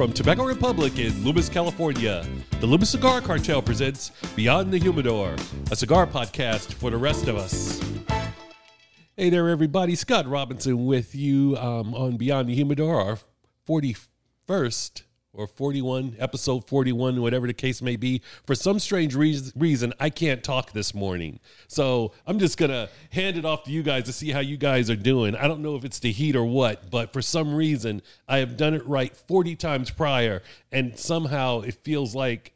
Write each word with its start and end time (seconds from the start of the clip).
from 0.00 0.14
Tobacco 0.14 0.46
Republic 0.46 0.98
in 0.98 1.12
Loomis, 1.22 1.50
California, 1.50 2.26
the 2.58 2.66
Loomis 2.66 2.88
Cigar 2.88 3.20
Cartel 3.20 3.60
presents 3.60 4.12
Beyond 4.34 4.72
the 4.72 4.78
Humidor, 4.78 5.36
a 5.70 5.76
cigar 5.76 6.06
podcast 6.06 6.72
for 6.72 6.90
the 6.90 6.96
rest 6.96 7.28
of 7.28 7.36
us. 7.36 7.78
Hey 9.14 9.28
there, 9.28 9.50
everybody. 9.50 9.94
Scott 9.94 10.26
Robinson 10.26 10.86
with 10.86 11.14
you 11.14 11.54
um, 11.58 11.94
on 11.94 12.16
Beyond 12.16 12.48
the 12.48 12.54
Humidor, 12.54 12.98
our 12.98 13.18
41st 13.68 15.02
or 15.32 15.46
41, 15.46 16.16
episode 16.18 16.66
41, 16.66 17.20
whatever 17.22 17.46
the 17.46 17.52
case 17.52 17.80
may 17.80 17.94
be. 17.96 18.20
For 18.46 18.54
some 18.54 18.78
strange 18.80 19.14
reas- 19.14 19.52
reason, 19.54 19.94
I 20.00 20.10
can't 20.10 20.42
talk 20.42 20.72
this 20.72 20.92
morning. 20.92 21.38
So 21.68 22.12
I'm 22.26 22.38
just 22.40 22.58
going 22.58 22.70
to 22.72 22.88
hand 23.10 23.36
it 23.36 23.44
off 23.44 23.62
to 23.64 23.70
you 23.70 23.82
guys 23.84 24.04
to 24.04 24.12
see 24.12 24.30
how 24.30 24.40
you 24.40 24.56
guys 24.56 24.90
are 24.90 24.96
doing. 24.96 25.36
I 25.36 25.46
don't 25.46 25.60
know 25.62 25.76
if 25.76 25.84
it's 25.84 26.00
the 26.00 26.10
heat 26.10 26.34
or 26.34 26.44
what, 26.44 26.90
but 26.90 27.12
for 27.12 27.22
some 27.22 27.54
reason, 27.54 28.02
I 28.28 28.38
have 28.38 28.56
done 28.56 28.74
it 28.74 28.84
right 28.86 29.16
40 29.16 29.54
times 29.56 29.90
prior, 29.90 30.42
and 30.72 30.98
somehow 30.98 31.60
it 31.60 31.74
feels 31.74 32.14
like, 32.14 32.52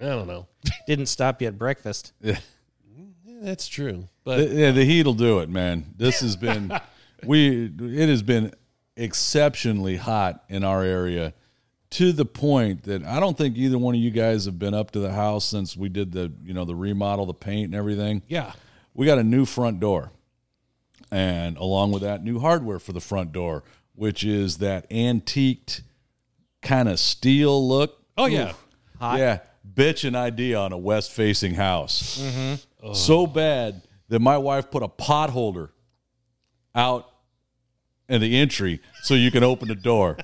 I 0.00 0.06
don't 0.06 0.28
know. 0.28 0.46
Didn't 0.86 1.06
stop 1.06 1.42
you 1.42 1.48
at 1.48 1.58
breakfast. 1.58 2.12
Yeah. 2.20 2.38
That's 3.42 3.66
true. 3.66 4.08
But 4.22 4.36
The- 4.38 4.54
yeah, 4.54 4.70
the 4.70 4.84
heat'll 4.84 5.14
do 5.14 5.40
it, 5.40 5.48
man. 5.48 5.84
This 5.96 6.20
has 6.20 6.36
been 6.36 6.72
we 7.26 7.66
it 7.80 8.08
has 8.08 8.22
been 8.22 8.52
exceptionally 8.96 9.96
hot 9.96 10.44
in 10.48 10.62
our 10.64 10.82
area 10.82 11.34
to 11.94 12.12
the 12.12 12.24
point 12.24 12.84
that 12.84 13.04
I 13.04 13.20
don't 13.20 13.38
think 13.38 13.56
either 13.56 13.78
one 13.78 13.94
of 13.94 14.00
you 14.00 14.10
guys 14.10 14.46
have 14.46 14.58
been 14.58 14.74
up 14.74 14.90
to 14.92 14.98
the 14.98 15.12
house 15.12 15.44
since 15.44 15.76
we 15.76 15.88
did 15.88 16.12
the 16.12 16.32
you 16.44 16.52
know 16.52 16.64
the 16.64 16.74
remodel, 16.74 17.26
the 17.26 17.34
paint 17.34 17.66
and 17.66 17.74
everything. 17.74 18.22
yeah. 18.28 18.52
We 18.96 19.06
got 19.06 19.18
a 19.18 19.24
new 19.24 19.44
front 19.44 19.80
door. 19.80 20.12
And 21.10 21.56
along 21.56 21.90
with 21.90 22.02
that, 22.02 22.22
new 22.22 22.38
hardware 22.38 22.78
for 22.78 22.92
the 22.92 23.00
front 23.00 23.32
door, 23.32 23.64
which 23.96 24.22
is 24.22 24.58
that 24.58 24.86
antiqued 24.90 25.82
kind 26.62 26.88
of 26.88 27.00
steel 27.00 27.68
look. 27.68 28.00
Oh, 28.16 28.26
yeah. 28.26 28.52
Yeah, 29.00 29.40
bitch 29.74 30.06
an 30.06 30.14
idea 30.14 30.58
on 30.58 30.72
a 30.72 30.78
west 30.78 31.10
facing 31.10 31.54
house. 31.54 32.22
Mm-hmm. 32.22 32.92
So 32.94 33.26
bad 33.26 33.82
that 34.08 34.20
my 34.20 34.38
wife 34.38 34.70
put 34.70 34.82
a 34.82 34.88
pot 34.88 35.30
holder 35.30 35.70
out 36.74 37.10
in 38.08 38.20
the 38.20 38.38
entry 38.40 38.80
so 39.02 39.14
you 39.14 39.30
can 39.30 39.42
open 39.42 39.68
the 39.68 39.74
door. 39.74 40.16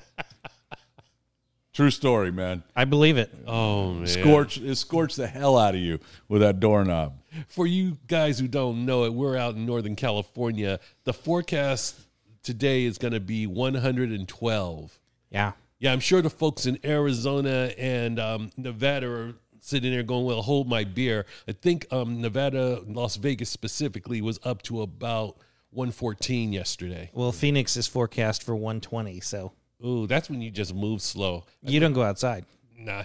True 1.73 1.89
story, 1.89 2.31
man. 2.31 2.63
I 2.75 2.85
believe 2.85 3.17
it. 3.17 3.33
Oh, 3.47 3.93
man. 3.93 4.07
Scorch 4.07 4.57
it 4.57 4.75
scorched 4.75 5.17
the 5.17 5.27
hell 5.27 5.57
out 5.57 5.73
of 5.73 5.81
you 5.81 5.99
with 6.27 6.41
that 6.41 6.59
doorknob. 6.59 7.13
For 7.47 7.65
you 7.65 7.97
guys 8.07 8.39
who 8.39 8.47
don't 8.47 8.85
know 8.85 9.05
it, 9.05 9.13
we're 9.13 9.37
out 9.37 9.55
in 9.55 9.65
Northern 9.65 9.95
California. 9.95 10.79
The 11.05 11.13
forecast 11.13 11.95
today 12.43 12.83
is 12.83 12.97
going 12.97 13.13
to 13.13 13.21
be 13.21 13.47
112. 13.47 14.99
Yeah. 15.29 15.53
Yeah, 15.79 15.93
I'm 15.93 15.99
sure 15.99 16.21
the 16.21 16.29
folks 16.29 16.65
in 16.65 16.77
Arizona 16.83 17.71
and 17.77 18.19
um, 18.19 18.51
Nevada 18.57 19.09
are 19.09 19.33
sitting 19.61 19.91
there 19.91 20.03
going, 20.03 20.25
"Well, 20.25 20.43
hold 20.43 20.67
my 20.67 20.83
beer." 20.83 21.25
I 21.47 21.53
think 21.53 21.87
um, 21.91 22.21
Nevada, 22.21 22.81
Las 22.85 23.15
Vegas 23.15 23.49
specifically, 23.49 24.21
was 24.21 24.39
up 24.43 24.61
to 24.63 24.83
about 24.83 25.37
114 25.71 26.53
yesterday. 26.53 27.09
Well, 27.13 27.31
Phoenix 27.31 27.77
is 27.77 27.87
forecast 27.87 28.43
for 28.43 28.55
120, 28.55 29.21
so 29.21 29.53
Ooh, 29.85 30.07
that's 30.07 30.29
when 30.29 30.41
you 30.41 30.51
just 30.51 30.73
move 30.75 31.01
slow. 31.01 31.45
you 31.61 31.79
don't 31.79 31.93
go 31.93 32.03
outside. 32.03 32.45
Nah, 32.77 33.03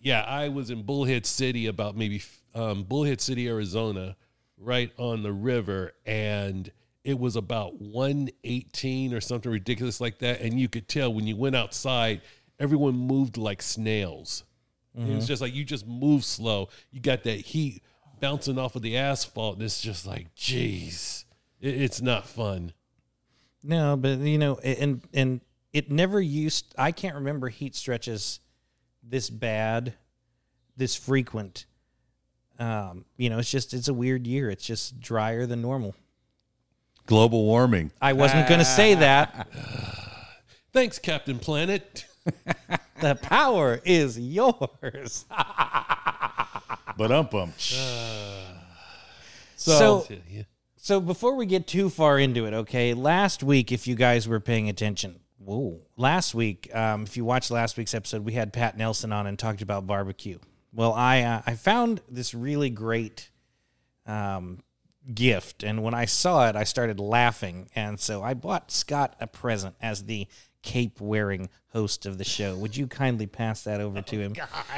yeah, 0.00 0.22
I 0.22 0.48
was 0.48 0.70
in 0.70 0.82
Bullhead 0.82 1.26
City, 1.26 1.66
about 1.66 1.96
maybe 1.96 2.22
um, 2.54 2.84
Bullhead 2.84 3.20
City, 3.20 3.48
Arizona, 3.48 4.16
right 4.58 4.92
on 4.98 5.22
the 5.22 5.32
river, 5.32 5.92
and 6.04 6.70
it 7.04 7.18
was 7.18 7.36
about 7.36 7.80
118 7.80 9.14
or 9.14 9.20
something 9.20 9.50
ridiculous 9.50 10.00
like 10.00 10.18
that. 10.18 10.40
And 10.40 10.58
you 10.58 10.68
could 10.68 10.88
tell 10.88 11.12
when 11.12 11.26
you 11.26 11.36
went 11.36 11.56
outside, 11.56 12.20
everyone 12.58 12.94
moved 12.94 13.36
like 13.36 13.62
snails. 13.62 14.44
It 14.98 15.14
was 15.14 15.26
just 15.26 15.42
like 15.42 15.54
you 15.54 15.62
just 15.62 15.86
move 15.86 16.24
slow. 16.24 16.70
You 16.90 17.00
got 17.00 17.24
that 17.24 17.38
heat 17.38 17.82
bouncing 18.18 18.58
off 18.58 18.76
of 18.76 18.82
the 18.82 18.96
asphalt, 18.96 19.56
and 19.56 19.62
it's 19.62 19.80
just 19.82 20.06
like, 20.06 20.34
geez, 20.34 21.26
it, 21.60 21.82
it's 21.82 22.00
not 22.00 22.26
fun. 22.26 22.72
No, 23.62 23.96
but 23.96 24.20
you 24.20 24.38
know, 24.38 24.56
and 24.56 25.02
and 25.12 25.42
it 25.76 25.90
never 25.90 26.18
used. 26.18 26.74
I 26.78 26.90
can't 26.90 27.16
remember 27.16 27.50
heat 27.50 27.74
stretches 27.74 28.40
this 29.02 29.28
bad, 29.28 29.92
this 30.74 30.96
frequent. 30.96 31.66
Um, 32.58 33.04
you 33.18 33.28
know, 33.28 33.38
it's 33.38 33.50
just 33.50 33.74
it's 33.74 33.88
a 33.88 33.92
weird 33.92 34.26
year. 34.26 34.48
It's 34.48 34.64
just 34.64 34.98
drier 35.00 35.44
than 35.44 35.60
normal. 35.60 35.94
Global 37.04 37.44
warming. 37.44 37.90
I 38.00 38.14
wasn't 38.14 38.48
going 38.48 38.60
to 38.60 38.64
say 38.64 38.94
that. 38.94 39.48
Thanks, 40.72 40.98
Captain 40.98 41.38
Planet. 41.38 42.06
The 42.98 43.14
power 43.14 43.78
is 43.84 44.18
yours. 44.18 45.26
But 46.96 47.12
ump 47.12 47.34
um. 47.34 47.52
So, 49.56 50.06
Yeah. 50.30 50.44
So 50.78 51.00
before 51.02 51.34
we 51.34 51.44
get 51.44 51.66
too 51.66 51.90
far 51.90 52.18
into 52.18 52.46
it, 52.46 52.54
okay, 52.54 52.94
last 52.94 53.42
week, 53.42 53.70
if 53.70 53.86
you 53.86 53.96
guys 53.96 54.26
were 54.26 54.40
paying 54.40 54.70
attention, 54.70 55.20
whoa, 55.38 55.80
last 55.96 56.34
week, 56.34 56.74
um, 56.74 57.04
if 57.04 57.16
you 57.16 57.24
watched 57.24 57.50
last 57.50 57.76
week's 57.76 57.94
episode, 57.94 58.24
we 58.24 58.32
had 58.32 58.52
Pat 58.52 58.76
Nelson 58.76 59.12
on 59.12 59.26
and 59.26 59.38
talked 59.38 59.62
about 59.62 59.86
barbecue. 59.86 60.38
Well, 60.72 60.92
I 60.92 61.22
uh, 61.22 61.42
I 61.46 61.54
found 61.54 62.02
this 62.08 62.34
really 62.34 62.70
great 62.70 63.30
um, 64.04 64.60
gift, 65.12 65.62
and 65.62 65.82
when 65.82 65.94
I 65.94 66.04
saw 66.04 66.48
it, 66.48 66.56
I 66.56 66.64
started 66.64 67.00
laughing, 67.00 67.68
and 67.74 67.98
so 67.98 68.22
I 68.22 68.34
bought 68.34 68.70
Scott 68.70 69.16
a 69.20 69.26
present 69.26 69.74
as 69.80 70.04
the 70.04 70.26
cape 70.62 71.00
wearing 71.00 71.48
host 71.68 72.06
of 72.06 72.18
the 72.18 72.24
show. 72.24 72.56
Would 72.56 72.76
you 72.76 72.86
kindly 72.88 73.26
pass 73.26 73.62
that 73.64 73.80
over 73.80 74.02
to 74.02 74.16
him? 74.18 74.34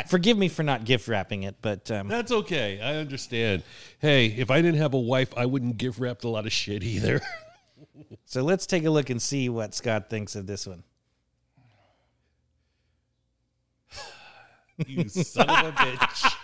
Forgive 0.06 0.36
me 0.36 0.48
for 0.48 0.62
not 0.62 0.84
gift 0.84 1.08
wrapping 1.08 1.44
it, 1.44 1.56
but 1.62 1.90
um, 1.90 2.08
That's 2.08 2.30
okay. 2.30 2.78
I 2.80 2.96
understand. 2.96 3.62
Hey, 3.98 4.26
if 4.26 4.50
I 4.50 4.60
didn't 4.60 4.80
have 4.80 4.94
a 4.94 5.00
wife, 5.00 5.32
I 5.36 5.46
wouldn't 5.46 5.78
gift 5.78 5.98
wrapped 5.98 6.24
a 6.24 6.28
lot 6.28 6.46
of 6.46 6.52
shit 6.52 6.82
either. 6.84 7.20
so 8.24 8.42
let's 8.42 8.66
take 8.66 8.84
a 8.84 8.90
look 8.90 9.10
and 9.10 9.20
see 9.20 9.48
what 9.48 9.74
Scott 9.74 10.08
thinks 10.10 10.36
of 10.36 10.46
this 10.46 10.66
one. 10.66 10.82
you 14.86 15.08
son 15.08 15.48
of 15.50 15.56
a 15.66 15.72
bitch. 15.72 16.34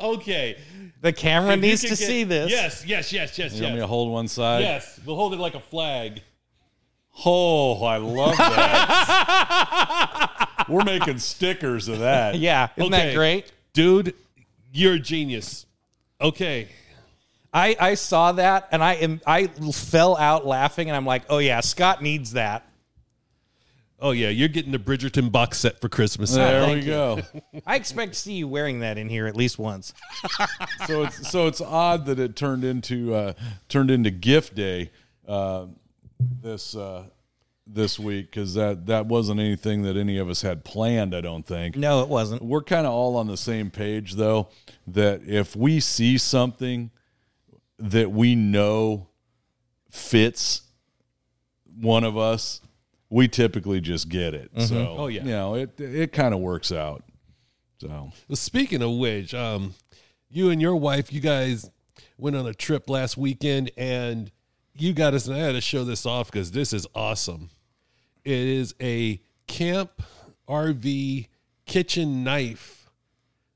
okay. 0.00 0.56
The 1.02 1.12
camera 1.12 1.52
If 1.54 1.60
needs 1.60 1.82
to 1.82 1.88
get- 1.88 1.98
see 1.98 2.24
this. 2.24 2.50
Yes, 2.50 2.84
yes, 2.86 3.12
yes, 3.12 3.38
yes, 3.38 3.54
You 3.54 3.62
want 3.64 3.74
me 3.74 3.80
to 3.80 3.86
hold 3.86 4.10
one 4.10 4.26
side? 4.28 4.62
Yes, 4.62 4.98
we'll 5.04 5.16
hold 5.16 5.34
it 5.34 5.38
like 5.38 5.54
a 5.54 5.60
flag. 5.60 6.22
Oh, 7.26 7.82
I 7.84 7.96
love 7.98 8.36
that. 8.38 9.66
We're 10.68 10.84
making 10.84 11.18
stickers 11.18 11.88
of 11.88 11.98
that. 11.98 12.36
Yeah, 12.36 12.68
isn't 12.76 12.94
Okay. 12.94 13.08
that 13.08 13.14
great? 13.16 13.52
Dude, 13.72 14.14
you're 14.72 14.94
a 14.94 14.98
genius. 14.98 15.66
Okay. 16.20 16.68
I, 17.52 17.76
I 17.80 17.94
saw 17.94 18.32
that 18.32 18.68
and 18.70 18.82
I 18.82 18.94
am 18.94 19.20
I 19.26 19.48
fell 19.48 20.16
out 20.16 20.46
laughing 20.46 20.88
and 20.88 20.96
I'm 20.96 21.06
like, 21.06 21.24
oh 21.28 21.38
yeah, 21.38 21.60
Scott 21.60 22.02
needs 22.02 22.32
that. 22.32 22.64
Oh 24.02 24.12
yeah, 24.12 24.30
you're 24.30 24.48
getting 24.48 24.72
the 24.72 24.78
Bridgerton 24.78 25.30
box 25.30 25.58
set 25.58 25.80
for 25.80 25.88
Christmas. 25.88 26.34
There 26.34 26.66
we 26.68 26.76
you. 26.76 26.82
go. 26.82 27.20
I 27.66 27.76
expect 27.76 28.14
to 28.14 28.18
see 28.18 28.32
you 28.32 28.48
wearing 28.48 28.80
that 28.80 28.96
in 28.96 29.08
here 29.10 29.26
at 29.26 29.36
least 29.36 29.58
once. 29.58 29.92
so 30.86 31.02
it's 31.02 31.28
so 31.28 31.46
it's 31.46 31.60
odd 31.60 32.06
that 32.06 32.18
it 32.18 32.34
turned 32.34 32.64
into 32.64 33.14
uh, 33.14 33.32
turned 33.68 33.90
into 33.90 34.10
gift 34.10 34.54
day 34.54 34.90
uh, 35.28 35.66
this 36.18 36.74
uh, 36.74 37.04
this 37.66 37.98
week 37.98 38.30
because 38.30 38.54
that 38.54 38.86
that 38.86 39.04
wasn't 39.04 39.38
anything 39.38 39.82
that 39.82 39.98
any 39.98 40.16
of 40.16 40.30
us 40.30 40.40
had 40.40 40.64
planned. 40.64 41.14
I 41.14 41.20
don't 41.20 41.44
think. 41.44 41.76
No, 41.76 42.02
it 42.02 42.08
wasn't. 42.08 42.42
We're 42.42 42.62
kind 42.62 42.86
of 42.86 42.94
all 42.94 43.16
on 43.16 43.26
the 43.26 43.36
same 43.36 43.70
page 43.70 44.14
though. 44.14 44.48
That 44.86 45.22
if 45.26 45.54
we 45.54 45.78
see 45.78 46.16
something 46.16 46.90
that 47.80 48.10
we 48.10 48.34
know 48.34 49.08
fits 49.90 50.62
one 51.80 52.04
of 52.04 52.16
us, 52.16 52.60
we 53.08 53.26
typically 53.28 53.80
just 53.80 54.08
get 54.08 54.34
it. 54.34 54.50
So 54.60 54.96
Oh, 54.98 55.06
yeah. 55.08 55.22
you 55.24 55.30
know 55.30 55.54
it 55.54 55.80
it 55.80 56.12
kind 56.12 56.34
of 56.34 56.40
works 56.40 56.70
out. 56.70 57.02
So 57.80 57.88
Well, 58.28 58.36
speaking 58.36 58.82
of 58.82 58.92
which, 58.98 59.34
um, 59.34 59.74
you 60.28 60.50
and 60.50 60.60
your 60.60 60.76
wife, 60.76 61.12
you 61.12 61.20
guys 61.20 61.70
went 62.18 62.36
on 62.36 62.46
a 62.46 62.54
trip 62.54 62.88
last 62.90 63.16
weekend, 63.16 63.70
and 63.76 64.30
you 64.76 64.92
got 64.92 65.14
us. 65.14 65.26
And 65.26 65.34
I 65.34 65.38
had 65.40 65.52
to 65.52 65.60
show 65.60 65.84
this 65.84 66.04
off 66.06 66.30
because 66.30 66.52
this 66.52 66.72
is 66.72 66.86
awesome. 66.94 67.50
It 68.24 68.32
is 68.32 68.74
a 68.80 69.20
camp 69.46 70.02
RV 70.48 71.28
kitchen 71.66 72.22
knife 72.22 72.79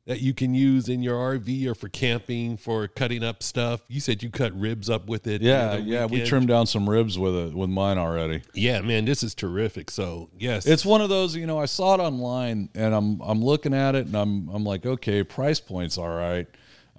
that 0.07 0.21
you 0.21 0.35
can 0.35 0.55
use 0.55 0.89
in 0.89 1.03
your 1.03 1.17
RV 1.17 1.67
or 1.67 1.75
for 1.75 1.89
camping 1.89 2.59
for 2.59 2.87
cutting 2.89 3.25
up 3.25 3.43
stuff. 3.43 3.81
You 3.89 4.01
said 4.01 4.23
you 4.23 4.31
cut 4.31 4.53
ribs 4.59 4.91
up 4.91 5.07
with 5.07 5.27
it. 5.27 5.41
yeah, 5.41 5.77
yeah, 5.77 6.05
we 6.05 6.25
trimmed 6.25 6.49
down 6.49 6.67
some 6.67 6.89
ribs 6.89 7.19
with 7.19 7.35
it 7.35 7.55
with 7.55 7.71
mine 7.71 7.97
already. 7.97 8.43
Yeah, 8.53 8.83
man, 8.83 9.07
this 9.07 9.23
is 9.23 9.35
terrific. 9.35 9.91
So 9.91 10.29
yes, 10.39 10.67
It's 10.67 10.85
one 10.85 11.01
of 11.01 11.09
those, 11.09 11.35
you 11.35 11.47
know, 11.47 11.59
I 11.59 11.65
saw 11.65 11.95
it 11.95 12.01
online 12.01 12.69
and 12.75 12.95
I'm 12.95 13.21
I'm 13.23 13.43
looking 13.43 13.73
at 13.73 13.95
it 13.95 14.07
and 14.07 14.15
I'm 14.15 14.49
I'm 14.51 14.65
like, 14.65 14.85
okay, 14.85 15.25
price 15.25 15.61
point's 15.61 15.97
all 15.97 16.15
right. 16.15 16.47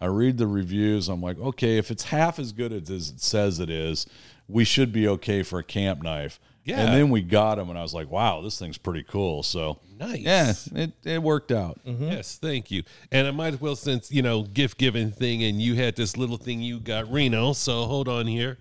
I 0.02 0.08
read 0.08 0.38
the 0.38 0.48
reviews. 0.48 1.08
I'm 1.08 1.22
like, 1.22 1.40
okay, 1.40 1.78
if 1.78 1.92
it's 1.92 2.04
half 2.06 2.40
as 2.40 2.52
good 2.52 2.74
as 2.74 2.90
it 2.90 3.22
says 3.22 3.60
it 3.60 3.70
is, 3.70 4.06
we 4.48 4.64
should 4.66 4.92
be 4.92 5.08
okay 5.08 5.42
for 5.44 5.60
a 5.60 5.64
camp 5.64 6.02
knife. 6.04 6.40
Yeah. 6.66 6.80
And 6.82 6.94
then 6.96 7.10
we 7.12 7.22
got 7.22 7.56
them, 7.56 7.70
and 7.70 7.78
I 7.78 7.84
was 7.84 7.94
like, 7.94 8.10
wow, 8.10 8.42
this 8.42 8.58
thing's 8.58 8.80
pretty 8.80 9.04
cool. 9.04 9.44
So, 9.44 9.78
Nice. 10.00 10.20
yeah, 10.20 10.54
it, 10.74 10.92
it 11.04 11.22
worked 11.22 11.52
out. 11.52 11.80
Yes, 11.86 12.38
thank 12.42 12.72
you. 12.72 12.82
And 13.12 13.28
I 13.28 13.32
might 13.32 13.54
as 13.54 13.62
well, 13.62 13.76
since 13.76 14.12
you 14.12 14.24
know, 14.24 14.42
gift 14.42 14.78
giving 14.80 15.12
thing, 15.12 15.44
and 15.44 15.62
you 15.62 15.76
had 15.76 15.96
this 15.96 16.18
little 16.18 16.38
thing 16.38 16.62
you 16.62 16.80
got, 16.80 17.10
Reno. 17.12 17.54
So 17.54 17.84
hold 17.86 18.08
on 18.10 18.26
here. 18.26 18.58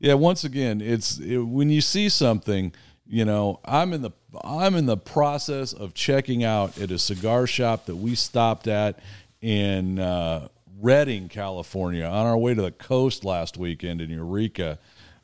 Yeah, 0.00 0.14
once 0.14 0.44
again, 0.44 0.80
it's 0.80 1.18
it, 1.18 1.36
when 1.38 1.68
you 1.70 1.80
see 1.82 2.08
something, 2.08 2.72
you 3.06 3.24
know, 3.26 3.60
I'm 3.64 3.92
in 3.92 4.00
the 4.02 4.10
I'm 4.42 4.74
in 4.74 4.86
the 4.86 4.96
process 4.96 5.72
of 5.72 5.92
checking 5.92 6.44
out 6.44 6.78
at 6.80 6.90
a 6.90 6.98
cigar 6.98 7.46
shop 7.46 7.86
that 7.86 7.96
we 7.96 8.14
stopped 8.14 8.68
at 8.68 8.98
in 9.42 9.98
uh, 9.98 10.48
Redding, 10.80 11.28
California, 11.28 12.04
on 12.04 12.26
our 12.26 12.38
way 12.38 12.54
to 12.54 12.62
the 12.62 12.70
coast 12.70 13.24
last 13.24 13.56
weekend 13.56 14.00
in 14.00 14.10
Eureka, 14.10 14.78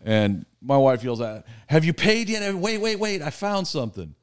and 0.04 0.46
my 0.62 0.76
wife 0.76 1.02
yells 1.02 1.20
out, 1.20 1.44
"Have 1.66 1.84
you 1.84 1.92
paid 1.92 2.28
yet? 2.28 2.54
Wait, 2.54 2.78
wait, 2.78 2.98
wait! 2.98 3.22
I 3.22 3.30
found 3.30 3.66
something." 3.66 4.14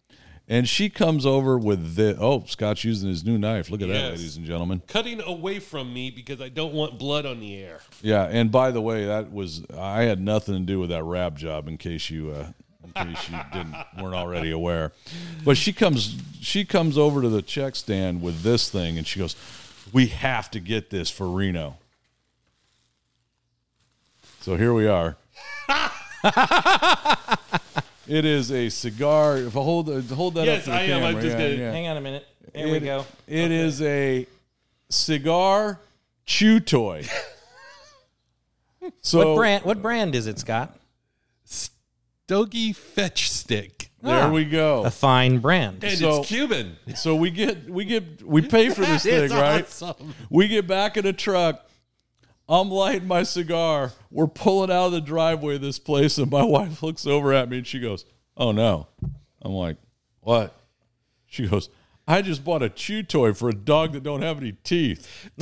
And 0.47 0.67
she 0.67 0.89
comes 0.89 1.25
over 1.25 1.57
with 1.57 1.95
the 1.95 2.17
oh, 2.19 2.43
Scott's 2.45 2.83
using 2.83 3.07
his 3.07 3.23
new 3.23 3.37
knife. 3.37 3.69
Look 3.69 3.81
at 3.81 3.87
that, 3.87 4.11
ladies 4.11 4.35
and 4.35 4.45
gentlemen. 4.45 4.81
Cutting 4.85 5.21
away 5.21 5.59
from 5.59 5.93
me 5.93 6.11
because 6.11 6.41
I 6.41 6.49
don't 6.49 6.73
want 6.73 6.99
blood 6.99 7.25
on 7.25 7.39
the 7.39 7.55
air. 7.57 7.79
Yeah, 8.01 8.23
and 8.23 8.51
by 8.51 8.71
the 8.71 8.81
way, 8.81 9.05
that 9.05 9.31
was 9.31 9.63
I 9.77 10.03
had 10.03 10.19
nothing 10.19 10.55
to 10.55 10.59
do 10.59 10.79
with 10.79 10.89
that 10.89 11.03
wrap 11.03 11.35
job. 11.35 11.67
In 11.67 11.77
case 11.77 12.09
you, 12.09 12.31
uh, 12.31 12.47
in 12.83 13.13
case 13.13 13.29
you 13.29 13.37
didn't 13.53 13.75
weren't 13.97 14.15
already 14.15 14.51
aware, 14.51 14.91
but 15.45 15.57
she 15.57 15.71
comes 15.71 16.17
she 16.41 16.65
comes 16.65 16.97
over 16.97 17.21
to 17.21 17.29
the 17.29 17.41
check 17.41 17.75
stand 17.75 18.21
with 18.21 18.41
this 18.41 18.69
thing, 18.69 18.97
and 18.97 19.07
she 19.07 19.19
goes, 19.19 19.35
"We 19.93 20.07
have 20.07 20.51
to 20.51 20.59
get 20.59 20.89
this 20.89 21.09
for 21.09 21.29
Reno." 21.29 21.77
So 24.41 24.57
here 24.57 24.73
we 24.73 24.87
are. 24.87 25.15
it 28.07 28.25
is 28.25 28.51
a 28.51 28.69
cigar. 28.69 29.37
If 29.37 29.55
I 29.55 29.59
hold 29.61 29.89
hold 30.11 30.35
that 30.35 30.45
Yes, 30.45 30.59
up 30.59 30.65
to 30.65 30.69
the 30.71 30.75
I 30.77 30.81
am. 30.83 31.03
I'm 31.03 31.15
just 31.21 31.37
yeah, 31.37 31.43
gonna- 31.49 31.59
yeah. 31.59 31.71
Hang 31.71 31.87
on 31.87 31.97
a 31.97 32.01
minute. 32.01 32.27
There 32.53 32.67
we 32.67 32.73
It- 32.77 32.79
go. 32.81 33.05
It 33.27 33.51
is 33.51 33.81
a 33.81 34.27
cigar 34.89 35.79
chew 36.25 36.59
toy. 36.59 37.05
so 39.01 39.17
What 39.33 39.35
brand? 39.37 39.65
What 39.65 39.81
brand 39.81 40.15
is 40.15 40.27
it, 40.27 40.39
Scott? 40.39 40.77
Stogie 41.45 42.73
Fetch 42.73 43.29
Stick. 43.29 43.89
there 44.01 44.23
Ah. 44.25 44.31
we 44.31 44.45
go. 44.45 44.83
A 44.85 44.91
fine 44.91 45.39
brand. 45.39 45.83
And 45.83 45.97
So- 45.97 46.19
it's 46.19 46.27
Cuban. 46.29 46.77
So 46.95 47.15
we 47.15 47.29
get 47.31 47.69
we 47.69 47.85
get 47.85 48.23
we 48.25 48.41
pay 48.41 48.69
for 48.69 48.81
this 48.81 49.03
thing, 49.09 49.23
It's 49.25 49.33
right? 49.33 49.63
awesome. 49.63 50.13
We 50.29 50.47
get 50.47 50.67
back 50.67 50.97
in 50.97 51.05
a 51.05 51.13
truck. 51.13 51.65
I'm 52.49 52.69
lighting 52.69 53.07
my 53.07 53.23
cigar. 53.23 53.93
We're 54.09 54.27
pulling 54.27 54.71
out 54.71 54.87
of 54.87 54.91
the 54.91 55.01
driveway 55.01 55.55
of 55.55 55.61
this 55.61 55.79
place, 55.79 56.17
and 56.17 56.29
my 56.29 56.43
wife 56.47 56.83
looks 56.83 57.05
over 57.07 57.33
at 57.33 57.49
me 57.49 57.59
and 57.59 57.67
she 57.67 57.79
goes, 57.79 58.05
"Oh 58.35 58.51
no!" 58.51 58.87
I'm 59.41 59.53
like, 59.53 59.77
"What?" 60.19 60.55
She 61.27 61.47
goes, 61.47 61.69
"I 62.07 62.21
just 62.21 62.43
bought 62.43 62.61
a 62.61 62.69
chew 62.69 63.03
toy 63.03 63.33
for 63.33 63.49
a 63.49 63.53
dog 63.53 63.93
that 63.93 64.03
don't 64.03 64.21
have 64.21 64.37
any 64.37 64.53
teeth." 64.63 65.29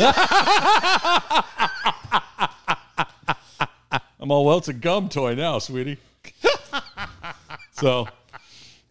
I'm 4.22 4.31
all, 4.31 4.45
"Well, 4.45 4.57
it's 4.57 4.68
a 4.68 4.74
gum 4.74 5.10
toy 5.10 5.36
now, 5.36 5.60
sweetie." 5.60 5.98
so. 7.72 8.07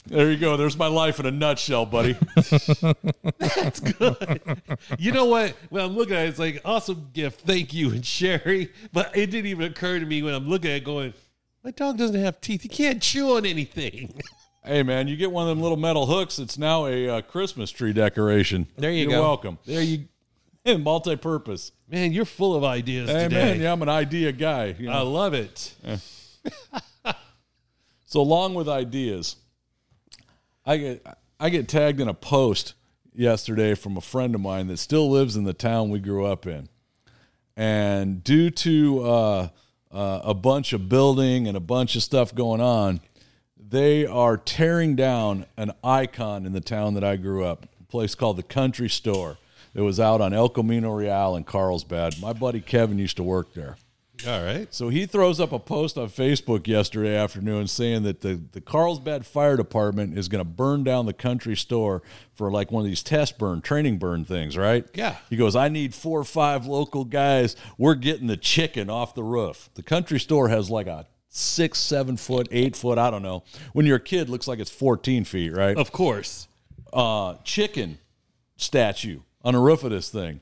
There 0.08 0.30
you 0.30 0.36
go. 0.38 0.56
There's 0.56 0.76
my 0.76 0.86
life 0.88 1.20
in 1.20 1.26
a 1.26 1.30
nutshell, 1.30 1.86
buddy. 1.86 2.16
That's 3.38 3.80
good. 3.80 4.40
You 4.98 5.12
know 5.12 5.26
what? 5.26 5.54
When 5.70 5.84
I'm 5.84 5.96
looking 5.96 6.16
at 6.16 6.26
it, 6.26 6.28
it's 6.30 6.38
like 6.38 6.60
awesome 6.64 7.10
gift. 7.12 7.42
Thank 7.42 7.72
you 7.74 7.90
and 7.90 8.04
Sherry. 8.04 8.72
But 8.92 9.16
it 9.16 9.30
didn't 9.30 9.46
even 9.50 9.70
occur 9.70 9.98
to 9.98 10.06
me 10.06 10.22
when 10.22 10.34
I'm 10.34 10.48
looking 10.48 10.70
at 10.70 10.78
it 10.78 10.84
going, 10.84 11.14
my 11.62 11.70
dog 11.72 11.98
doesn't 11.98 12.18
have 12.18 12.40
teeth. 12.40 12.62
He 12.62 12.68
can't 12.68 13.02
chew 13.02 13.36
on 13.36 13.44
anything. 13.46 14.14
Hey 14.64 14.82
man, 14.82 15.08
you 15.08 15.16
get 15.16 15.32
one 15.32 15.44
of 15.44 15.48
them 15.48 15.62
little 15.62 15.78
metal 15.78 16.04
hooks. 16.04 16.38
It's 16.38 16.58
now 16.58 16.84
a 16.84 17.08
uh, 17.08 17.20
Christmas 17.22 17.70
tree 17.70 17.94
decoration. 17.94 18.66
There 18.76 18.90
you 18.90 19.04
You're 19.04 19.12
go. 19.12 19.22
welcome. 19.22 19.58
There 19.64 19.80
you, 19.80 20.08
And 20.62 20.84
multi-purpose. 20.84 21.72
man, 21.88 22.12
you're 22.12 22.26
full 22.26 22.54
of 22.54 22.64
ideas 22.64 23.08
Hey 23.08 23.22
today. 23.28 23.34
man, 23.52 23.60
yeah, 23.62 23.72
I'm 23.72 23.80
an 23.80 23.88
idea 23.88 24.30
guy. 24.32 24.74
you 24.78 24.86
know. 24.86 24.92
I 24.92 25.00
love 25.00 25.32
it. 25.32 25.74
so 28.04 28.20
along 28.20 28.54
with 28.54 28.68
ideas, 28.68 29.36
I 30.68 30.76
get 30.76 31.06
I 31.40 31.48
get 31.48 31.66
tagged 31.66 31.98
in 31.98 32.08
a 32.08 32.14
post 32.14 32.74
yesterday 33.14 33.74
from 33.74 33.96
a 33.96 34.02
friend 34.02 34.34
of 34.34 34.42
mine 34.42 34.66
that 34.66 34.76
still 34.76 35.08
lives 35.08 35.34
in 35.34 35.44
the 35.44 35.54
town 35.54 35.88
we 35.88 35.98
grew 35.98 36.26
up 36.26 36.46
in, 36.46 36.68
and 37.56 38.22
due 38.22 38.50
to 38.50 39.00
uh, 39.02 39.48
uh, 39.90 40.20
a 40.22 40.34
bunch 40.34 40.74
of 40.74 40.90
building 40.90 41.48
and 41.48 41.56
a 41.56 41.60
bunch 41.60 41.96
of 41.96 42.02
stuff 42.02 42.34
going 42.34 42.60
on, 42.60 43.00
they 43.58 44.04
are 44.04 44.36
tearing 44.36 44.94
down 44.94 45.46
an 45.56 45.72
icon 45.82 46.44
in 46.44 46.52
the 46.52 46.60
town 46.60 46.92
that 46.92 47.04
I 47.04 47.16
grew 47.16 47.46
up, 47.46 47.66
a 47.80 47.84
place 47.84 48.14
called 48.14 48.36
the 48.36 48.42
Country 48.42 48.90
Store. 48.90 49.38
It 49.74 49.80
was 49.80 49.98
out 49.98 50.20
on 50.20 50.34
El 50.34 50.50
Camino 50.50 50.92
Real 50.92 51.34
in 51.34 51.44
Carlsbad. 51.44 52.20
My 52.20 52.34
buddy 52.34 52.60
Kevin 52.60 52.98
used 52.98 53.16
to 53.16 53.22
work 53.22 53.54
there. 53.54 53.78
All 54.26 54.42
right. 54.42 54.66
So 54.74 54.88
he 54.88 55.06
throws 55.06 55.38
up 55.38 55.52
a 55.52 55.58
post 55.58 55.96
on 55.96 56.08
Facebook 56.08 56.66
yesterday 56.66 57.14
afternoon 57.16 57.68
saying 57.68 58.02
that 58.02 58.20
the, 58.20 58.40
the 58.52 58.60
Carlsbad 58.60 59.24
Fire 59.24 59.56
Department 59.56 60.18
is 60.18 60.28
going 60.28 60.40
to 60.44 60.48
burn 60.50 60.82
down 60.82 61.06
the 61.06 61.12
country 61.12 61.56
store 61.56 62.02
for 62.34 62.50
like 62.50 62.72
one 62.72 62.80
of 62.82 62.88
these 62.88 63.02
test 63.02 63.38
burn, 63.38 63.60
training 63.60 63.98
burn 63.98 64.24
things, 64.24 64.56
right? 64.56 64.84
Yeah. 64.94 65.16
He 65.30 65.36
goes, 65.36 65.54
I 65.54 65.68
need 65.68 65.94
four 65.94 66.18
or 66.20 66.24
five 66.24 66.66
local 66.66 67.04
guys. 67.04 67.54
We're 67.78 67.94
getting 67.94 68.26
the 68.26 68.36
chicken 68.36 68.90
off 68.90 69.14
the 69.14 69.22
roof. 69.22 69.70
The 69.74 69.82
country 69.84 70.18
store 70.18 70.48
has 70.48 70.68
like 70.68 70.88
a 70.88 71.06
six, 71.28 71.78
seven 71.78 72.16
foot, 72.16 72.48
eight 72.50 72.74
foot, 72.74 72.98
I 72.98 73.10
don't 73.10 73.22
know. 73.22 73.44
When 73.72 73.86
you're 73.86 73.96
a 73.98 74.00
kid, 74.00 74.28
looks 74.28 74.48
like 74.48 74.58
it's 74.58 74.70
14 74.70 75.24
feet, 75.24 75.50
right? 75.54 75.76
Of 75.76 75.92
course. 75.92 76.48
uh, 76.92 77.34
chicken 77.44 77.98
statue 78.56 79.20
on 79.44 79.54
the 79.54 79.60
roof 79.60 79.84
of 79.84 79.90
this 79.90 80.10
thing. 80.10 80.40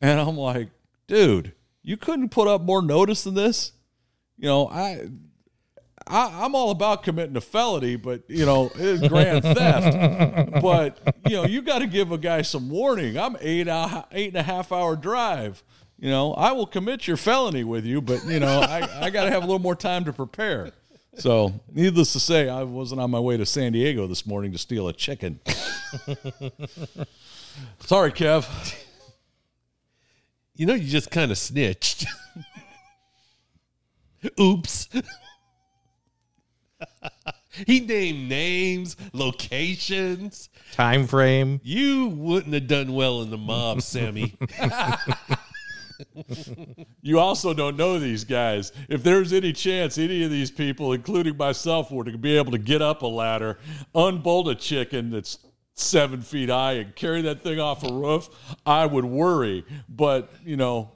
And 0.00 0.20
I'm 0.20 0.36
like, 0.36 0.68
dude, 1.08 1.52
you 1.88 1.96
couldn't 1.96 2.28
put 2.28 2.46
up 2.46 2.60
more 2.62 2.82
notice 2.82 3.24
than 3.24 3.34
this? 3.34 3.72
You 4.36 4.46
know, 4.48 4.68
I. 4.68 5.08
I, 6.10 6.44
I'm 6.44 6.54
all 6.54 6.70
about 6.70 7.02
committing 7.02 7.36
a 7.36 7.40
felony, 7.42 7.96
but 7.96 8.22
you 8.28 8.46
know, 8.46 8.70
it's 8.76 9.06
grand 9.08 9.42
theft. 9.42 10.52
But 10.62 10.98
you 11.28 11.36
know, 11.36 11.44
you 11.44 11.60
got 11.60 11.80
to 11.80 11.86
give 11.86 12.12
a 12.12 12.18
guy 12.18 12.40
some 12.40 12.70
warning. 12.70 13.18
I'm 13.18 13.36
eight 13.40 13.68
a- 13.68 14.06
eight 14.12 14.28
and 14.28 14.36
a 14.38 14.42
half 14.42 14.72
hour 14.72 14.96
drive. 14.96 15.62
You 15.98 16.08
know, 16.08 16.32
I 16.32 16.52
will 16.52 16.66
commit 16.66 17.06
your 17.06 17.18
felony 17.18 17.62
with 17.62 17.84
you, 17.84 18.00
but 18.00 18.24
you 18.24 18.40
know, 18.40 18.60
I, 18.60 19.06
I 19.06 19.10
got 19.10 19.24
to 19.24 19.30
have 19.30 19.42
a 19.42 19.46
little 19.46 19.58
more 19.58 19.76
time 19.76 20.04
to 20.06 20.12
prepare. 20.14 20.70
So, 21.18 21.60
needless 21.72 22.12
to 22.14 22.20
say, 22.20 22.48
I 22.48 22.62
wasn't 22.62 23.00
on 23.02 23.10
my 23.10 23.20
way 23.20 23.36
to 23.36 23.44
San 23.44 23.72
Diego 23.72 24.06
this 24.06 24.24
morning 24.24 24.52
to 24.52 24.58
steal 24.58 24.88
a 24.88 24.94
chicken. 24.94 25.40
Sorry, 27.80 28.12
Kev. 28.12 28.46
You 30.58 30.66
know, 30.66 30.74
you 30.74 30.88
just 30.88 31.12
kind 31.12 31.30
of 31.30 31.38
snitched. 31.38 32.04
Oops. 34.40 34.88
he 37.66 37.78
named 37.78 38.28
names, 38.28 38.96
locations. 39.12 40.48
Time 40.72 41.06
frame. 41.06 41.60
You 41.62 42.08
wouldn't 42.08 42.54
have 42.54 42.66
done 42.66 42.92
well 42.92 43.22
in 43.22 43.30
the 43.30 43.38
mob, 43.38 43.82
Sammy. 43.82 44.36
You 47.02 47.18
also 47.18 47.54
don't 47.54 47.76
know 47.76 47.98
these 47.98 48.22
guys. 48.22 48.70
If 48.88 49.02
there's 49.02 49.32
any 49.32 49.52
chance 49.52 49.98
any 49.98 50.22
of 50.22 50.30
these 50.30 50.50
people, 50.50 50.92
including 50.92 51.36
myself, 51.36 51.90
were 51.90 52.04
to 52.04 52.16
be 52.16 52.36
able 52.36 52.52
to 52.52 52.58
get 52.58 52.82
up 52.82 53.02
a 53.02 53.06
ladder, 53.06 53.58
unbolt 53.94 54.48
a 54.48 54.54
chicken 54.54 55.10
that's 55.10 55.38
seven 55.80 56.22
feet 56.22 56.48
high, 56.48 56.72
and 56.74 56.94
carry 56.94 57.22
that 57.22 57.42
thing 57.42 57.60
off 57.60 57.82
a 57.84 57.92
roof, 57.92 58.28
I 58.66 58.86
would 58.86 59.04
worry. 59.04 59.64
But, 59.88 60.30
you 60.44 60.56
know, 60.56 60.92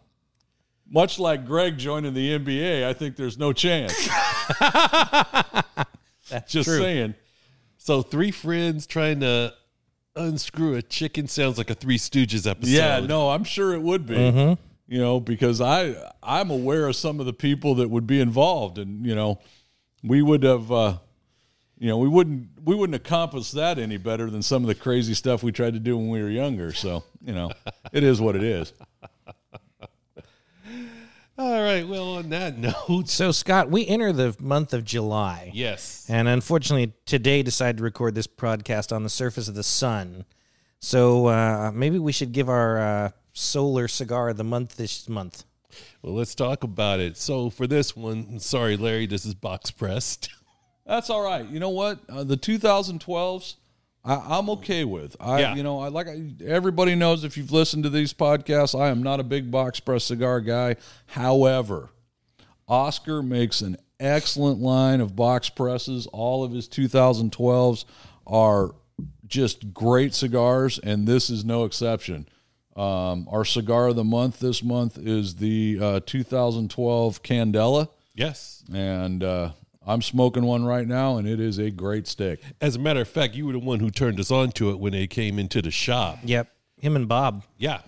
much 0.91 1.19
like 1.19 1.47
Greg 1.47 1.79
joining 1.79 2.15
the 2.15 2.39
NBA, 2.39 2.85
I 2.85 2.93
think 2.93 3.17
there's 3.17 3.39
no 3.39 3.53
chance. 3.53 3.95
That's 6.31 6.51
Just 6.53 6.69
true. 6.69 6.79
saying. 6.79 7.15
so, 7.79 8.03
three 8.03 8.31
friends 8.31 8.87
trying 8.87 9.21
to 9.21 9.55
unscrew 10.17 10.75
a 10.77 10.83
chicken 10.83 11.27
sounds 11.29 11.59
like 11.59 11.71
a 11.71 11.75
Three 11.75 11.99
Stooges 11.99 12.49
episode. 12.51 12.71
Yeah, 12.71 13.01
no, 13.01 13.31
I'm 13.31 13.45
sure 13.45 13.73
it 13.75 13.83
would 13.83 14.07
be. 14.07 14.57
You 14.89 14.99
know, 14.99 15.21
because 15.21 15.61
I 15.63 15.95
I'm 16.23 16.51
aware 16.51 16.87
of 16.87 16.97
some 16.97 17.19
of 17.21 17.25
the 17.25 17.33
people 17.33 17.77
that 17.77 17.89
would 17.89 18.07
be 18.07 18.21
involved, 18.21 18.77
and 18.79 19.07
you 19.07 19.15
know, 19.15 19.39
we 20.03 20.21
would 20.21 20.43
have, 20.43 20.71
uh, 20.71 20.99
you 21.83 21.89
know, 21.89 21.99
we 21.99 22.07
wouldn't 22.07 22.47
we 22.63 22.77
wouldn't 22.77 22.95
accomplish 22.95 23.51
that 23.51 23.77
any 23.77 23.97
better 23.97 24.31
than 24.31 24.41
some 24.41 24.63
of 24.63 24.69
the 24.69 24.75
crazy 24.77 25.15
stuff 25.15 25.43
we 25.43 25.51
tried 25.51 25.75
to 25.75 25.81
do 25.81 25.97
when 25.99 26.11
we 26.11 26.23
were 26.23 26.31
younger. 26.31 26.73
So 26.73 27.03
you 27.21 27.35
know, 27.35 27.51
it 27.93 28.05
is 28.05 28.21
what 28.21 28.37
it 28.37 28.45
is. 28.45 28.73
All 31.37 31.61
right. 31.61 31.87
Well, 31.89 32.17
on 32.19 32.29
that 32.29 32.57
note, 32.89 33.09
So, 33.09 33.33
Scott, 33.33 33.69
we 33.69 33.85
enter 33.87 34.13
the 34.13 34.37
month 34.39 34.73
of 34.73 34.85
July. 34.85 35.51
yes. 35.55 36.07
And 36.09 36.29
unfortunately, 36.29 36.93
today 37.05 37.43
decided 37.43 37.79
to 37.79 37.83
record 37.83 38.15
this 38.15 38.29
podcast 38.29 38.95
on 38.95 39.03
the 39.03 39.09
surface 39.11 39.49
of 39.49 39.55
the 39.57 39.63
sun. 39.65 40.25
So 40.79 41.27
uh, 41.27 41.73
maybe 41.75 41.99
we 41.99 42.13
should 42.13 42.31
give 42.33 42.49
our 42.49 42.79
uh, 42.79 43.11
solar 43.33 43.89
cigar 43.89 44.29
of 44.29 44.37
the 44.37 44.45
month 44.45 44.77
this 44.77 45.09
month. 45.09 45.45
Well, 46.03 46.15
let's 46.15 46.35
talk 46.37 46.63
about 46.65 47.01
it. 47.01 47.17
So, 47.17 47.51
for 47.51 47.67
this 47.67 47.97
one, 47.97 48.39
sorry, 48.39 48.77
Larry, 48.77 49.07
this 49.07 49.25
is 49.25 49.35
box 49.35 49.71
pressed. 49.73 50.29
That's 50.87 51.11
all 51.11 51.23
right. 51.23 51.49
You 51.49 51.61
know 51.61 51.71
what? 51.71 52.01
Uh, 52.09 52.25
the 52.25 52.37
2012s, 52.37 53.55
I, 54.05 54.15
I'm 54.39 54.51
okay 54.51 54.85
with. 54.85 55.17
I, 55.21 55.41
Yeah. 55.41 55.55
you 55.55 55.63
know, 55.63 55.79
I 55.81 55.89
like 55.89 56.09
everybody 56.45 56.95
knows 56.95 57.23
if 57.25 57.37
you've 57.37 57.53
listened 57.53 57.85
to 57.85 57.91
these 57.91 58.13
podcasts, 58.13 58.79
I 58.79 58.89
am 58.89 59.03
not 59.03 59.21
a 59.21 59.25
big 59.25 59.51
box 59.51 59.79
press 59.81 60.05
cigar 60.05 60.41
guy. 60.41 60.77
However, 61.07 61.91
Oscar 62.69 63.23
makes 63.23 63.61
an 63.61 63.77
excellent 64.01 64.61
line 64.61 65.01
of 65.01 65.15
box 65.15 65.49
presses. 65.49 66.07
All 66.09 66.43
of 66.43 66.53
his 66.53 66.69
2012s 66.69 67.85
are 68.27 68.73
just 69.27 69.73
great 69.73 70.15
cigars, 70.15 70.79
and 70.81 71.07
this 71.07 71.31
is 71.31 71.45
no 71.45 71.65
exception. 71.65 72.29
Um, 72.77 73.29
our 73.31 73.45
cigar 73.45 73.89
of 73.89 73.97
the 73.97 74.05
month 74.05 74.41
this 74.41 74.63
month 74.63 74.99
is 74.99 75.37
the 75.37 75.79
uh, 75.81 76.01
2012 76.07 77.23
Candela, 77.23 77.89
Yes. 78.15 78.65
and 78.73 79.23
uh, 79.23 79.51
I'm 79.87 80.03
smoking 80.03 80.45
one 80.45 80.65
right 80.65 80.87
now, 80.87 81.17
and 81.17 81.27
it 81.29 81.41
is 81.41 81.59
a 81.59 81.71
great 81.71 82.07
stick. 82.07 82.41
As 82.61 82.77
a 82.77 82.79
matter 82.79 83.01
of 83.01 83.09
fact, 83.09 83.35
you 83.35 83.47
were 83.47 83.53
the 83.53 83.59
one 83.59 83.81
who 83.81 83.91
turned 83.91 84.21
us 84.21 84.31
on 84.31 84.53
to 84.53 84.71
it 84.71 84.79
when 84.79 84.93
they 84.93 85.07
came 85.07 85.39
into 85.39 85.61
the 85.61 85.71
shop. 85.71 86.19
Yep. 86.25 86.49
Him 86.79 86.97
and 86.97 87.09
Bob. 87.09 87.45
Yeah. 87.59 87.81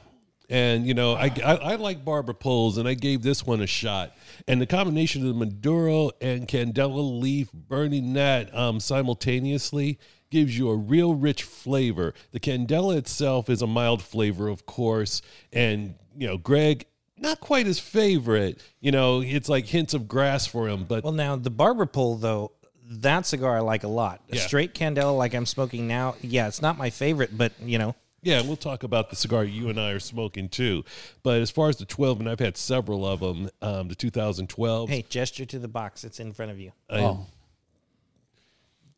And, 0.51 0.87
you 0.87 0.93
know, 0.93 1.15
I, 1.15 1.33
I, 1.45 1.55
I 1.55 1.75
like 1.77 2.05
barber 2.05 2.35
poles, 2.35 2.79
and 2.79 2.87
I 2.87 2.95
gave 2.95 3.23
this 3.23 3.47
one 3.47 3.61
a 3.61 3.67
shot. 3.67 4.15
And 4.47 4.61
the 4.61 4.67
combination 4.67 5.23
of 5.23 5.29
the 5.29 5.35
Maduro 5.35 6.11
and 6.21 6.47
Candela 6.47 7.21
leaf, 7.21 7.51
burning 7.53 8.13
that 8.15 8.55
um, 8.55 8.81
simultaneously, 8.81 9.99
gives 10.31 10.59
you 10.59 10.69
a 10.69 10.77
real 10.77 11.15
rich 11.15 11.45
flavor. 11.45 12.13
The 12.33 12.41
Candela 12.41 12.97
itself 12.97 13.49
is 13.49 13.63
a 13.63 13.67
mild 13.67 14.03
flavor, 14.03 14.49
of 14.49 14.67
course. 14.67 15.23
And, 15.53 15.95
you 16.17 16.27
know, 16.27 16.37
Greg, 16.37 16.87
not 17.19 17.41
quite 17.41 17.67
his 17.67 17.79
favorite. 17.79 18.61
You 18.81 18.93
know, 18.93 19.21
it's 19.21 19.49
like 19.49 19.67
hints 19.67 19.95
of 19.95 20.09
grass 20.09 20.47
for 20.47 20.69
him. 20.69 20.85
But 20.85 21.05
Well, 21.05 21.13
now 21.13 21.37
the 21.37 21.51
barber 21.51 21.87
pole 21.87 22.17
though, 22.17 22.53
that 22.87 23.27
cigar 23.27 23.57
I 23.57 23.61
like 23.61 23.83
a 23.85 23.89
lot. 23.89 24.21
A 24.31 24.37
Yeah. 24.37 24.43
straight 24.47 24.75
Candela 24.75 25.17
like 25.17 25.35
I'm 25.35 25.47
smoking 25.47 25.87
now. 25.89 26.17
Yeah, 26.23 26.49
it's 26.49 26.61
not 26.63 26.77
my 26.77 26.91
favorite, 26.91 27.37
but 27.37 27.53
you 27.65 27.79
know, 27.79 27.95
Yeah, 28.23 28.41
we'll 28.43 28.57
talk 28.57 28.83
about 28.83 29.11
the 29.11 29.17
cigar 29.17 29.45
you 29.45 29.69
and 29.69 29.79
I 29.79 29.91
are 29.91 30.01
smoking 30.01 30.49
too. 30.49 30.83
But 31.23 31.41
as 31.43 31.51
far 31.51 31.69
as 31.69 31.77
the 31.77 31.85
12, 31.85 32.21
and 32.21 32.29
I've 32.29 32.41
had 32.41 32.57
several 32.57 33.07
of 33.07 33.21
them, 33.21 33.51
um, 33.61 33.89
the 33.89 33.95
2012. 33.95 34.89
hey, 34.89 35.05
gesture 35.09 35.45
to 35.45 35.59
the 35.59 35.69
box. 35.69 36.05
It's 36.05 36.19
in 36.21 36.33
front 36.33 36.51
of 36.51 36.59
you. 36.59 36.73
I- 36.89 37.19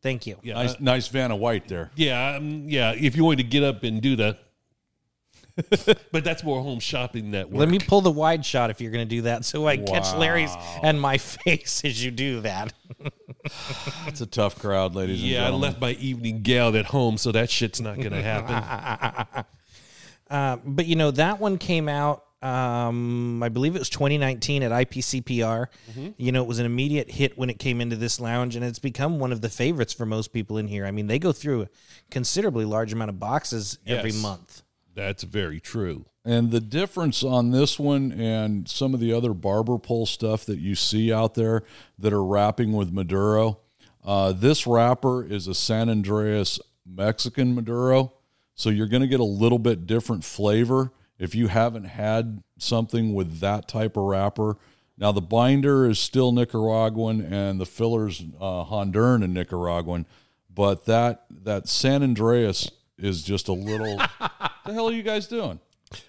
Thank 0.03 0.27
you. 0.27 0.37
yeah, 0.43 0.55
Nice, 0.55 0.79
nice 0.81 1.09
Vanna 1.09 1.35
White 1.35 1.67
there. 1.69 1.91
Yeah, 1.97 2.37
um, 2.37 2.69
yeah. 2.69 2.93
If 2.93 3.17
you 3.17 3.25
wanted 3.25 3.39
to 3.39 3.49
get 3.51 3.65
up 3.65 3.83
and 3.83 4.01
do 4.01 4.15
that, 4.17 4.39
but 6.13 6.23
that's 6.23 6.45
more 6.45 6.63
home 6.63 6.81
shopping 6.81 7.31
network. 7.31 7.59
Let 7.59 7.69
me 7.69 7.79
pull 7.79 8.03
the 8.03 8.11
wide 8.11 8.45
shot 8.45 8.71
if 8.71 8.81
you're 8.81 8.91
going 8.91 9.09
to 9.09 9.15
do 9.15 9.23
that, 9.23 9.45
so 9.45 9.67
I 9.67 9.79
catch 9.79 10.15
Larry's 10.15 10.55
and 10.83 11.01
my 11.01 11.19
face 11.19 11.83
as 11.85 12.05
you 12.05 12.11
do 12.11 12.41
that. 12.43 12.73
It's 14.09 14.21
a 14.21 14.27
tough 14.27 14.59
crowd, 14.59 14.97
ladies 14.97 15.21
and 15.21 15.31
yeah, 15.31 15.47
I 15.47 15.51
left 15.51 15.81
my 15.81 15.93
evening 15.93 16.43
gown 16.43 16.75
at 16.75 16.87
home, 16.87 17.17
so 17.17 17.31
that 17.31 17.49
shit's 17.49 17.81
not 17.81 17.95
going 17.97 18.11
to 18.11 18.23
happen. 18.23 19.45
Uh, 20.29 20.57
but 20.65 20.87
you 20.87 20.97
know 20.97 21.13
that 21.13 21.39
one 21.39 21.57
came 21.57 21.89
out. 21.89 22.25
Um, 22.43 23.43
I 23.43 23.49
believe 23.49 23.77
it 23.77 23.79
was 23.79 23.89
2019 23.89 24.63
at 24.65 24.73
IPCPR. 24.73 25.67
You 26.17 26.33
know, 26.33 26.43
it 26.43 26.49
was 26.49 26.59
an 26.59 26.67
immediate 26.67 27.11
hit 27.11 27.39
when 27.39 27.49
it 27.51 27.59
came 27.61 27.81
into 27.81 27.95
this 27.97 28.19
lounge, 28.21 28.57
and 28.57 28.65
it's 28.65 28.79
become 28.81 29.19
one 29.21 29.31
of 29.33 29.41
the 29.41 29.49
favorites 29.49 29.93
for 29.93 30.07
most 30.07 30.33
people 30.33 30.59
in 30.59 30.67
here. 30.67 30.85
I 30.85 30.91
mean, 30.91 31.07
they 31.07 31.19
go 31.19 31.31
through 31.33 31.63
a 31.63 31.69
considerably 32.11 32.65
large 32.65 32.93
amount 32.93 33.11
of 33.11 33.21
boxes 33.21 33.79
every 33.87 34.11
month. 34.13 34.63
That's 34.97 35.23
very 35.23 35.61
true. 35.61 36.07
And 36.25 36.51
the 36.51 36.61
difference 36.61 37.23
on 37.23 37.53
this 37.53 37.79
one 37.79 38.11
and 38.11 38.69
some 38.69 38.95
of 38.95 38.99
the 38.99 39.13
other 39.13 39.33
barber 39.33 39.79
pole 39.79 40.07
stuff 40.07 40.45
that 40.47 40.59
you 40.59 40.75
see 40.75 41.13
out 41.13 41.35
there 41.35 41.63
that 41.99 42.13
are 42.13 42.25
wrapping 42.25 42.73
with 42.73 42.93
Maduro, 42.93 43.61
uh, 44.05 44.33
this 44.33 44.67
wrapper 44.67 45.25
is 45.25 45.47
a 45.47 45.55
San 45.55 45.89
Andreas 45.89 46.59
Mexican 46.85 47.55
Maduro. 47.55 48.15
So 48.55 48.71
you're 48.71 48.89
going 48.89 49.03
to 49.03 49.07
get 49.07 49.21
a 49.21 49.25
little 49.25 49.59
bit 49.59 49.87
different 49.87 50.25
flavor 50.25 50.91
if 51.19 51.35
you 51.35 51.49
haven't 51.49 51.85
had 51.85 52.43
something 52.59 53.15
with 53.15 53.41
that 53.41 53.69
type 53.69 53.97
of 53.97 54.05
wrapper. 54.05 54.57
Now, 54.99 55.13
the 55.13 55.21
binder 55.21 55.89
is 55.89 55.99
still 55.99 56.33
Nicaraguan 56.33 57.21
and 57.21 57.61
the 57.61 57.67
filler's 57.67 58.23
uh, 58.41 58.65
Honduran 58.65 59.23
and 59.23 59.35
Nicaraguan, 59.35 60.07
but 60.53 60.87
that, 60.87 61.27
that 61.31 61.69
San 61.69 62.03
Andreas 62.03 62.71
is 62.99 63.23
just 63.23 63.49
a 63.49 63.53
little. 63.53 63.97
the 64.67 64.73
hell 64.73 64.89
are 64.89 64.93
you 64.93 65.03
guys 65.03 65.27
doing? 65.27 65.61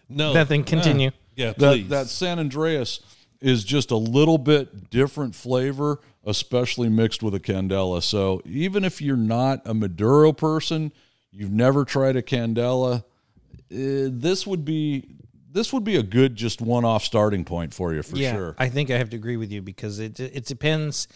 No, 0.09 0.33
Nothing. 0.33 0.63
Continue. 0.63 1.11
yeah, 1.35 1.53
that 1.53 1.57
please. 1.57 1.89
that 1.89 2.07
San 2.07 2.39
Andreas 2.39 3.01
is 3.41 3.63
just 3.63 3.91
a 3.91 3.97
little 3.97 4.37
bit 4.37 4.89
different 4.89 5.35
flavor, 5.35 5.99
especially 6.25 6.89
mixed 6.89 7.21
with 7.21 7.35
a 7.35 7.39
Candela. 7.39 8.01
So 8.01 8.41
even 8.45 8.83
if 8.83 9.01
you're 9.01 9.15
not 9.15 9.61
a 9.65 9.73
Maduro 9.73 10.33
person, 10.33 10.91
you've 11.31 11.51
never 11.51 11.85
tried 11.85 12.15
a 12.15 12.21
Candela, 12.21 13.03
eh, 13.71 14.09
this 14.09 14.47
would 14.47 14.65
be 14.65 15.17
this 15.51 15.73
would 15.73 15.83
be 15.83 15.95
a 15.95 16.03
good 16.03 16.35
just 16.35 16.61
one-off 16.61 17.03
starting 17.03 17.43
point 17.43 17.73
for 17.73 17.93
you 17.93 18.03
for 18.03 18.17
yeah, 18.17 18.33
sure. 18.33 18.55
I 18.57 18.69
think 18.69 18.91
I 18.91 18.97
have 18.97 19.09
to 19.11 19.17
agree 19.17 19.37
with 19.37 19.51
you 19.51 19.61
because 19.61 19.99
it 19.99 20.19
it 20.19 20.45
depends. 20.45 21.07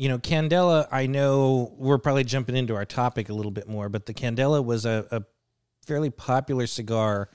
You 0.00 0.08
know, 0.08 0.18
Candela. 0.18 0.88
I 0.90 1.06
know 1.06 1.74
we're 1.76 1.98
probably 1.98 2.24
jumping 2.24 2.56
into 2.56 2.74
our 2.74 2.86
topic 2.86 3.28
a 3.28 3.34
little 3.34 3.50
bit 3.50 3.68
more, 3.68 3.90
but 3.90 4.06
the 4.06 4.14
Candela 4.14 4.64
was 4.64 4.86
a, 4.86 5.06
a 5.10 5.22
fairly 5.84 6.08
popular 6.08 6.66
cigar 6.66 7.28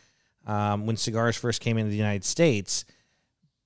um, 0.47 0.87
when 0.87 0.97
cigars 0.97 1.37
first 1.37 1.61
came 1.61 1.77
into 1.77 1.91
the 1.91 1.95
United 1.95 2.25
States. 2.25 2.83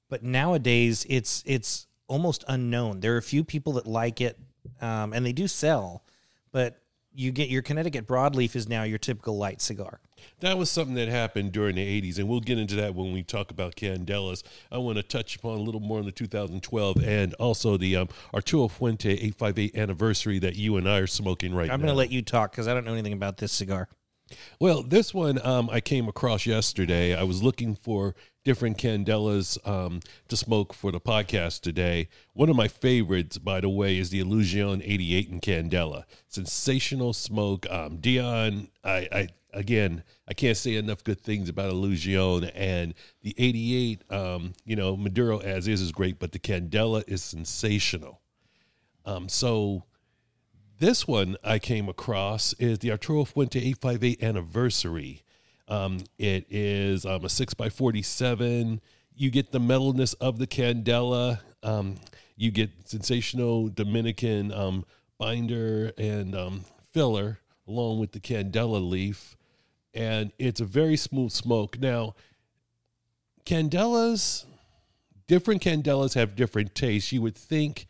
But 0.10 0.22
nowadays, 0.22 1.06
it's 1.08 1.46
it's 1.46 1.88
almost 2.10 2.44
unknown. 2.50 3.00
There 3.00 3.14
are 3.14 3.18
a 3.18 3.22
few 3.22 3.46
people 3.46 3.72
that 3.74 3.88
like 3.88 4.20
it, 4.20 4.38
um, 4.82 5.14
and 5.14 5.26
they 5.26 5.32
do 5.32 5.48
sell. 5.48 6.04
But 6.52 6.82
you 7.14 7.32
get 7.32 7.50
your 7.50 7.62
Connecticut 7.62 8.08
broadleaf 8.08 8.56
is 8.56 8.68
now 8.68 8.84
your 8.84 8.98
typical 8.98 9.38
light 9.38 9.62
cigar. 9.62 10.00
That 10.42 10.58
was 10.58 10.70
something 10.70 10.96
that 10.96 11.08
happened 11.08 11.52
during 11.52 11.76
the 11.76 12.02
80s, 12.02 12.18
and 12.18 12.28
we'll 12.28 12.40
get 12.40 12.58
into 12.58 12.76
that 12.76 12.96
when 12.96 13.14
we 13.14 13.24
talk 13.24 13.52
about 13.52 13.76
Candelas. 13.76 14.44
I 14.72 14.78
want 14.78 14.98
to 14.98 15.04
touch 15.04 15.36
upon 15.36 15.58
a 15.58 15.62
little 15.62 15.82
more 15.82 16.00
on 16.00 16.06
the 16.06 16.12
2012 16.12 17.04
and 17.04 17.34
also 17.36 17.78
the 17.78 17.96
um, 17.96 18.10
Arturo 18.34 18.68
Fuente 18.68 19.12
858 19.12 19.76
anniversary 19.76 20.40
that 20.40 20.56
you 20.56 20.78
and 20.78 20.88
I 20.88 21.00
are 21.00 21.08
smoking 21.08 21.54
right 21.54 21.68
now. 21.68 21.74
I'm 21.74 21.82
going 21.82 21.92
to 21.92 21.98
let 21.98 22.12
you 22.12 22.22
talk 22.22 22.52
because 22.52 22.68
I 22.68 22.74
don't 22.74 22.86
know 22.86 22.94
anything 22.94 23.14
about 23.14 23.38
this 23.38 23.52
cigar. 23.52 23.90
Well, 24.60 24.84
this 24.84 25.14
one 25.14 25.44
um, 25.46 25.70
I 25.70 25.82
came 25.82 26.08
across 26.08 26.46
yesterday. 26.46 27.16
I 27.16 27.24
was 27.24 27.42
looking 27.44 27.76
for 27.76 28.16
different 28.44 28.78
candelas 28.78 29.58
um, 29.68 30.00
to 30.28 30.38
smoke 30.38 30.74
for 30.74 30.92
the 30.92 31.00
podcast 31.00 31.62
today. 31.62 32.10
One 32.34 32.50
of 32.50 32.56
my 32.56 32.68
favorites, 32.68 33.38
by 33.38 33.62
the 33.62 33.70
way, 33.70 33.98
is 33.98 34.10
the 34.10 34.20
Illusion 34.20 34.82
88 34.84 35.30
in 35.30 35.40
Candela. 35.40 36.04
Sensational 36.28 37.14
smoke. 37.14 37.70
Um, 37.70 37.98
Dion, 37.98 38.70
I, 38.84 39.08
I 39.12 39.28
again, 39.54 40.04
I 40.28 40.34
can't 40.34 40.58
say 40.58 40.76
enough 40.76 41.04
good 41.04 41.22
things 41.22 41.50
about 41.50 41.70
Illusion. 41.70 42.46
And 42.56 42.94
the 43.22 43.36
88, 43.38 44.04
um, 44.12 44.54
you 44.66 44.76
know, 44.76 44.96
Maduro 44.96 45.40
as 45.40 45.68
is 45.68 45.82
is 45.82 45.92
great, 45.92 46.20
but 46.20 46.32
the 46.32 46.40
Candela 46.40 47.04
is 47.08 47.24
sensational. 47.24 48.22
Um, 49.06 49.30
so 49.30 49.84
this 50.80 51.06
one 51.08 51.36
I 51.44 51.60
came 51.60 51.90
across 51.90 52.54
is 52.54 52.80
the 52.80 52.92
Arturo 52.92 53.26
Fuente 53.26 53.60
858 53.60 54.24
anniversary. 54.24 55.24
Um, 55.68 56.00
it 56.18 56.46
is 56.50 57.06
um, 57.06 57.26
a 57.26 57.28
6x47. 57.28 58.80
You 59.14 59.30
get 59.30 59.52
the 59.52 59.60
metalness 59.60 60.16
of 60.22 60.40
the 60.40 60.48
Candela. 60.48 61.42
Um, 61.64 61.98
you 62.38 62.52
get 62.52 62.70
sensational 62.86 63.68
Dominican 63.68 64.54
um, 64.54 64.86
binder 65.18 65.92
and 65.98 66.34
um, 66.34 66.64
filler 66.94 67.40
along 67.68 68.00
with 68.00 68.14
the 68.14 68.20
Candela 68.22 68.82
leaf. 68.82 69.36
And 69.94 70.32
it's 70.40 70.62
a 70.62 70.66
very 70.66 70.96
smooth 70.96 71.32
smoke. 71.32 71.78
Now, 71.78 72.16
Candelas, 73.46 74.46
different 75.28 75.62
Candelas 75.62 76.14
have 76.14 76.38
different 76.38 76.74
tastes. 76.74 77.12
You 77.12 77.22
would 77.22 77.36
think 77.36 77.89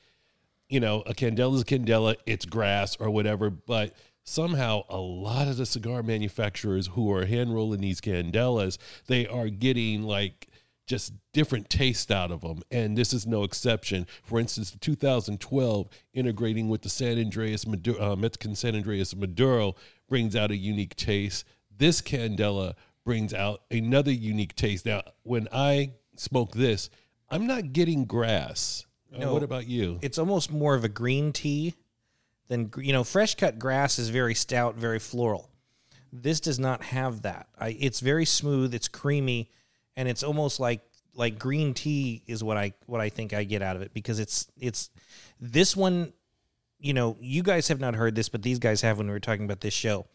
you 0.69 0.79
know, 0.79 1.01
a 1.01 1.13
candela 1.13 1.55
is 1.55 1.61
a 1.61 1.65
candela, 1.65 2.15
it's 2.25 2.45
grass 2.45 2.95
or 2.99 3.09
whatever, 3.09 3.49
but 3.49 3.93
somehow 4.23 4.83
a 4.89 4.97
lot 4.97 5.47
of 5.47 5.57
the 5.57 5.65
cigar 5.65 6.03
manufacturers 6.03 6.87
who 6.87 7.11
are 7.11 7.25
hand 7.25 7.53
rolling 7.53 7.81
these 7.81 7.99
candelas, 7.99 8.77
they 9.07 9.25
are 9.27 9.49
getting 9.49 10.03
like 10.03 10.47
just 10.85 11.13
different 11.33 11.69
taste 11.69 12.11
out 12.11 12.31
of 12.31 12.41
them. 12.41 12.61
And 12.71 12.97
this 12.97 13.13
is 13.13 13.25
no 13.25 13.43
exception. 13.43 14.07
For 14.23 14.39
instance, 14.39 14.71
the 14.71 14.79
2012 14.79 15.87
integrating 16.13 16.69
with 16.69 16.81
the 16.81 16.89
San 16.89 17.19
Andreas 17.19 17.65
Maduro, 17.67 18.13
uh, 18.13 18.15
Mexican 18.15 18.55
San 18.55 18.75
Andreas 18.75 19.15
Maduro 19.15 19.75
brings 20.07 20.35
out 20.35 20.51
a 20.51 20.57
unique 20.57 20.95
taste. 20.95 21.45
This 21.75 22.01
candela 22.01 22.73
brings 23.05 23.33
out 23.33 23.61
another 23.71 24.11
unique 24.11 24.55
taste. 24.55 24.85
Now, 24.85 25.03
when 25.23 25.47
I 25.51 25.93
smoke 26.15 26.53
this, 26.53 26.89
I'm 27.29 27.47
not 27.47 27.73
getting 27.73 28.05
grass. 28.05 28.85
Uh, 29.13 29.19
No. 29.19 29.33
what 29.33 29.43
about 29.43 29.67
you? 29.67 29.99
it's 30.01 30.17
almost 30.17 30.51
more 30.51 30.75
of 30.75 30.83
a 30.83 30.89
green 30.89 31.31
tea 31.33 31.75
than 32.47 32.71
you 32.77 32.93
know 32.93 33.03
fresh 33.03 33.35
cut 33.35 33.59
grass 33.59 33.99
is 33.99 34.09
very 34.09 34.35
stout 34.35 34.75
very 34.75 34.99
floral 34.99 35.49
this 36.11 36.39
does 36.39 36.59
not 36.59 36.81
have 36.83 37.21
that 37.23 37.47
I, 37.59 37.77
it's 37.79 37.99
very 37.99 38.25
smooth 38.25 38.73
it's 38.73 38.87
creamy 38.87 39.51
and 39.95 40.07
it's 40.07 40.23
almost 40.23 40.59
like 40.59 40.81
like 41.13 41.37
green 41.37 41.73
tea 41.73 42.23
is 42.27 42.43
what 42.43 42.57
i 42.57 42.73
what 42.87 43.01
i 43.01 43.09
think 43.09 43.33
i 43.33 43.43
get 43.43 43.61
out 43.61 43.75
of 43.75 43.81
it 43.81 43.93
because 43.93 44.19
it's 44.19 44.47
it's 44.59 44.89
this 45.39 45.75
one 45.75 46.13
you 46.81 46.93
know, 46.93 47.17
you 47.19 47.43
guys 47.43 47.67
have 47.67 47.81
not 47.81 47.93
heard 47.93 48.15
this, 48.15 48.29
but 48.29 48.41
these 48.41 48.57
guys 48.57 48.81
have 48.83 48.97
when 48.97 49.07
we 49.07 49.11
were 49.11 49.19
talking 49.19 49.43
about 49.43 49.59
this 49.59 49.73
show. 49.73 50.05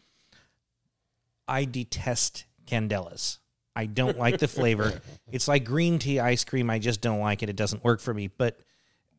I 1.47 1.65
detest 1.65 2.45
candelas. 2.65 3.37
I 3.75 3.85
don't 3.85 4.17
like 4.17 4.39
the 4.39 4.47
flavor. 4.47 4.99
It's 5.31 5.47
like 5.47 5.63
green 5.65 5.99
tea 5.99 6.19
ice 6.19 6.43
cream. 6.43 6.69
I 6.69 6.79
just 6.79 7.01
don't 7.01 7.19
like 7.19 7.43
it. 7.43 7.49
It 7.49 7.55
doesn't 7.55 7.83
work 7.83 7.99
for 7.99 8.13
me. 8.13 8.29
But 8.29 8.57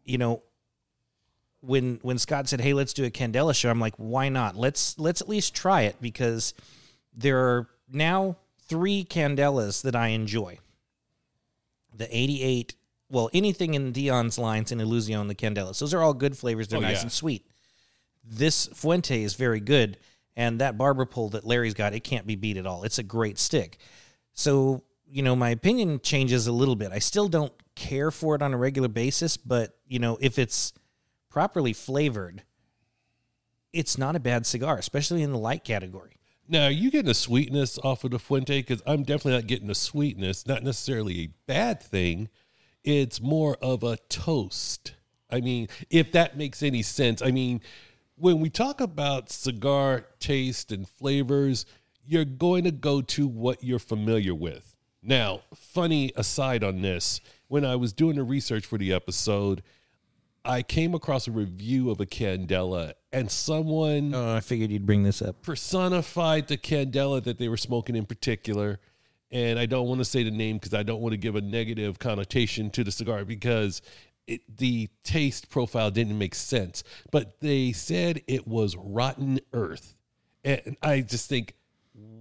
you 0.06 0.16
know, 0.18 0.42
when 1.60 1.98
when 2.02 2.18
Scott 2.18 2.48
said, 2.48 2.60
"Hey, 2.60 2.72
let's 2.72 2.92
do 2.92 3.04
a 3.04 3.10
candela 3.10 3.54
show," 3.54 3.70
I'm 3.70 3.80
like, 3.80 3.94
"Why 3.96 4.28
not? 4.28 4.56
Let's 4.56 4.98
let's 4.98 5.20
at 5.20 5.28
least 5.28 5.54
try 5.54 5.82
it 5.82 5.96
because 6.00 6.54
there 7.14 7.38
are 7.38 7.68
now 7.90 8.36
three 8.68 9.04
candelas 9.04 9.82
that 9.82 9.94
I 9.96 10.08
enjoy. 10.08 10.58
The 11.94 12.08
88, 12.14 12.74
well, 13.08 13.30
anything 13.32 13.74
in 13.74 13.92
Dion's 13.92 14.38
lines 14.38 14.70
and 14.72 14.80
Illusion, 14.80 15.28
the 15.28 15.34
candelas. 15.34 15.78
Those 15.78 15.94
are 15.94 16.02
all 16.02 16.12
good 16.14 16.36
flavors. 16.36 16.68
They're 16.68 16.78
Oh, 16.78 16.82
nice 16.82 16.96
yeah. 16.96 17.02
and 17.02 17.12
sweet. 17.12 17.46
This 18.22 18.66
Fuente 18.74 19.22
is 19.22 19.34
very 19.34 19.60
good, 19.60 19.98
and 20.36 20.60
that 20.60 20.76
barber 20.76 21.06
pole 21.06 21.30
that 21.30 21.46
Larry's 21.46 21.74
got, 21.74 21.94
it 21.94 22.00
can't 22.04 22.26
be 22.26 22.34
beat 22.36 22.56
at 22.58 22.66
all. 22.66 22.82
It's 22.82 22.98
a 22.98 23.02
great 23.04 23.38
stick. 23.38 23.78
So, 24.34 24.82
you 25.08 25.22
know, 25.22 25.34
my 25.36 25.50
opinion 25.50 26.00
changes 26.00 26.46
a 26.48 26.52
little 26.52 26.76
bit. 26.76 26.92
I 26.92 26.98
still 26.98 27.28
don't 27.28 27.52
care 27.76 28.10
for 28.10 28.34
it 28.34 28.42
on 28.42 28.52
a 28.52 28.56
regular 28.56 28.88
basis, 28.88 29.36
but, 29.36 29.76
you 29.86 30.00
know, 30.00 30.18
if 30.20 30.38
it's 30.38 30.72
properly 31.30 31.72
flavored, 31.72 32.42
it's 33.72 33.96
not 33.96 34.16
a 34.16 34.20
bad 34.20 34.46
cigar, 34.46 34.78
especially 34.78 35.22
in 35.22 35.30
the 35.30 35.38
light 35.38 35.62
category. 35.62 36.16
Now, 36.48 36.68
you 36.68 36.90
getting 36.90 37.10
a 37.10 37.14
sweetness 37.14 37.78
off 37.78 38.04
of 38.04 38.12
the 38.12 38.18
Fuente? 38.18 38.60
Because 38.60 38.82
I'm 38.86 39.02
definitely 39.02 39.32
not 39.32 39.46
getting 39.46 39.70
a 39.70 39.74
sweetness, 39.74 40.46
not 40.46 40.62
necessarily 40.62 41.20
a 41.20 41.28
bad 41.46 41.82
thing. 41.82 42.28
It's 42.84 43.20
more 43.20 43.56
of 43.60 43.82
a 43.82 43.96
toast. 44.08 44.94
I 45.28 45.40
mean, 45.40 45.68
if 45.90 46.12
that 46.12 46.36
makes 46.36 46.62
any 46.62 46.82
sense. 46.82 47.20
I 47.20 47.32
mean, 47.32 47.60
when 48.14 48.40
we 48.40 48.48
talk 48.48 48.80
about 48.80 49.28
cigar 49.28 50.06
taste 50.20 50.72
and 50.72 50.88
flavors, 50.88 51.66
you're 52.04 52.24
going 52.24 52.64
to 52.64 52.70
go 52.70 53.02
to 53.02 53.26
what 53.26 53.62
you're 53.62 53.78
familiar 53.80 54.34
with. 54.34 54.76
Now, 55.02 55.40
funny 55.54 56.12
aside 56.16 56.64
on 56.64 56.80
this, 56.80 57.20
when 57.48 57.64
I 57.64 57.76
was 57.76 57.92
doing 57.92 58.16
the 58.16 58.24
research 58.24 58.66
for 58.66 58.78
the 58.78 58.92
episode, 58.92 59.62
I 60.44 60.62
came 60.62 60.94
across 60.94 61.26
a 61.26 61.32
review 61.32 61.90
of 61.90 62.00
a 62.00 62.06
Candela, 62.06 62.92
and 63.12 63.30
someone 63.30 64.14
Oh, 64.14 64.36
I 64.36 64.40
figured 64.40 64.70
you'd 64.70 64.86
bring 64.86 65.02
this 65.02 65.20
up. 65.22 65.42
personified 65.42 66.48
the 66.48 66.56
candela 66.56 67.22
that 67.24 67.38
they 67.38 67.48
were 67.48 67.56
smoking 67.56 67.96
in 67.96 68.06
particular. 68.06 68.78
And 69.32 69.58
I 69.58 69.66
don't 69.66 69.88
want 69.88 69.98
to 69.98 70.04
say 70.04 70.22
the 70.22 70.30
name 70.30 70.56
because 70.56 70.72
I 70.72 70.84
don't 70.84 71.00
want 71.00 71.12
to 71.12 71.16
give 71.16 71.34
a 71.34 71.40
negative 71.40 71.98
connotation 71.98 72.70
to 72.70 72.84
the 72.84 72.92
cigar 72.92 73.24
because 73.24 73.82
it, 74.28 74.40
the 74.56 74.88
taste 75.02 75.50
profile 75.50 75.90
didn't 75.90 76.16
make 76.16 76.34
sense. 76.34 76.84
But 77.10 77.40
they 77.40 77.72
said 77.72 78.22
it 78.28 78.46
was 78.46 78.76
rotten 78.76 79.40
earth. 79.52 79.96
And 80.44 80.76
I 80.80 81.00
just 81.00 81.28
think, 81.28 81.54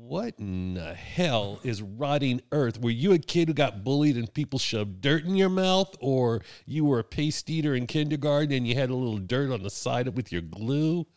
what 0.07 0.35
in 0.37 0.75
the 0.75 0.93
hell 0.93 1.59
is 1.63 1.81
rotting 1.81 2.41
earth? 2.51 2.79
Were 2.79 2.91
you 2.91 3.13
a 3.13 3.17
kid 3.17 3.47
who 3.47 3.53
got 3.53 3.83
bullied 3.83 4.17
and 4.17 4.31
people 4.31 4.59
shoved 4.59 5.01
dirt 5.01 5.25
in 5.25 5.35
your 5.35 5.49
mouth? 5.49 5.95
Or 5.99 6.41
you 6.65 6.85
were 6.85 6.99
a 6.99 7.03
paste 7.03 7.49
eater 7.49 7.73
in 7.73 7.87
kindergarten 7.87 8.51
and 8.51 8.67
you 8.67 8.75
had 8.75 8.91
a 8.91 8.95
little 8.95 9.17
dirt 9.17 9.51
on 9.51 9.63
the 9.63 9.69
side 9.69 10.15
with 10.15 10.31
your 10.31 10.41
glue? 10.41 11.07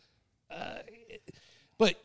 Uh, 0.49 0.79
but 1.77 1.95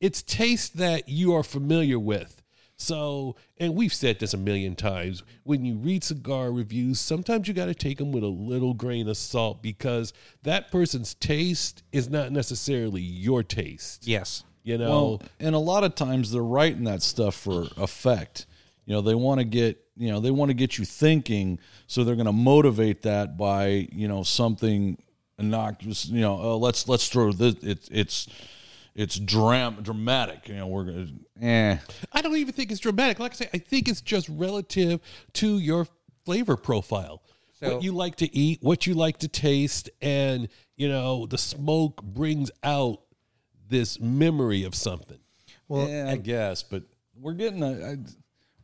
it's 0.00 0.22
taste 0.22 0.76
that 0.76 1.08
you 1.08 1.34
are 1.34 1.42
familiar 1.42 1.98
with. 1.98 2.42
So, 2.76 3.34
and 3.56 3.74
we've 3.74 3.92
said 3.92 4.20
this 4.20 4.34
a 4.34 4.38
million 4.38 4.76
times 4.76 5.24
when 5.42 5.64
you 5.64 5.76
read 5.76 6.04
cigar 6.04 6.52
reviews, 6.52 7.00
sometimes 7.00 7.48
you 7.48 7.54
got 7.54 7.66
to 7.66 7.74
take 7.74 7.98
them 7.98 8.12
with 8.12 8.22
a 8.22 8.28
little 8.28 8.74
grain 8.74 9.08
of 9.08 9.16
salt 9.16 9.62
because 9.62 10.12
that 10.42 10.70
person's 10.70 11.14
taste 11.14 11.82
is 11.90 12.08
not 12.08 12.30
necessarily 12.30 13.00
your 13.00 13.42
taste. 13.42 14.06
Yes. 14.06 14.44
You 14.64 14.78
know, 14.78 14.88
Well, 14.90 15.22
and 15.40 15.54
a 15.54 15.58
lot 15.58 15.84
of 15.84 15.94
times 15.94 16.30
they're 16.30 16.42
writing 16.42 16.84
that 16.84 17.02
stuff 17.02 17.34
for 17.34 17.66
effect. 17.76 18.46
You 18.84 18.94
know, 18.94 19.00
they 19.00 19.14
want 19.14 19.40
to 19.40 19.44
get 19.44 19.78
you 19.96 20.10
know 20.10 20.20
they 20.20 20.30
want 20.30 20.50
to 20.50 20.54
get 20.54 20.78
you 20.78 20.84
thinking, 20.84 21.58
so 21.86 22.04
they're 22.04 22.16
going 22.16 22.26
to 22.26 22.32
motivate 22.32 23.02
that 23.02 23.36
by 23.36 23.88
you 23.92 24.08
know 24.08 24.22
something 24.22 24.98
innocuous. 25.38 26.06
You 26.06 26.20
know, 26.20 26.38
oh, 26.40 26.56
let's 26.58 26.88
let's 26.88 27.08
throw 27.08 27.32
this. 27.32 27.54
It's 27.62 27.88
it's 27.90 28.28
it's 28.94 29.18
dram 29.18 29.78
dramatic. 29.82 30.48
You 30.48 30.56
know, 30.56 30.66
we're 30.66 30.84
gonna 30.84 31.08
eh. 31.40 31.76
I 32.12 32.22
don't 32.22 32.36
even 32.36 32.52
think 32.52 32.70
it's 32.70 32.80
dramatic. 32.80 33.18
Like 33.18 33.32
I 33.32 33.34
say, 33.36 33.48
I 33.54 33.58
think 33.58 33.88
it's 33.88 34.00
just 34.00 34.28
relative 34.28 35.00
to 35.34 35.58
your 35.58 35.86
flavor 36.24 36.56
profile. 36.56 37.22
So- 37.60 37.74
what 37.74 37.82
you 37.82 37.92
like 37.92 38.16
to 38.16 38.36
eat, 38.36 38.60
what 38.62 38.86
you 38.86 38.94
like 38.94 39.18
to 39.18 39.28
taste, 39.28 39.90
and 40.00 40.48
you 40.76 40.88
know, 40.88 41.26
the 41.26 41.38
smoke 41.38 42.02
brings 42.02 42.50
out 42.62 43.00
this 43.68 44.00
memory 44.00 44.64
of 44.64 44.74
something. 44.74 45.18
Well, 45.68 45.88
yeah, 45.88 46.08
I 46.08 46.16
guess, 46.16 46.62
but 46.62 46.84
we're 47.14 47.34
getting 47.34 47.62
a, 47.62 47.92
I, 47.92 47.96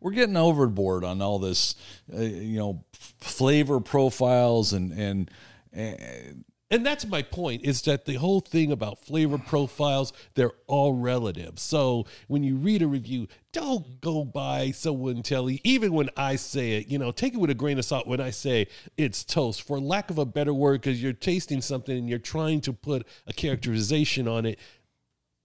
we're 0.00 0.12
getting 0.12 0.36
overboard 0.36 1.04
on 1.04 1.22
all 1.22 1.38
this, 1.38 1.76
uh, 2.12 2.20
you 2.20 2.58
know, 2.58 2.84
f- 2.94 3.14
flavor 3.20 3.80
profiles 3.80 4.72
and 4.72 4.92
and. 4.92 5.30
and 5.72 6.44
And 6.70 6.84
that's 6.84 7.06
my 7.06 7.22
point 7.22 7.62
is 7.64 7.82
that 7.82 8.04
the 8.04 8.14
whole 8.14 8.40
thing 8.40 8.72
about 8.72 8.98
flavor 8.98 9.38
profiles, 9.38 10.12
they're 10.34 10.54
all 10.66 10.94
relative. 10.94 11.58
So 11.58 12.06
when 12.26 12.42
you 12.42 12.56
read 12.56 12.82
a 12.82 12.88
review, 12.88 13.28
don't 13.52 14.00
go 14.00 14.24
by 14.24 14.72
someone 14.72 15.22
telling, 15.22 15.60
even 15.62 15.92
when 15.92 16.10
I 16.16 16.36
say 16.36 16.78
it, 16.78 16.88
you 16.88 16.98
know, 16.98 17.12
take 17.12 17.34
it 17.34 17.38
with 17.38 17.50
a 17.50 17.54
grain 17.54 17.78
of 17.78 17.84
salt 17.84 18.08
when 18.08 18.20
I 18.20 18.30
say 18.30 18.66
it's 18.96 19.24
toast, 19.24 19.62
for 19.62 19.78
lack 19.78 20.10
of 20.10 20.18
a 20.18 20.24
better 20.24 20.54
word, 20.54 20.80
because 20.80 21.00
you're 21.00 21.12
tasting 21.12 21.60
something 21.60 21.96
and 21.96 22.08
you're 22.08 22.18
trying 22.18 22.60
to 22.62 22.72
put 22.72 23.06
a 23.28 23.32
characterization 23.32 24.26
on 24.26 24.44
it. 24.44 24.58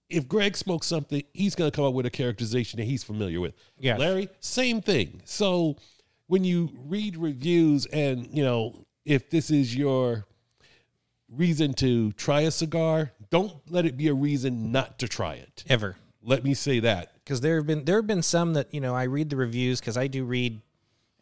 If 0.10 0.28
Greg 0.28 0.58
smokes 0.58 0.88
something, 0.88 1.24
he's 1.34 1.56
going 1.56 1.70
to 1.70 1.76
come 1.76 1.86
up 1.86 1.94
with 1.94 2.06
a 2.06 2.10
characterization 2.10 2.78
that 2.78 2.86
he's 2.86 3.04
familiar 3.04 3.40
with. 3.40 3.54
Yes. 3.80 4.00
Larry, 4.00 4.30
same 4.40 4.82
thing. 4.82 5.22
So 5.26 5.78
when 6.28 6.44
you 6.44 6.70
read 6.88 7.16
reviews 7.18 7.86
and, 7.88 8.28
you 8.32 8.44
know, 8.44 8.86
if 9.06 9.30
this 9.30 9.52
is 9.52 9.76
your 9.76 10.26
reason 11.30 11.74
to 11.76 12.12
try 12.14 12.42
a 12.42 12.52
cigar, 12.52 13.12
don't 13.30 13.54
let 13.70 13.86
it 13.86 13.98
be 13.98 14.08
a 14.08 14.14
reason 14.14 14.72
not 14.72 14.98
to 15.00 15.08
try 15.08 15.36
it. 15.36 15.64
ever. 15.70 15.96
Let 16.22 16.44
me 16.44 16.54
say 16.54 16.80
that. 16.82 17.14
because 17.24 17.42
there 17.42 17.56
have 17.58 17.68
been 17.68 17.86
there 17.86 17.96
have 17.96 18.08
been 18.08 18.24
some 18.24 18.54
that 18.54 18.74
you 18.74 18.82
know 18.82 18.94
I 18.94 19.04
read 19.04 19.30
the 19.30 19.38
reviews 19.38 19.80
because 19.80 19.96
I 19.96 20.08
do 20.08 20.26
read 20.26 20.60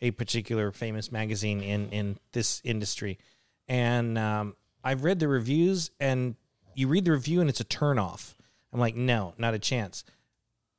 a 0.02 0.10
particular 0.12 0.72
famous 0.72 1.12
magazine 1.12 1.62
in 1.62 1.90
in 1.90 2.18
this 2.32 2.62
industry, 2.64 3.20
and 3.68 4.18
um, 4.18 4.56
I've 4.84 5.04
read 5.04 5.20
the 5.20 5.28
reviews 5.28 5.92
and 6.00 6.36
you 6.74 6.88
read 6.88 7.06
the 7.06 7.12
review 7.12 7.42
and 7.42 7.50
it's 7.50 7.60
a 7.60 7.64
turn 7.64 8.00
off. 8.00 8.37
I'm 8.78 8.82
like, 8.82 8.96
no, 8.96 9.34
not 9.40 9.56
a 9.56 9.60
chance. 9.60 10.04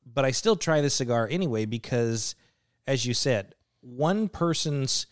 But 0.06 0.24
I 0.24 0.30
still 0.30 0.54
try 0.54 0.80
the 0.80 0.88
cigar 0.88 1.26
anyway 1.28 1.64
because, 1.64 2.37
as 2.87 3.04
you 3.04 3.12
said, 3.12 3.56
one 3.80 4.28
person's 4.28 5.06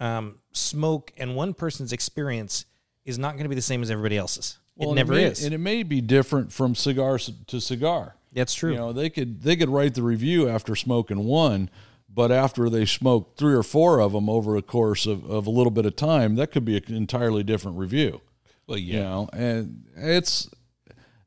um, 0.00 0.40
smoke 0.50 1.12
and 1.16 1.36
one 1.36 1.54
person's 1.54 1.92
experience 1.92 2.66
is 3.04 3.20
not 3.20 3.34
going 3.34 3.44
to 3.44 3.48
be 3.48 3.54
the 3.54 3.62
same 3.62 3.82
as 3.82 3.90
everybody 3.90 4.16
else's. 4.16 4.58
Well, 4.74 4.88
it 4.88 4.90
and 4.90 4.96
never 4.96 5.12
may, 5.12 5.24
is. 5.26 5.44
and 5.44 5.54
it 5.54 5.58
may 5.58 5.84
be 5.84 6.00
different 6.00 6.52
from 6.52 6.74
cigar 6.74 7.18
to 7.18 7.60
cigar. 7.60 8.16
That's 8.32 8.52
true. 8.52 8.72
You 8.72 8.78
know, 8.78 8.92
they 8.92 9.10
could 9.10 9.42
they 9.42 9.54
could 9.54 9.68
write 9.68 9.94
the 9.94 10.02
review 10.02 10.48
after 10.48 10.74
smoking 10.74 11.24
one, 11.24 11.70
but 12.12 12.32
after 12.32 12.68
they 12.68 12.84
smoke 12.84 13.36
three 13.36 13.54
or 13.54 13.62
four 13.62 14.00
of 14.00 14.10
them 14.10 14.28
over 14.28 14.56
a 14.56 14.62
course 14.62 15.06
of, 15.06 15.24
of 15.30 15.46
a 15.46 15.50
little 15.50 15.70
bit 15.70 15.86
of 15.86 15.94
time, 15.94 16.34
that 16.34 16.50
could 16.50 16.64
be 16.64 16.76
an 16.76 16.94
entirely 16.96 17.44
different 17.44 17.78
review. 17.78 18.22
Well, 18.66 18.78
You 18.78 18.94
yeah. 18.94 19.02
know, 19.04 19.28
and 19.32 19.84
it's 19.96 20.50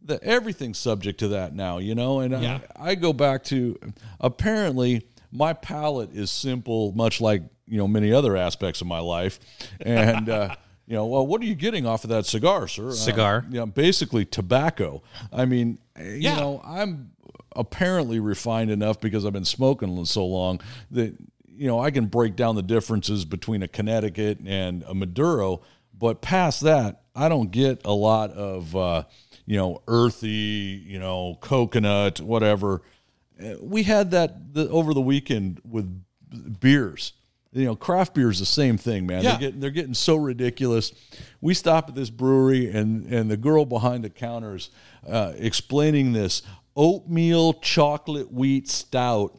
the 0.03 0.23
everything's 0.23 0.77
subject 0.77 1.19
to 1.19 1.29
that 1.29 1.53
now. 1.55 1.77
You 1.77 1.95
know, 1.95 2.19
and 2.19 2.41
Yeah. 2.41 2.59
I, 2.75 2.91
I 2.91 2.95
go 2.95 3.13
back 3.13 3.43
to 3.45 3.77
apparently 4.19 5.05
my 5.31 5.53
palate 5.53 6.11
is 6.13 6.31
simple, 6.31 6.91
much 6.93 7.21
like 7.21 7.43
you 7.67 7.77
know 7.77 7.87
many 7.87 8.11
other 8.11 8.35
aspects 8.37 8.81
of 8.81 8.87
my 8.87 8.99
life, 8.99 9.39
and. 9.79 10.29
uh 10.29 10.55
You 10.87 10.97
know, 10.97 11.05
well, 11.05 11.25
what 11.25 11.39
are 11.41 11.45
you 11.45 11.55
getting 11.55 11.85
off 11.85 12.03
of 12.03 12.09
that 12.09 12.25
cigar, 12.25 12.67
sir? 12.67 12.89
Uh, 12.89 12.91
Cigar. 12.91 13.45
yeah, 13.49 13.63
basically 13.63 14.25
tobacco. 14.25 15.01
I 15.31 15.45
mean, 15.45 15.77
you 15.97 16.23
know, 16.31 16.59
I'm 16.65 17.11
apparently 17.55 18.19
refined 18.19 18.71
enough 18.71 18.99
because 18.99 19.25
I've 19.25 19.31
been 19.31 19.45
smoking 19.45 20.03
so 20.03 20.25
long 20.25 20.59
that 20.89 21.15
you 21.47 21.67
know 21.67 21.79
I 21.79 21.91
can 21.91 22.07
break 22.07 22.35
down 22.35 22.55
the 22.55 22.61
differences 22.61 23.23
between 23.23 23.63
a 23.63 23.69
Connecticut 23.69 24.39
and 24.45 24.83
a 24.83 24.93
Maduro. 24.93 25.61
But 25.97 26.21
past 26.21 26.59
that, 26.61 27.03
I 27.15 27.29
don't 27.29 27.51
get 27.51 27.85
a 27.85 27.93
lot 27.93 28.31
of 28.31 28.75
uh, 28.75 29.03
you 29.45 29.57
know 29.57 29.81
earthy, 29.87 30.83
you 30.85 30.99
know, 30.99 31.37
coconut, 31.41 32.21
whatever. 32.21 32.81
Uh, 33.41 33.55
We 33.61 33.83
had 33.83 34.11
that 34.11 34.53
the, 34.53 34.69
over 34.69 34.93
the 34.93 35.01
weekend 35.01 35.61
with 35.63 36.03
beers. 36.59 37.13
You 37.53 37.65
know, 37.65 37.75
craft 37.75 38.13
beer 38.13 38.29
is 38.29 38.39
the 38.39 38.45
same 38.45 38.77
thing, 38.77 39.05
man. 39.05 39.23
Yeah. 39.23 39.31
They're 39.31 39.39
getting 39.39 39.59
they're 39.59 39.69
getting 39.71 39.93
so 39.93 40.15
ridiculous. 40.15 40.93
We 41.41 41.53
stop 41.53 41.89
at 41.89 41.95
this 41.95 42.09
brewery, 42.09 42.71
and 42.71 43.05
and 43.07 43.29
the 43.29 43.35
girl 43.35 43.65
behind 43.65 44.05
the 44.05 44.09
counters 44.09 44.69
uh, 45.05 45.33
explaining 45.35 46.13
this 46.13 46.43
oatmeal 46.77 47.53
chocolate 47.55 48.31
wheat 48.31 48.69
stout. 48.69 49.37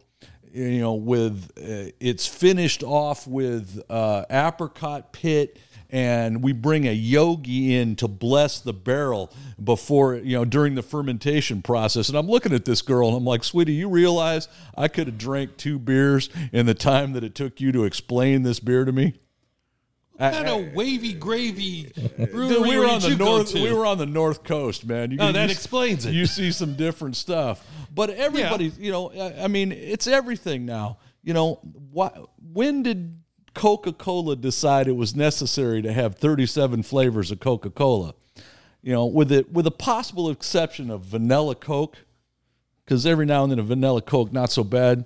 You 0.52 0.80
know, 0.80 0.92
with 0.92 1.50
uh, 1.56 1.92
it's 2.00 2.26
finished 2.26 2.82
off 2.82 3.26
with 3.26 3.82
uh, 3.88 4.26
apricot 4.28 5.14
pit 5.14 5.58
and 5.92 6.42
we 6.42 6.52
bring 6.52 6.88
a 6.88 6.92
yogi 6.92 7.76
in 7.76 7.94
to 7.96 8.08
bless 8.08 8.58
the 8.60 8.72
barrel 8.72 9.30
before 9.62 10.16
you 10.16 10.34
know 10.36 10.44
during 10.46 10.74
the 10.74 10.82
fermentation 10.82 11.60
process. 11.62 12.08
And 12.08 12.16
I'm 12.16 12.26
looking 12.28 12.52
at 12.54 12.64
this 12.64 12.80
girl 12.82 13.08
and 13.08 13.16
I'm 13.18 13.24
like, 13.24 13.44
sweetie, 13.44 13.74
you 13.74 13.88
realize 13.90 14.48
I 14.76 14.88
could 14.88 15.06
have 15.06 15.18
drank 15.18 15.58
two 15.58 15.78
beers 15.78 16.30
in 16.50 16.64
the 16.66 16.74
time 16.74 17.12
that 17.12 17.22
it 17.22 17.34
took 17.34 17.60
you 17.60 17.70
to 17.72 17.84
explain 17.84 18.42
this 18.42 18.58
beer 18.58 18.84
to 18.86 18.92
me. 18.92 19.14
What 20.16 20.32
kind 20.34 20.48
of 20.48 20.74
wavy 20.74 21.14
gravy 21.14 21.90
brewery 22.30 22.60
we 22.60 22.78
were 22.78 22.86
on 22.86 23.00
the 23.00 23.10
you 23.10 23.16
north. 23.16 23.52
We 23.54 23.72
were 23.72 23.86
on 23.86 23.98
the 23.98 24.06
north 24.06 24.44
coast, 24.44 24.86
man. 24.86 25.10
You, 25.10 25.18
Oh, 25.20 25.32
that 25.32 25.46
you- 25.46 25.52
explains 25.52 26.06
it. 26.06 26.12
You 26.14 26.26
see 26.26 26.52
some 26.52 26.74
different 26.74 27.16
stuff, 27.16 27.64
but 27.94 28.08
everybody, 28.10 28.72
you 28.78 28.92
know, 28.92 29.10
I 29.12 29.44
I 29.44 29.48
mean, 29.48 29.72
it's 29.72 30.06
everything 30.06 30.64
now. 30.64 30.98
You 31.24 31.34
know, 31.34 31.60
why, 31.90 32.10
when 32.52 32.82
did 32.82 33.21
Coca 33.54 33.92
Cola 33.92 34.36
decide 34.36 34.88
it 34.88 34.96
was 34.96 35.14
necessary 35.14 35.82
to 35.82 35.92
have 35.92 36.16
thirty-seven 36.16 36.82
flavors 36.82 37.30
of 37.30 37.40
Coca 37.40 37.70
Cola? 37.70 38.14
You 38.82 38.92
know, 38.92 39.06
with 39.06 39.30
it, 39.30 39.52
with 39.52 39.66
a 39.66 39.70
possible 39.72 40.30
exception 40.30 40.90
of 40.90 41.02
vanilla 41.02 41.54
Coke, 41.54 41.98
because 42.84 43.06
every 43.06 43.26
now 43.26 43.42
and 43.42 43.52
then 43.52 43.58
a 43.58 43.62
vanilla 43.62 44.02
Coke 44.02 44.32
not 44.32 44.50
so 44.50 44.64
bad. 44.64 45.04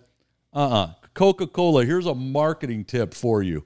Uh 0.52 0.68
uh 0.68 0.92
Coca 1.14 1.46
Cola. 1.46 1.84
Here's 1.84 2.06
a 2.06 2.14
marketing 2.14 2.84
tip 2.84 3.14
for 3.14 3.42
you 3.42 3.64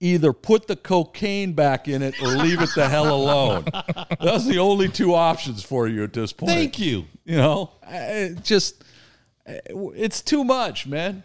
either 0.00 0.32
put 0.34 0.66
the 0.66 0.76
cocaine 0.76 1.52
back 1.52 1.88
in 1.88 2.02
it 2.02 2.20
or 2.20 2.28
leave 2.28 2.60
it 2.60 2.68
the 2.74 2.86
hell 2.88 3.14
alone. 3.14 3.64
That's 4.20 4.44
the 4.46 4.58
only 4.58 4.88
two 4.88 5.14
options 5.14 5.62
for 5.62 5.88
you 5.88 6.04
at 6.04 6.12
this 6.12 6.32
point. 6.32 6.50
Thank 6.50 6.78
you. 6.78 7.06
You 7.24 7.36
know, 7.36 7.70
it 7.88 8.42
just 8.42 8.84
it's 9.46 10.20
too 10.20 10.44
much, 10.44 10.86
man. 10.86 11.22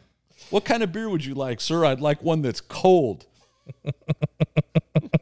What 0.49 0.65
kind 0.65 0.83
of 0.83 0.91
beer 0.91 1.09
would 1.09 1.23
you 1.25 1.35
like, 1.35 1.61
sir? 1.61 1.85
I'd 1.85 2.01
like 2.01 2.23
one 2.23 2.41
that's 2.41 2.61
cold. 2.61 3.25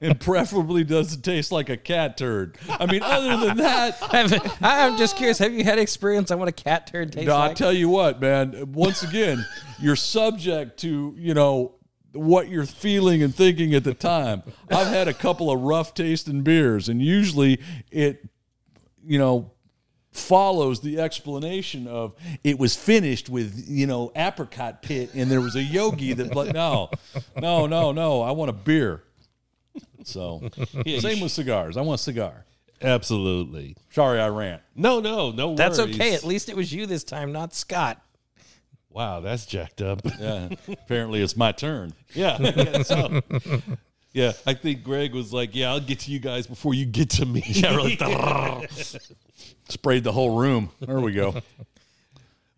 and 0.01 0.19
preferably 0.19 0.83
doesn't 0.83 1.21
taste 1.21 1.51
like 1.51 1.69
a 1.69 1.77
cat 1.77 2.17
turd. 2.17 2.57
I 2.69 2.85
mean, 2.85 3.01
other 3.03 3.45
than 3.45 3.57
that, 3.57 3.97
I'm 4.61 4.97
just 4.97 5.17
curious. 5.17 5.37
Have 5.39 5.53
you 5.53 5.63
had 5.63 5.79
experience 5.79 6.31
on 6.31 6.39
what 6.39 6.47
a 6.47 6.53
cat 6.53 6.87
turd 6.87 7.11
tastes 7.11 7.27
like? 7.27 7.27
no, 7.27 7.35
I 7.35 7.47
like? 7.47 7.57
tell 7.57 7.73
you 7.73 7.89
what, 7.89 8.21
man. 8.21 8.71
Once 8.73 9.03
again, 9.03 9.45
you're 9.79 9.95
subject 9.95 10.79
to 10.81 11.13
you 11.17 11.33
know 11.33 11.75
what 12.13 12.47
you're 12.49 12.65
feeling 12.65 13.21
and 13.21 13.33
thinking 13.35 13.73
at 13.75 13.83
the 13.83 13.93
time. 13.93 14.43
I've 14.71 14.87
had 14.87 15.07
a 15.07 15.13
couple 15.13 15.51
of 15.51 15.61
rough 15.61 15.93
tasting 15.93 16.41
beers, 16.41 16.89
and 16.89 17.01
usually 17.01 17.59
it, 17.91 18.27
you 19.05 19.19
know, 19.19 19.51
follows 20.17 20.81
the 20.81 20.99
explanation 20.99 21.87
of 21.87 22.15
it 22.43 22.57
was 22.59 22.75
finished 22.75 23.29
with 23.29 23.65
you 23.67 23.87
know 23.87 24.11
apricot 24.15 24.81
pit, 24.81 25.11
and 25.13 25.29
there 25.29 25.41
was 25.41 25.55
a 25.55 25.63
yogi 25.63 26.13
that. 26.13 26.31
But 26.33 26.53
no, 26.53 26.89
no, 27.39 27.67
no, 27.67 27.91
no. 27.91 28.21
I 28.21 28.31
want 28.31 28.49
a 28.49 28.53
beer. 28.53 29.03
So 30.03 30.49
yeah, 30.85 30.99
same 30.99 31.21
with 31.21 31.31
cigars. 31.31 31.77
I 31.77 31.81
want 31.81 31.99
a 31.99 32.03
cigar. 32.03 32.45
Absolutely. 32.81 33.75
Sorry, 33.89 34.19
I 34.19 34.27
rant. 34.29 34.61
No, 34.75 34.99
no, 34.99 35.31
no 35.31 35.55
That's 35.55 35.79
worries. 35.79 35.95
okay. 35.95 36.13
At 36.13 36.23
least 36.23 36.47
it 36.47 36.55
was 36.55 36.71
you 36.71 36.85
this 36.85 37.03
time, 37.03 37.31
not 37.31 37.53
Scott. 37.53 38.01
Wow, 38.89 39.19
that's 39.19 39.45
jacked 39.45 39.81
up. 39.81 40.01
Yeah, 40.19 40.49
apparently 40.67 41.21
it's 41.21 41.35
my 41.37 41.51
turn. 41.51 41.93
Yeah. 42.13 42.81
So. 42.83 43.21
Yeah, 44.13 44.33
I 44.45 44.53
think 44.53 44.83
Greg 44.83 45.13
was 45.13 45.31
like, 45.31 45.53
"Yeah, 45.53 45.71
I'll 45.71 45.79
get 45.79 45.99
to 46.01 46.11
you 46.11 46.19
guys 46.19 46.47
before 46.47 46.73
you 46.73 46.85
get 46.85 47.09
to 47.11 47.25
me." 47.25 47.43
Yeah, 47.45 47.75
really. 47.75 47.97
Sprayed 49.69 50.03
the 50.03 50.11
whole 50.11 50.37
room. 50.37 50.69
There 50.79 50.99
we 50.99 51.11
go. 51.11 51.35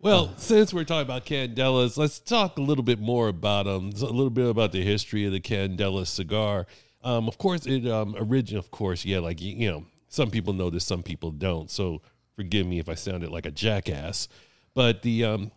well, 0.00 0.32
since 0.36 0.72
we're 0.72 0.84
talking 0.84 1.02
about 1.02 1.26
Candelas, 1.26 1.96
let's 1.96 2.18
talk 2.18 2.58
a 2.58 2.62
little 2.62 2.84
bit 2.84 3.00
more 3.00 3.28
about 3.28 3.66
them. 3.66 3.90
a 3.90 4.04
little 4.06 4.30
bit 4.30 4.48
about 4.48 4.72
the 4.72 4.82
history 4.82 5.26
of 5.26 5.32
the 5.32 5.40
Candela 5.40 6.06
cigar. 6.06 6.66
Um, 7.02 7.28
of 7.28 7.38
course, 7.38 7.66
it 7.66 7.86
um, 7.86 8.14
origin. 8.18 8.58
Of 8.58 8.70
course, 8.70 9.04
yeah, 9.04 9.18
like 9.18 9.40
you, 9.40 9.54
you 9.54 9.70
know, 9.70 9.84
some 10.08 10.30
people 10.30 10.52
know 10.52 10.70
this, 10.70 10.84
some 10.84 11.02
people 11.02 11.30
don't. 11.30 11.70
So 11.70 12.02
forgive 12.36 12.66
me 12.66 12.78
if 12.78 12.88
I 12.88 12.94
sounded 12.94 13.30
like 13.30 13.46
a 13.46 13.50
jackass. 13.50 14.28
But 14.74 15.02
the 15.02 15.24
um, 15.24 15.50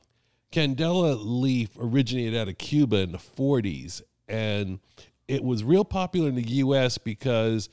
Candela 0.51 1.17
leaf 1.19 1.69
originated 1.79 2.35
out 2.35 2.47
of 2.47 2.57
Cuba 2.57 2.97
in 2.97 3.11
the 3.11 3.17
40s, 3.17 4.01
and 4.27 4.79
it 5.33 5.43
was 5.43 5.63
real 5.63 5.83
popular 5.83 6.29
in 6.29 6.35
the 6.35 6.47
U.S. 6.47 6.97
because 6.99 7.67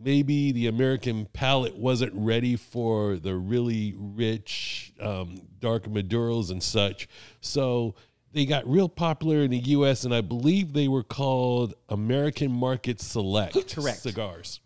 maybe 0.00 0.52
the 0.52 0.68
American 0.68 1.26
palate 1.32 1.76
wasn't 1.76 2.12
ready 2.14 2.54
for 2.54 3.16
the 3.16 3.34
really 3.34 3.94
rich 3.96 4.92
um, 5.00 5.42
dark 5.58 5.84
Maduros 5.84 6.50
and 6.50 6.62
such. 6.62 7.08
So 7.40 7.96
they 8.32 8.46
got 8.46 8.64
real 8.68 8.88
popular 8.88 9.42
in 9.42 9.50
the 9.50 9.58
U.S. 9.58 10.04
and 10.04 10.14
I 10.14 10.20
believe 10.20 10.72
they 10.72 10.86
were 10.86 11.02
called 11.02 11.74
American 11.88 12.52
Market 12.52 13.00
Select 13.00 13.54
Correct. 13.74 13.98
cigars. 13.98 14.60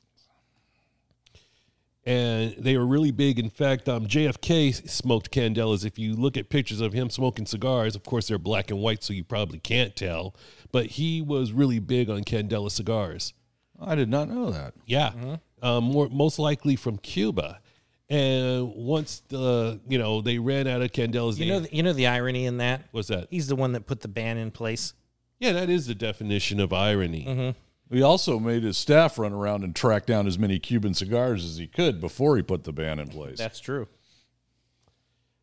And 2.04 2.56
they 2.58 2.76
were 2.76 2.86
really 2.86 3.12
big. 3.12 3.38
In 3.38 3.48
fact, 3.48 3.88
um, 3.88 4.06
JFK 4.06 4.88
smoked 4.90 5.30
Candelas. 5.30 5.86
If 5.86 6.00
you 6.00 6.14
look 6.16 6.36
at 6.36 6.50
pictures 6.50 6.80
of 6.80 6.92
him 6.92 7.08
smoking 7.08 7.46
cigars, 7.46 7.94
of 7.94 8.02
course 8.02 8.26
they're 8.26 8.38
black 8.38 8.70
and 8.72 8.80
white, 8.80 9.04
so 9.04 9.12
you 9.12 9.22
probably 9.22 9.60
can't 9.60 9.94
tell. 9.94 10.34
But 10.72 10.86
he 10.86 11.20
was 11.22 11.52
really 11.52 11.78
big 11.78 12.08
on 12.10 12.24
Candela 12.24 12.70
cigars. 12.70 13.34
I 13.80 13.94
did 13.94 14.08
not 14.08 14.28
know 14.28 14.50
that. 14.50 14.74
Yeah, 14.86 15.36
um, 15.62 15.84
more 15.84 16.08
most 16.08 16.38
likely 16.38 16.76
from 16.76 16.98
Cuba. 16.98 17.60
And 18.08 18.74
once 18.74 19.22
the 19.28 19.80
you 19.88 19.98
know 19.98 20.20
they 20.20 20.38
ran 20.38 20.66
out 20.66 20.82
of 20.82 20.92
Candelas, 20.92 21.38
You 21.38 21.46
know, 21.46 21.60
the, 21.60 21.74
you 21.74 21.82
know 21.82 21.92
the 21.92 22.06
irony 22.08 22.46
in 22.46 22.58
that. 22.58 22.82
what's 22.90 23.08
that? 23.08 23.28
He's 23.30 23.46
the 23.48 23.56
one 23.56 23.72
that 23.72 23.86
put 23.86 24.00
the 24.00 24.08
ban 24.08 24.36
in 24.38 24.50
place. 24.50 24.94
Yeah, 25.38 25.52
that 25.52 25.70
is 25.70 25.86
the 25.86 25.94
definition 25.94 26.60
of 26.60 26.72
irony. 26.72 27.54
He 27.90 28.00
also 28.02 28.38
made 28.38 28.62
his 28.62 28.78
staff 28.78 29.18
run 29.18 29.32
around 29.34 29.64
and 29.64 29.74
track 29.76 30.06
down 30.06 30.26
as 30.26 30.38
many 30.38 30.58
Cuban 30.58 30.94
cigars 30.94 31.44
as 31.44 31.58
he 31.58 31.66
could 31.66 32.00
before 32.00 32.36
he 32.36 32.42
put 32.42 32.64
the 32.64 32.72
ban 32.72 32.98
in 32.98 33.08
place. 33.08 33.36
That's 33.38 33.60
true. 33.60 33.88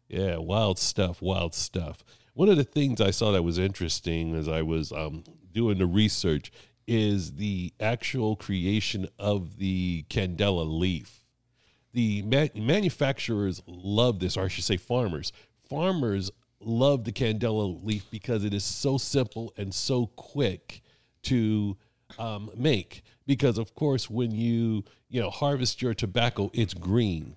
Yeah, 0.08 0.38
wild 0.38 0.80
stuff, 0.80 1.22
wild 1.22 1.54
stuff. 1.54 2.04
One 2.39 2.47
of 2.47 2.56
the 2.56 2.63
things 2.63 3.02
I 3.02 3.12
saw 3.12 3.34
that 3.34 3.43
was 3.43 3.58
interesting 3.58 4.34
as 4.34 4.47
I 4.47 4.62
was 4.62 4.93
um, 4.93 5.25
doing 5.52 5.78
the 5.78 5.86
research 5.86 6.54
is 6.88 7.34
the 7.34 7.73
actual 7.82 8.38
creation 8.38 9.10
of 9.19 9.58
the 9.58 10.06
Candela 10.10 10.65
leaf. 10.65 11.25
The 11.91 12.21
ma- 12.21 12.47
manufacturers 12.56 13.62
love 13.67 14.21
this, 14.21 14.38
or 14.38 14.45
I 14.45 14.47
should 14.47 14.63
say, 14.63 14.78
farmers. 14.78 15.34
Farmers 15.69 16.32
love 16.62 17.04
the 17.04 17.12
Candela 17.12 17.78
leaf 17.84 18.06
because 18.10 18.45
it 18.45 18.54
is 18.54 18.63
so 18.63 18.97
simple 18.97 19.52
and 19.58 19.75
so 19.75 20.06
quick 20.15 20.82
to 21.23 21.75
um, 22.17 22.52
make. 22.56 23.04
Because 23.28 23.58
of 23.58 23.75
course, 23.75 24.10
when 24.10 24.32
you 24.32 24.86
you 25.10 25.19
know 25.19 25.30
harvest 25.30 25.82
your 25.82 25.93
tobacco, 25.93 26.52
it's 26.54 26.73
green. 26.73 27.36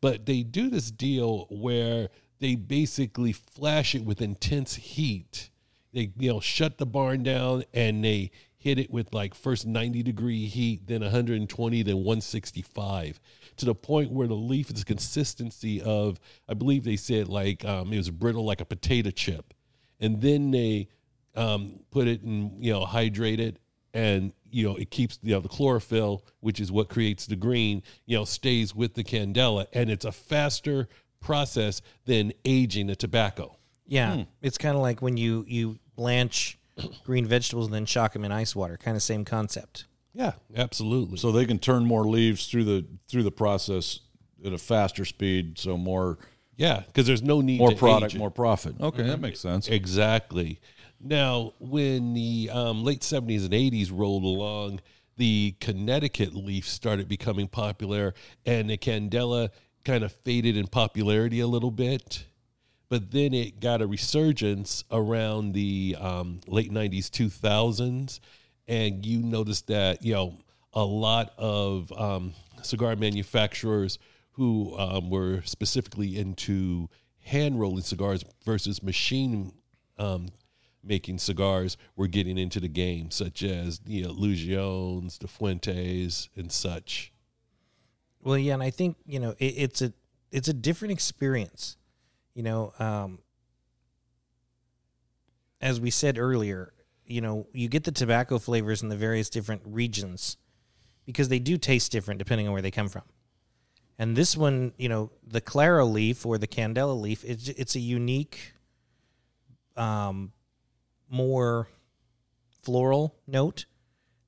But 0.00 0.26
they 0.26 0.44
do 0.44 0.70
this 0.70 0.92
deal 0.92 1.48
where 1.50 2.08
they 2.40 2.54
basically 2.54 3.32
flash 3.32 3.94
it 3.94 4.04
with 4.04 4.20
intense 4.20 4.76
heat. 4.76 5.50
They 5.92 6.12
you 6.18 6.32
know 6.32 6.40
shut 6.40 6.78
the 6.78 6.86
barn 6.86 7.22
down 7.22 7.64
and 7.72 8.04
they 8.04 8.30
hit 8.58 8.78
it 8.78 8.90
with 8.90 9.14
like 9.14 9.34
first 9.34 9.66
90 9.66 10.02
degree 10.02 10.46
heat, 10.46 10.86
then 10.86 11.00
120, 11.00 11.82
then 11.82 11.96
165 11.96 13.20
to 13.56 13.64
the 13.64 13.74
point 13.74 14.10
where 14.10 14.26
the 14.26 14.34
leaf 14.34 14.70
is 14.70 14.84
consistency 14.84 15.80
of 15.82 16.18
I 16.48 16.54
believe 16.54 16.84
they 16.84 16.96
said 16.96 17.28
like 17.28 17.64
um, 17.64 17.92
it 17.92 17.96
was 17.96 18.10
brittle 18.10 18.44
like 18.44 18.60
a 18.60 18.64
potato 18.64 19.10
chip, 19.10 19.54
and 20.00 20.20
then 20.20 20.50
they 20.50 20.88
um, 21.34 21.80
put 21.90 22.08
it 22.08 22.22
in 22.22 22.52
you 22.58 22.72
know 22.72 22.84
hydrate 22.84 23.40
it 23.40 23.58
and 23.94 24.32
you 24.50 24.68
know 24.68 24.76
it 24.76 24.90
keeps 24.90 25.18
you 25.22 25.32
know 25.32 25.40
the 25.40 25.48
chlorophyll 25.48 26.24
which 26.40 26.60
is 26.60 26.70
what 26.70 26.88
creates 26.88 27.26
the 27.26 27.36
green 27.36 27.82
you 28.06 28.16
know 28.16 28.24
stays 28.24 28.74
with 28.74 28.94
the 28.94 29.04
candela 29.04 29.66
and 29.72 29.90
it's 29.90 30.04
a 30.04 30.12
faster 30.12 30.88
process 31.20 31.80
than 32.04 32.32
aging 32.44 32.86
the 32.86 32.96
tobacco 32.96 33.56
Yeah, 33.86 34.24
it's 34.42 34.58
kind 34.58 34.76
of 34.76 34.82
like 34.82 35.02
when 35.02 35.16
you 35.16 35.44
you 35.48 35.78
blanch 35.96 36.58
green 37.04 37.26
vegetables 37.26 37.66
and 37.66 37.74
then 37.74 37.86
shock 37.86 38.12
them 38.12 38.24
in 38.24 38.30
ice 38.32 38.54
water. 38.54 38.76
Kind 38.76 38.96
of 38.96 39.02
same 39.02 39.24
concept. 39.24 39.86
yeah 40.14 40.32
absolutely 40.56 41.18
so 41.18 41.30
they 41.32 41.44
can 41.46 41.58
turn 41.58 41.84
more 41.84 42.04
leaves 42.06 42.46
through 42.46 42.64
the 42.64 42.86
through 43.08 43.22
the 43.22 43.30
process 43.30 44.00
at 44.44 44.52
a 44.52 44.58
faster 44.58 45.04
speed, 45.04 45.58
so 45.58 45.76
more 45.76 46.18
yeah 46.56 46.82
because 46.86 47.06
there's 47.06 47.22
no 47.22 47.40
need 47.40 47.58
more 47.58 47.70
to 47.70 47.76
product, 47.76 48.14
age 48.14 48.18
more 48.18 48.30
profit. 48.30 48.74
Okay, 48.80 49.02
that 49.02 49.20
makes 49.20 49.40
sense. 49.40 49.68
Exactly. 49.68 50.60
Now, 51.00 51.52
when 51.60 52.14
the 52.14 52.50
um, 52.52 52.82
late 52.82 53.02
70s 53.02 53.44
and 53.44 53.52
80s 53.54 53.90
rolled 53.92 54.24
along, 54.24 54.80
the 55.16 55.54
Connecticut 55.60 56.34
leaf 56.34 56.68
started 56.68 57.06
becoming 57.08 57.46
popular, 57.46 58.14
and 58.44 58.68
the 58.68 58.76
Candela 58.76 59.50
kind 59.84 60.04
of 60.04 60.12
faded 60.12 60.56
in 60.56 60.66
popularity 60.66 61.40
a 61.40 61.46
little 61.46 61.70
bit. 61.70 62.24
But 62.88 63.10
then 63.10 63.34
it 63.34 63.60
got 63.60 63.82
a 63.82 63.86
resurgence 63.86 64.84
around 64.90 65.52
the 65.52 65.96
um, 66.00 66.40
late 66.46 66.72
90s, 66.72 67.10
2000s. 67.10 68.20
And 68.66 69.04
you 69.04 69.18
noticed 69.22 69.66
that, 69.68 70.02
you 70.02 70.14
know, 70.14 70.34
a 70.72 70.84
lot 70.84 71.32
of 71.38 71.92
um, 71.92 72.34
cigar 72.62 72.96
manufacturers 72.96 73.98
who 74.32 74.76
um, 74.78 75.10
were 75.10 75.42
specifically 75.44 76.18
into 76.18 76.88
hand 77.20 77.60
rolling 77.60 77.82
cigars 77.82 78.24
versus 78.44 78.82
machine 78.82 79.52
um, 79.98 80.28
making 80.82 81.18
cigars 81.18 81.76
were 81.96 82.06
getting 82.06 82.38
into 82.38 82.60
the 82.60 82.68
game, 82.68 83.10
such 83.10 83.42
as 83.42 83.80
you 83.86 84.02
know 84.02 84.12
the 84.12 85.28
Fuentes, 85.28 86.28
and 86.36 86.50
such. 86.50 87.12
Well, 88.28 88.36
yeah, 88.36 88.52
and 88.52 88.62
I 88.62 88.68
think 88.68 88.98
you 89.06 89.20
know 89.20 89.30
it, 89.38 89.54
it's 89.56 89.80
a 89.80 89.90
it's 90.30 90.48
a 90.48 90.52
different 90.52 90.92
experience. 90.92 91.78
You 92.34 92.42
know, 92.42 92.74
um, 92.78 93.20
as 95.62 95.80
we 95.80 95.88
said 95.88 96.18
earlier, 96.18 96.74
you 97.06 97.22
know, 97.22 97.46
you 97.54 97.70
get 97.70 97.84
the 97.84 97.90
tobacco 97.90 98.38
flavors 98.38 98.82
in 98.82 98.90
the 98.90 98.98
various 98.98 99.30
different 99.30 99.62
regions 99.64 100.36
because 101.06 101.30
they 101.30 101.38
do 101.38 101.56
taste 101.56 101.90
different 101.90 102.18
depending 102.18 102.46
on 102.46 102.52
where 102.52 102.60
they 102.60 102.70
come 102.70 102.90
from. 102.90 103.04
And 103.98 104.14
this 104.14 104.36
one, 104.36 104.74
you 104.76 104.90
know, 104.90 105.10
the 105.26 105.40
Clara 105.40 105.86
leaf 105.86 106.26
or 106.26 106.36
the 106.36 106.46
Candela 106.46 107.00
leaf, 107.00 107.24
it's 107.24 107.48
it's 107.48 107.76
a 107.76 107.80
unique, 107.80 108.52
um, 109.74 110.32
more 111.08 111.66
floral 112.62 113.16
note 113.26 113.64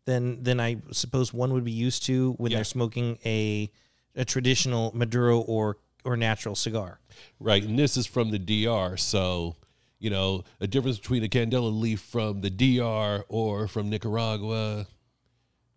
than 0.06 0.42
than 0.42 0.58
I 0.58 0.78
suppose 0.90 1.34
one 1.34 1.52
would 1.52 1.64
be 1.64 1.70
used 1.70 2.04
to 2.04 2.32
when 2.38 2.50
Yeah. 2.50 2.56
they're 2.58 2.64
smoking 2.64 3.18
a 3.26 3.70
a 4.14 4.24
traditional 4.24 4.92
Maduro 4.94 5.40
or 5.40 5.78
or 6.04 6.16
natural 6.16 6.54
cigar. 6.54 7.00
Right, 7.38 7.62
and 7.62 7.78
this 7.78 7.96
is 7.96 8.06
from 8.06 8.30
the 8.30 8.38
DR, 8.38 8.96
so 8.96 9.56
you 9.98 10.10
know 10.10 10.44
a 10.60 10.66
difference 10.66 10.98
between 10.98 11.24
a 11.24 11.28
candela 11.28 11.76
leaf 11.78 12.00
from 12.00 12.40
the 12.40 12.50
DR 12.50 13.24
or 13.28 13.68
from 13.68 13.90
Nicaragua. 13.90 14.86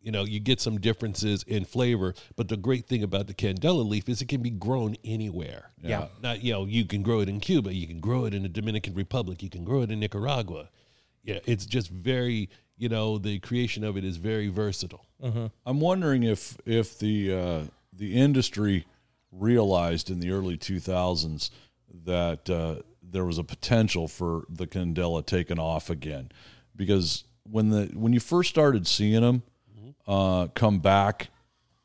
You 0.01 0.11
know, 0.11 0.25
you 0.25 0.41
get 0.41 0.59
some 0.59 0.81
differences 0.81 1.43
in 1.43 1.63
flavor, 1.63 2.13
but 2.35 2.49
the 2.49 2.57
great 2.57 2.87
thing 2.87 3.03
about 3.03 3.27
the 3.27 3.33
candela 3.33 3.87
leaf 3.87 4.09
is 4.09 4.21
it 4.21 4.27
can 4.27 4.41
be 4.41 4.49
grown 4.49 4.97
anywhere. 5.05 5.71
Yeah. 5.81 6.07
Not 6.21 6.43
you 6.43 6.51
know, 6.51 6.65
you 6.65 6.83
can 6.83 7.03
grow 7.03 7.21
it 7.21 7.29
in 7.29 7.39
Cuba, 7.39 7.73
you 7.73 7.87
can 7.87 8.01
grow 8.01 8.25
it 8.25 8.33
in 8.33 8.43
the 8.43 8.49
Dominican 8.49 8.95
Republic, 8.95 9.41
you 9.41 9.49
can 9.49 9.63
grow 9.63 9.81
it 9.81 9.91
in 9.91 10.01
Nicaragua. 10.01 10.69
Yeah, 11.23 11.39
it's 11.45 11.65
just 11.65 11.89
very, 11.89 12.49
you 12.77 12.89
know, 12.89 13.17
the 13.17 13.39
creation 13.39 13.85
of 13.85 13.95
it 13.95 14.03
is 14.03 14.17
very 14.17 14.49
versatile. 14.49 15.05
I'm 15.65 15.79
wondering 15.79 16.23
if 16.23 16.57
if 16.65 16.99
the 16.99 17.33
uh, 17.33 17.61
the 17.95 18.15
industry 18.15 18.85
realized 19.31 20.09
in 20.09 20.19
the 20.19 20.31
early 20.31 20.57
2000s 20.57 21.49
that 22.05 22.49
uh, 22.49 22.75
there 23.01 23.25
was 23.25 23.37
a 23.37 23.43
potential 23.43 24.07
for 24.07 24.45
the 24.49 24.67
Candela 24.67 25.25
taking 25.25 25.59
off 25.59 25.89
again, 25.89 26.31
because 26.75 27.23
when 27.43 27.69
the 27.69 27.91
when 27.93 28.13
you 28.13 28.19
first 28.19 28.49
started 28.49 28.87
seeing 28.87 29.21
them 29.21 29.43
uh, 30.07 30.47
come 30.53 30.79
back, 30.79 31.29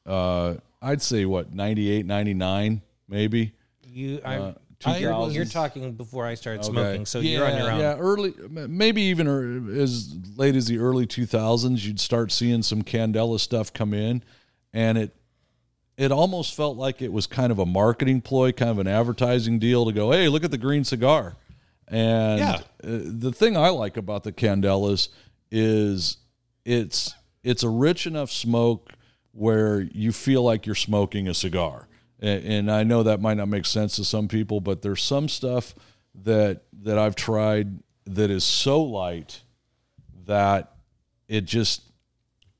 uh, 0.07 0.55
I'd 0.81 1.03
say 1.03 1.25
what 1.25 1.53
98, 1.53 2.07
99 2.07 2.83
maybe. 3.09 3.53
You, 3.85 4.21
I, 4.25 4.37
Uh, 4.37 4.55
you're, 4.97 5.31
you're 5.31 5.45
talking 5.45 5.93
before 5.95 6.25
I 6.25 6.35
started 6.35 6.65
smoking, 6.65 7.05
so 7.05 7.19
you're 7.19 7.45
on 7.45 7.59
your 7.59 7.71
own. 7.73 7.81
Yeah, 7.81 7.97
early, 7.99 8.33
maybe 8.49 9.03
even 9.03 9.27
er- 9.27 9.81
as 9.81 10.15
late 10.37 10.55
as 10.55 10.67
the 10.67 10.79
early 10.79 11.05
2000s, 11.05 11.85
you'd 11.85 11.99
start 11.99 12.31
seeing 12.31 12.63
some 12.63 12.83
Candela 12.83 13.41
stuff 13.41 13.73
come 13.73 13.93
in, 13.93 14.23
and 14.73 14.97
it 14.97 15.17
it 15.99 16.11
almost 16.13 16.55
felt 16.55 16.77
like 16.79 17.03
it 17.03 17.13
was 17.13 17.27
kind 17.27 17.51
of 17.53 17.59
a 17.59 17.67
marketing 17.67 18.21
ploy, 18.23 18.53
kind 18.53 18.71
of 18.71 18.79
an 18.79 18.87
advertising 18.87 19.59
deal 19.59 19.85
to 19.85 19.93
go, 19.93 20.13
hey, 20.13 20.29
look 20.29 20.45
at 20.45 20.51
the 20.53 20.57
green 20.59 20.85
cigar. 20.85 21.35
And 21.89 22.39
Yeah. 22.39 22.55
uh, 22.55 22.61
the 22.83 23.33
thing 23.33 23.57
I 23.57 23.69
like 23.71 23.97
about 23.97 24.23
the 24.23 24.33
Candelas 24.33 25.09
is 25.51 26.19
it's 26.65 27.15
it's 27.43 27.63
a 27.63 27.69
rich 27.69 28.07
enough 28.07 28.31
smoke 28.31 28.93
where 29.33 29.81
you 29.81 30.13
feel 30.13 30.43
like 30.43 30.67
you're 30.67 30.75
smoking 30.75 31.29
a 31.29 31.35
cigar. 31.35 31.89
And, 32.21 32.45
and 32.45 32.71
I 32.71 32.83
know 32.85 33.03
that 33.05 33.21
might 33.21 33.37
not 33.37 33.49
make 33.49 33.65
sense 33.65 33.97
to 33.97 34.05
some 34.05 34.29
people, 34.29 34.61
but 34.61 34.83
there's 34.83 35.03
some 35.03 35.29
stuff 35.29 35.75
that 36.15 36.63
that 36.83 36.97
I've 36.99 37.17
tried 37.17 37.81
that 38.05 38.31
is 38.31 38.45
so 38.45 38.83
light 38.83 39.43
that 40.27 40.73
it 41.27 41.45
just 41.45 41.83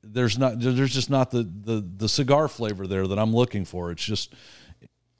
there's 0.03 0.37
not 0.37 0.59
there's 0.59 0.93
just 0.93 1.09
not 1.09 1.31
the 1.31 1.43
the 1.43 1.85
the 1.97 2.09
cigar 2.09 2.47
flavor 2.47 2.87
there 2.87 3.07
that 3.07 3.19
I'm 3.19 3.33
looking 3.33 3.65
for. 3.65 3.91
It's 3.91 4.03
just 4.03 4.33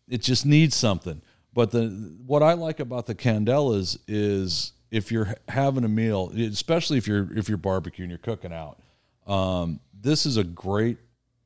it 0.08 0.22
just 0.22 0.46
needs 0.46 0.76
something. 0.76 1.22
But 1.54 1.72
the 1.72 2.16
what 2.26 2.44
I 2.44 2.54
like 2.54 2.80
about 2.80 3.06
the 3.06 3.16
candelas 3.16 3.98
is 4.08 4.74
if 4.92 5.12
you're 5.12 5.36
having 5.48 5.84
a 5.84 5.90
meal, 5.90 6.32
especially 6.36 6.98
if 6.98 7.08
you're 7.08 7.32
if 7.38 7.50
you're 7.50 7.58
barbecuing, 7.58 8.10
you're 8.10 8.18
cooking 8.18 8.54
out. 8.54 8.80
Um, 9.28 9.80
this 9.94 10.26
is 10.26 10.38
a 10.38 10.44
great 10.44 10.98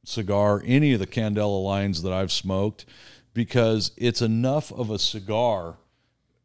cigar. 0.05 0.61
Any 0.65 0.93
of 0.93 0.99
the 0.99 1.07
candela 1.07 1.63
lines 1.63 2.01
that 2.03 2.13
I've 2.13 2.31
smoked, 2.31 2.85
because 3.33 3.91
it's 3.97 4.21
enough 4.21 4.71
of 4.71 4.89
a 4.89 4.99
cigar 4.99 5.77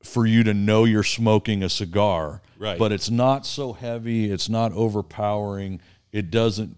for 0.03 0.27
you 0.27 0.44
to 0.44 0.55
know 0.55 0.85
you're 0.85 1.03
smoking 1.03 1.62
a 1.62 1.68
cigar. 1.68 2.40
Right. 2.59 2.79
But 2.79 2.92
it's 2.92 3.11
not 3.11 3.46
so 3.46 3.72
heavy. 3.72 4.31
It's 4.31 4.48
not 4.48 4.72
overpowering. 4.72 5.81
It 6.12 6.31
doesn't, 6.31 6.77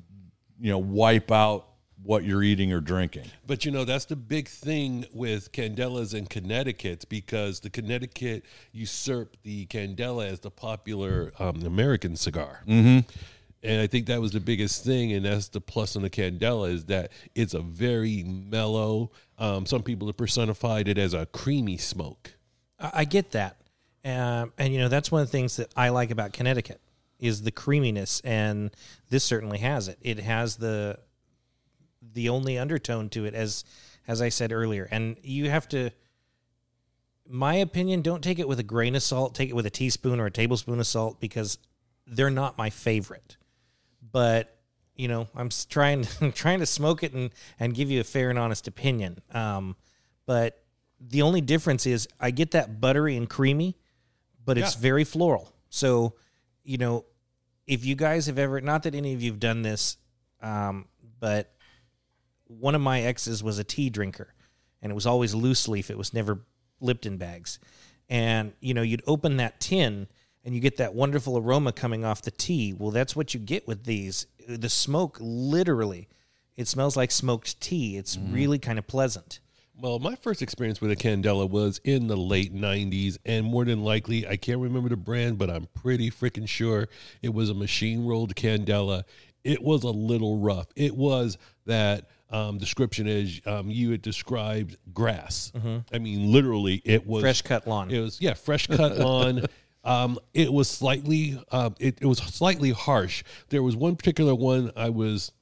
you 0.60 0.70
know, 0.70 0.78
wipe 0.78 1.30
out 1.30 1.66
what 2.02 2.24
you're 2.24 2.42
eating 2.42 2.72
or 2.72 2.80
drinking. 2.80 3.24
But 3.46 3.64
you 3.64 3.70
know, 3.70 3.84
that's 3.84 4.06
the 4.06 4.16
big 4.16 4.48
thing 4.48 5.06
with 5.12 5.52
Candelas 5.52 6.14
and 6.14 6.28
Connecticut 6.28 7.04
because 7.08 7.60
the 7.60 7.70
Connecticut 7.70 8.44
usurped 8.72 9.42
the 9.42 9.66
Candela 9.66 10.26
as 10.26 10.40
the 10.40 10.50
popular 10.50 11.32
um, 11.38 11.62
American 11.64 12.16
cigar. 12.16 12.62
Mm-hmm. 12.66 13.08
And 13.62 13.82
I 13.82 13.86
think 13.86 14.06
that 14.06 14.20
was 14.22 14.32
the 14.32 14.40
biggest 14.40 14.84
thing, 14.84 15.12
and 15.12 15.26
that's 15.26 15.48
the 15.48 15.60
plus 15.60 15.94
on 15.94 16.00
the 16.00 16.08
Candela 16.08 16.72
is 16.72 16.86
that 16.86 17.12
it's 17.34 17.52
a 17.52 17.60
very 17.60 18.24
mellow. 18.24 19.10
Um, 19.38 19.66
some 19.66 19.82
people 19.82 20.08
have 20.08 20.16
personified 20.16 20.88
it 20.88 20.96
as 20.96 21.12
a 21.12 21.26
creamy 21.26 21.76
smoke. 21.76 22.36
I, 22.78 22.90
I 22.94 23.04
get 23.04 23.32
that, 23.32 23.60
um, 24.02 24.54
and 24.56 24.72
you 24.72 24.78
know 24.78 24.88
that's 24.88 25.12
one 25.12 25.20
of 25.20 25.28
the 25.28 25.32
things 25.32 25.56
that 25.56 25.70
I 25.76 25.90
like 25.90 26.10
about 26.10 26.32
Connecticut 26.32 26.80
is 27.20 27.42
the 27.42 27.50
creaminess, 27.50 28.20
and 28.24 28.70
this 29.11 29.22
certainly 29.24 29.59
has 29.59 29.88
it. 29.88 29.98
It 30.00 30.18
has 30.20 30.56
the 30.56 30.98
the 32.02 32.28
only 32.30 32.59
undertone 32.59 33.09
to 33.11 33.24
it, 33.26 33.35
as 33.35 33.64
as 34.09 34.20
I 34.22 34.28
said 34.30 34.52
earlier, 34.52 34.88
and 34.90 35.16
you 35.22 35.50
have 35.50 35.68
to. 35.70 35.90
My 37.33 37.54
opinion, 37.54 38.02
don't 38.02 38.24
take 38.24 38.40
it 38.40 38.48
with 38.48 38.59
a 38.59 38.64
grain 38.64 38.96
of 38.96 39.02
salt. 39.04 39.35
Take 39.37 39.50
it 39.50 39.54
with 39.56 39.66
a 39.66 39.70
teaspoon 39.70 40.18
or 40.18 40.26
a 40.26 40.30
tablespoon 40.33 40.80
of 40.80 40.87
salt 40.87 41.20
because 41.20 41.59
they're 42.06 42.30
not 42.30 42.59
my 42.59 42.70
favorite. 42.70 43.37
But 44.02 44.56
you 44.96 45.06
know, 45.06 45.28
I'm 45.37 45.48
trying 45.68 46.04
trying 46.35 46.59
to 46.61 46.66
smoke 46.66 47.02
it 47.04 47.12
and 47.12 47.30
and 47.61 47.74
give 47.74 47.90
you 47.90 48.00
a 48.00 48.04
fair 48.04 48.30
and 48.30 48.38
honest 48.38 48.66
opinion. 48.66 49.20
Um, 49.33 49.76
but 50.26 50.62
the 51.00 51.22
only 51.22 51.40
difference 51.40 51.87
is 51.87 52.09
I 52.18 52.30
get 52.30 52.50
that 52.50 52.80
buttery 52.80 53.16
and 53.16 53.28
creamy, 53.28 53.76
but 54.44 54.59
it's 54.59 54.74
Yeah. 54.74 54.80
very 54.83 55.04
floral. 55.04 55.52
So, 55.70 56.14
you 56.64 56.78
know, 56.78 57.04
if 57.70 57.85
you 57.85 57.94
guys 57.94 58.26
have 58.26 58.37
ever, 58.37 58.61
not 58.61 58.83
that 58.83 58.96
any 58.96 59.14
of 59.14 59.22
you 59.22 59.30
have 59.30 59.38
done 59.38 59.62
this, 59.62 59.96
um, 60.42 60.87
but 61.20 61.54
one 62.48 62.74
of 62.74 62.80
my 62.80 63.02
exes 63.02 63.44
was 63.44 63.61
a 63.61 63.64
tea 63.64 63.88
drinker 63.90 64.35
and 64.83 64.90
it 64.90 64.94
was 64.94 65.06
always 65.06 65.37
loose 65.37 65.68
leaf. 65.68 65.88
It 65.88 65.96
was 65.96 66.12
never 66.12 66.40
Lipton 66.80 67.16
bags. 67.16 67.61
And, 68.09 68.54
you 68.61 68.74
know, 68.74 68.83
you'd 68.83 69.04
open 69.06 69.37
that 69.37 69.61
tin 69.61 70.09
and 70.44 70.52
you 70.52 70.61
get 70.61 70.78
that 70.78 70.94
wonderful 70.94 71.38
aroma 71.38 71.72
coming 71.72 72.04
off 72.04 72.22
the 72.22 72.33
tea. 72.33 72.74
Well, 72.76 72.90
that's 72.90 73.14
what 73.14 73.35
you 73.35 73.40
get 73.40 73.68
with 73.68 73.85
these. 73.85 74.26
The 74.48 74.68
smoke, 74.68 75.16
literally, 75.20 76.09
it 76.56 76.66
smells 76.66 76.96
like 76.96 77.12
smoked 77.12 77.61
tea. 77.61 77.96
It's 77.96 78.18
really 78.18 78.59
kind 78.59 78.80
of 78.80 78.88
pleasant. 78.88 79.38
Well, 79.80 79.98
my 79.98 80.14
first 80.14 80.42
experience 80.42 80.80
with 80.82 80.90
a 80.90 80.96
Candela 80.96 81.48
was 81.48 81.80
in 81.84 82.06
the 82.06 82.16
late 82.16 82.54
90s, 82.54 83.16
and 83.24 83.46
more 83.46 83.64
than 83.64 83.82
likely, 83.82 84.28
I 84.28 84.36
can't 84.36 84.60
remember 84.60 84.90
the 84.90 84.96
brand, 84.96 85.38
but 85.38 85.48
I'm 85.48 85.68
pretty 85.72 86.10
freaking 86.10 86.46
sure 86.46 86.88
it 87.22 87.32
was 87.32 87.48
a 87.48 87.54
machine 87.54 88.04
rolled 88.04 88.34
Candela. 88.34 89.04
It 89.42 89.62
was 89.62 89.82
a 89.84 89.90
little 89.90 90.36
rough. 90.36 90.66
It 90.76 90.94
was 90.94 91.38
that 91.64 92.10
um, 92.28 92.58
description 92.58 93.08
as 93.08 93.40
um, 93.46 93.70
you 93.70 93.90
had 93.92 94.02
described 94.02 94.76
grass. 94.92 95.50
I 95.92 95.98
mean, 95.98 96.30
literally, 96.30 96.82
it 96.84 97.06
was 97.06 97.22
Fresh 97.22 97.42
cut 97.42 97.66
lawn. 97.66 97.90
It 97.90 98.00
was, 98.00 98.20
yeah, 98.20 98.34
fresh 98.34 98.66
cut 98.66 98.98
lawn. 98.98 99.46
Um, 99.82 100.18
it 100.34 100.52
was 100.52 100.68
slightly, 100.68 101.42
um, 101.52 101.74
it, 101.80 101.98
it 102.02 102.06
was 102.06 102.18
slightly 102.18 102.70
harsh. 102.72 103.24
There 103.48 103.62
was 103.62 103.76
one 103.76 103.96
particular 103.96 104.34
one 104.34 104.72
I 104.76 104.90
was 104.90 105.32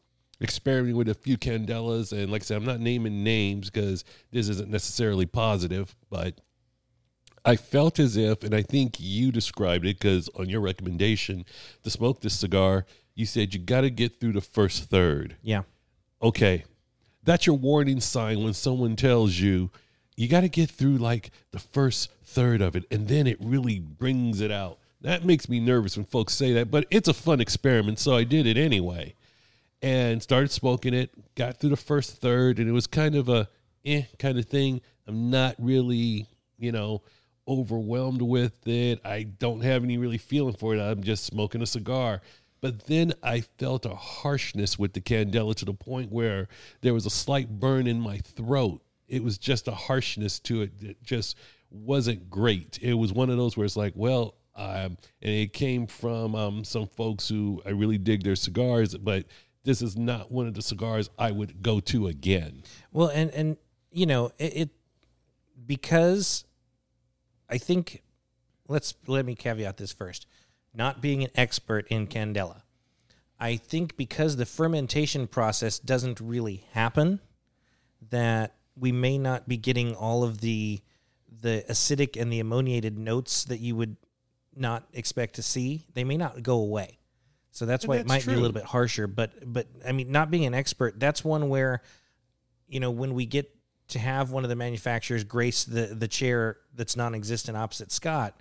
experimenting 0.40 0.96
with 0.96 1.08
a 1.08 1.14
few 1.14 1.36
candelas. 1.36 2.12
And 2.12 2.30
like 2.30 2.42
i 2.42 2.44
said 2.44 2.56
i'm 2.56 2.64
not 2.64 2.80
naming 2.80 3.24
names 3.24 3.70
because 3.70 4.04
this 4.30 4.48
isn't 4.48 4.70
necessarily 4.70 5.26
positive 5.26 5.94
but 6.10 6.40
i 7.44 7.56
felt 7.56 7.98
as 7.98 8.16
if 8.16 8.44
and 8.44 8.54
i 8.54 8.62
think 8.62 8.96
you 8.98 9.32
described 9.32 9.84
it 9.84 9.98
because 9.98 10.28
on 10.36 10.48
your 10.48 10.60
recommendation 10.60 11.44
to 11.82 11.90
smoke 11.90 12.20
this 12.20 12.34
cigar 12.34 12.84
you 13.18 13.26
said 13.26 13.52
you 13.52 13.58
got 13.58 13.80
to 13.80 13.90
get 13.90 14.20
through 14.20 14.32
the 14.32 14.40
first 14.40 14.84
third. 14.84 15.36
Yeah. 15.42 15.62
okay. 16.22 16.64
That's 17.24 17.46
your 17.46 17.56
warning 17.56 18.00
sign 18.00 18.44
when 18.44 18.54
someone 18.54 18.94
tells 18.94 19.34
you 19.34 19.70
you 20.16 20.28
got 20.28 20.40
to 20.42 20.48
get 20.48 20.70
through 20.70 20.98
like 20.98 21.30
the 21.50 21.58
first 21.58 22.10
third 22.24 22.62
of 22.62 22.76
it 22.76 22.84
and 22.92 23.08
then 23.08 23.26
it 23.26 23.36
really 23.40 23.80
brings 23.80 24.40
it 24.40 24.52
out. 24.52 24.78
That 25.00 25.24
makes 25.24 25.48
me 25.48 25.58
nervous 25.58 25.96
when 25.96 26.06
folks 26.06 26.32
say 26.32 26.52
that 26.54 26.70
but 26.70 26.86
it's 26.90 27.08
a 27.08 27.14
fun 27.14 27.40
experiment 27.40 27.98
so 27.98 28.16
i 28.16 28.24
did 28.24 28.46
it 28.46 28.56
anyway 28.56 29.14
and 29.82 30.22
started 30.22 30.50
smoking 30.50 30.94
it 30.94 31.10
got 31.34 31.58
through 31.58 31.70
the 31.70 31.76
first 31.76 32.20
third 32.20 32.58
and 32.58 32.68
it 32.68 32.72
was 32.72 32.86
kind 32.86 33.14
of 33.14 33.28
a 33.28 33.48
eh 33.84 34.02
kind 34.18 34.38
of 34.38 34.44
thing 34.44 34.80
i'm 35.06 35.30
not 35.30 35.54
really 35.58 36.26
you 36.58 36.72
know 36.72 37.02
overwhelmed 37.48 38.22
with 38.22 38.66
it. 38.68 39.00
I 39.04 39.22
don't 39.22 39.62
have 39.62 39.82
any 39.82 39.96
really 39.98 40.18
feeling 40.18 40.54
for 40.54 40.74
it. 40.74 40.80
I'm 40.80 41.02
just 41.02 41.24
smoking 41.24 41.62
a 41.62 41.66
cigar. 41.66 42.20
But 42.60 42.86
then 42.86 43.14
I 43.22 43.40
felt 43.40 43.86
a 43.86 43.94
harshness 43.94 44.78
with 44.78 44.92
the 44.92 45.00
Candela 45.00 45.54
to 45.56 45.64
the 45.64 45.72
point 45.72 46.12
where 46.12 46.48
there 46.82 46.92
was 46.92 47.06
a 47.06 47.10
slight 47.10 47.48
burn 47.48 47.86
in 47.86 48.00
my 48.00 48.18
throat. 48.18 48.82
It 49.08 49.24
was 49.24 49.38
just 49.38 49.68
a 49.68 49.72
harshness 49.72 50.38
to 50.40 50.62
it 50.62 50.78
that 50.80 51.02
just 51.02 51.38
wasn't 51.70 52.28
great. 52.28 52.78
It 52.82 52.94
was 52.94 53.12
one 53.12 53.30
of 53.30 53.36
those 53.36 53.56
where 53.56 53.64
it's 53.64 53.76
like, 53.76 53.94
well, 53.96 54.34
um, 54.56 54.98
and 55.22 55.32
it 55.32 55.52
came 55.52 55.86
from 55.86 56.34
um, 56.34 56.64
some 56.64 56.88
folks 56.88 57.28
who 57.28 57.62
I 57.64 57.70
really 57.70 57.96
dig 57.96 58.24
their 58.24 58.34
cigars, 58.34 58.94
but 58.96 59.24
this 59.68 59.82
is 59.82 59.98
not 59.98 60.32
one 60.32 60.46
of 60.46 60.54
the 60.54 60.62
cigars 60.62 61.10
I 61.18 61.30
would 61.30 61.62
go 61.62 61.78
to 61.80 62.06
again. 62.06 62.62
Well, 62.90 63.08
and 63.08 63.30
and 63.32 63.58
you 63.92 64.06
know 64.06 64.32
it, 64.38 64.56
it 64.56 64.70
because 65.66 66.46
I 67.50 67.58
think 67.58 68.02
let's 68.66 68.94
let 69.06 69.26
me 69.26 69.34
caveat 69.34 69.76
this 69.76 69.92
first. 69.92 70.26
Not 70.72 71.02
being 71.02 71.22
an 71.22 71.30
expert 71.34 71.86
in 71.88 72.06
Candela, 72.06 72.62
I 73.38 73.56
think 73.56 73.98
because 73.98 74.36
the 74.36 74.46
fermentation 74.46 75.26
process 75.26 75.78
doesn't 75.78 76.18
really 76.18 76.64
happen, 76.72 77.20
that 78.10 78.54
we 78.74 78.90
may 78.90 79.18
not 79.18 79.48
be 79.48 79.58
getting 79.58 79.94
all 79.94 80.24
of 80.24 80.40
the 80.40 80.80
the 81.42 81.62
acidic 81.68 82.18
and 82.18 82.32
the 82.32 82.40
ammoniated 82.40 82.98
notes 82.98 83.44
that 83.44 83.60
you 83.60 83.76
would 83.76 83.98
not 84.56 84.88
expect 84.94 85.34
to 85.34 85.42
see. 85.42 85.84
They 85.92 86.04
may 86.04 86.16
not 86.16 86.42
go 86.42 86.58
away. 86.58 86.97
So 87.58 87.66
that's 87.66 87.84
And 87.84 87.88
why 87.88 87.94
it 87.96 87.98
that's 88.06 88.08
might 88.08 88.26
be 88.26 88.34
a 88.34 88.36
little 88.36 88.52
bit 88.52 88.64
harsher. 88.64 89.08
But 89.08 89.32
but 89.44 89.66
I 89.84 89.90
mean, 89.90 90.12
not 90.12 90.30
being 90.30 90.46
an 90.46 90.54
expert, 90.54 91.00
that's 91.00 91.24
one 91.24 91.48
where, 91.48 91.82
you 92.68 92.78
know, 92.78 92.92
when 92.92 93.14
we 93.14 93.26
get 93.26 93.52
to 93.88 93.98
have 93.98 94.30
one 94.30 94.44
of 94.44 94.48
the 94.48 94.54
manufacturers 94.54 95.24
grace 95.24 95.64
the 95.64 95.86
the 95.86 96.06
chair 96.06 96.58
that's 96.72 96.96
non-existent 96.96 97.56
opposite 97.56 97.90
Scott, 97.90 98.38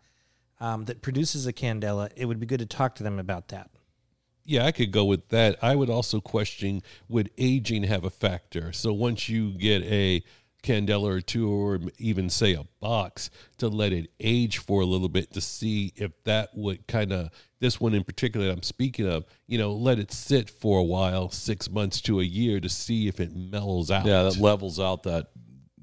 um, 0.60 0.86
that 0.86 1.02
produces 1.02 1.48
a 1.48 1.54
candela, 1.54 2.12
it 2.16 2.26
would 2.26 2.40
be 2.40 2.46
good 2.46 2.60
to 2.60 2.68
talk 2.68 2.94
to 2.96 3.04
them 3.04 3.18
about 3.18 3.48
that. 3.48 3.72
Yeah, 4.46 4.66
I 4.66 4.72
could 4.72 4.92
go 4.92 5.04
with 5.04 5.30
that. 5.30 5.58
I 5.64 5.76
would 5.76 5.90
also 5.90 6.22
question 6.22 6.84
would 7.10 7.32
aging 7.40 7.84
have 7.84 8.04
a 8.04 8.12
factor? 8.12 8.72
So 8.72 8.94
once 8.94 9.28
you 9.28 9.52
get 9.52 9.82
a 9.82 10.24
candela 10.62 11.10
or 11.10 11.22
two, 11.22 11.50
or 11.50 11.80
even 11.98 12.30
say 12.30 12.54
a 12.54 12.66
box, 12.80 13.32
to 13.58 13.68
let 13.68 13.94
it 13.94 14.12
age 14.20 14.60
for 14.60 14.82
a 14.82 14.86
little 14.86 15.10
bit 15.10 15.34
to 15.34 15.42
see 15.42 15.92
if 15.96 16.12
that 16.26 16.56
would 16.56 16.86
kind 16.88 17.12
of 17.12 17.32
this 17.60 17.80
one 17.80 17.94
in 17.94 18.04
particular 18.04 18.48
that 18.48 18.54
I'm 18.54 18.64
speaking 18.64 19.08
of, 19.08 19.26
you 19.48 19.58
know, 19.58 19.72
let 19.74 20.00
it 20.00 20.12
sit 20.12 20.50
for 20.50 20.80
a 20.80 20.84
while, 20.84 21.30
six 21.30 21.70
months 21.70 22.02
to 22.02 22.20
a 22.20 22.24
year, 22.24 22.60
to 22.60 22.70
see 22.70 23.08
if 23.08 23.20
it 23.20 23.36
mellows 23.36 23.90
out. 23.92 24.06
Yeah, 24.06 24.24
that 24.24 24.38
levels 24.38 24.80
out 24.80 25.04
that 25.04 25.28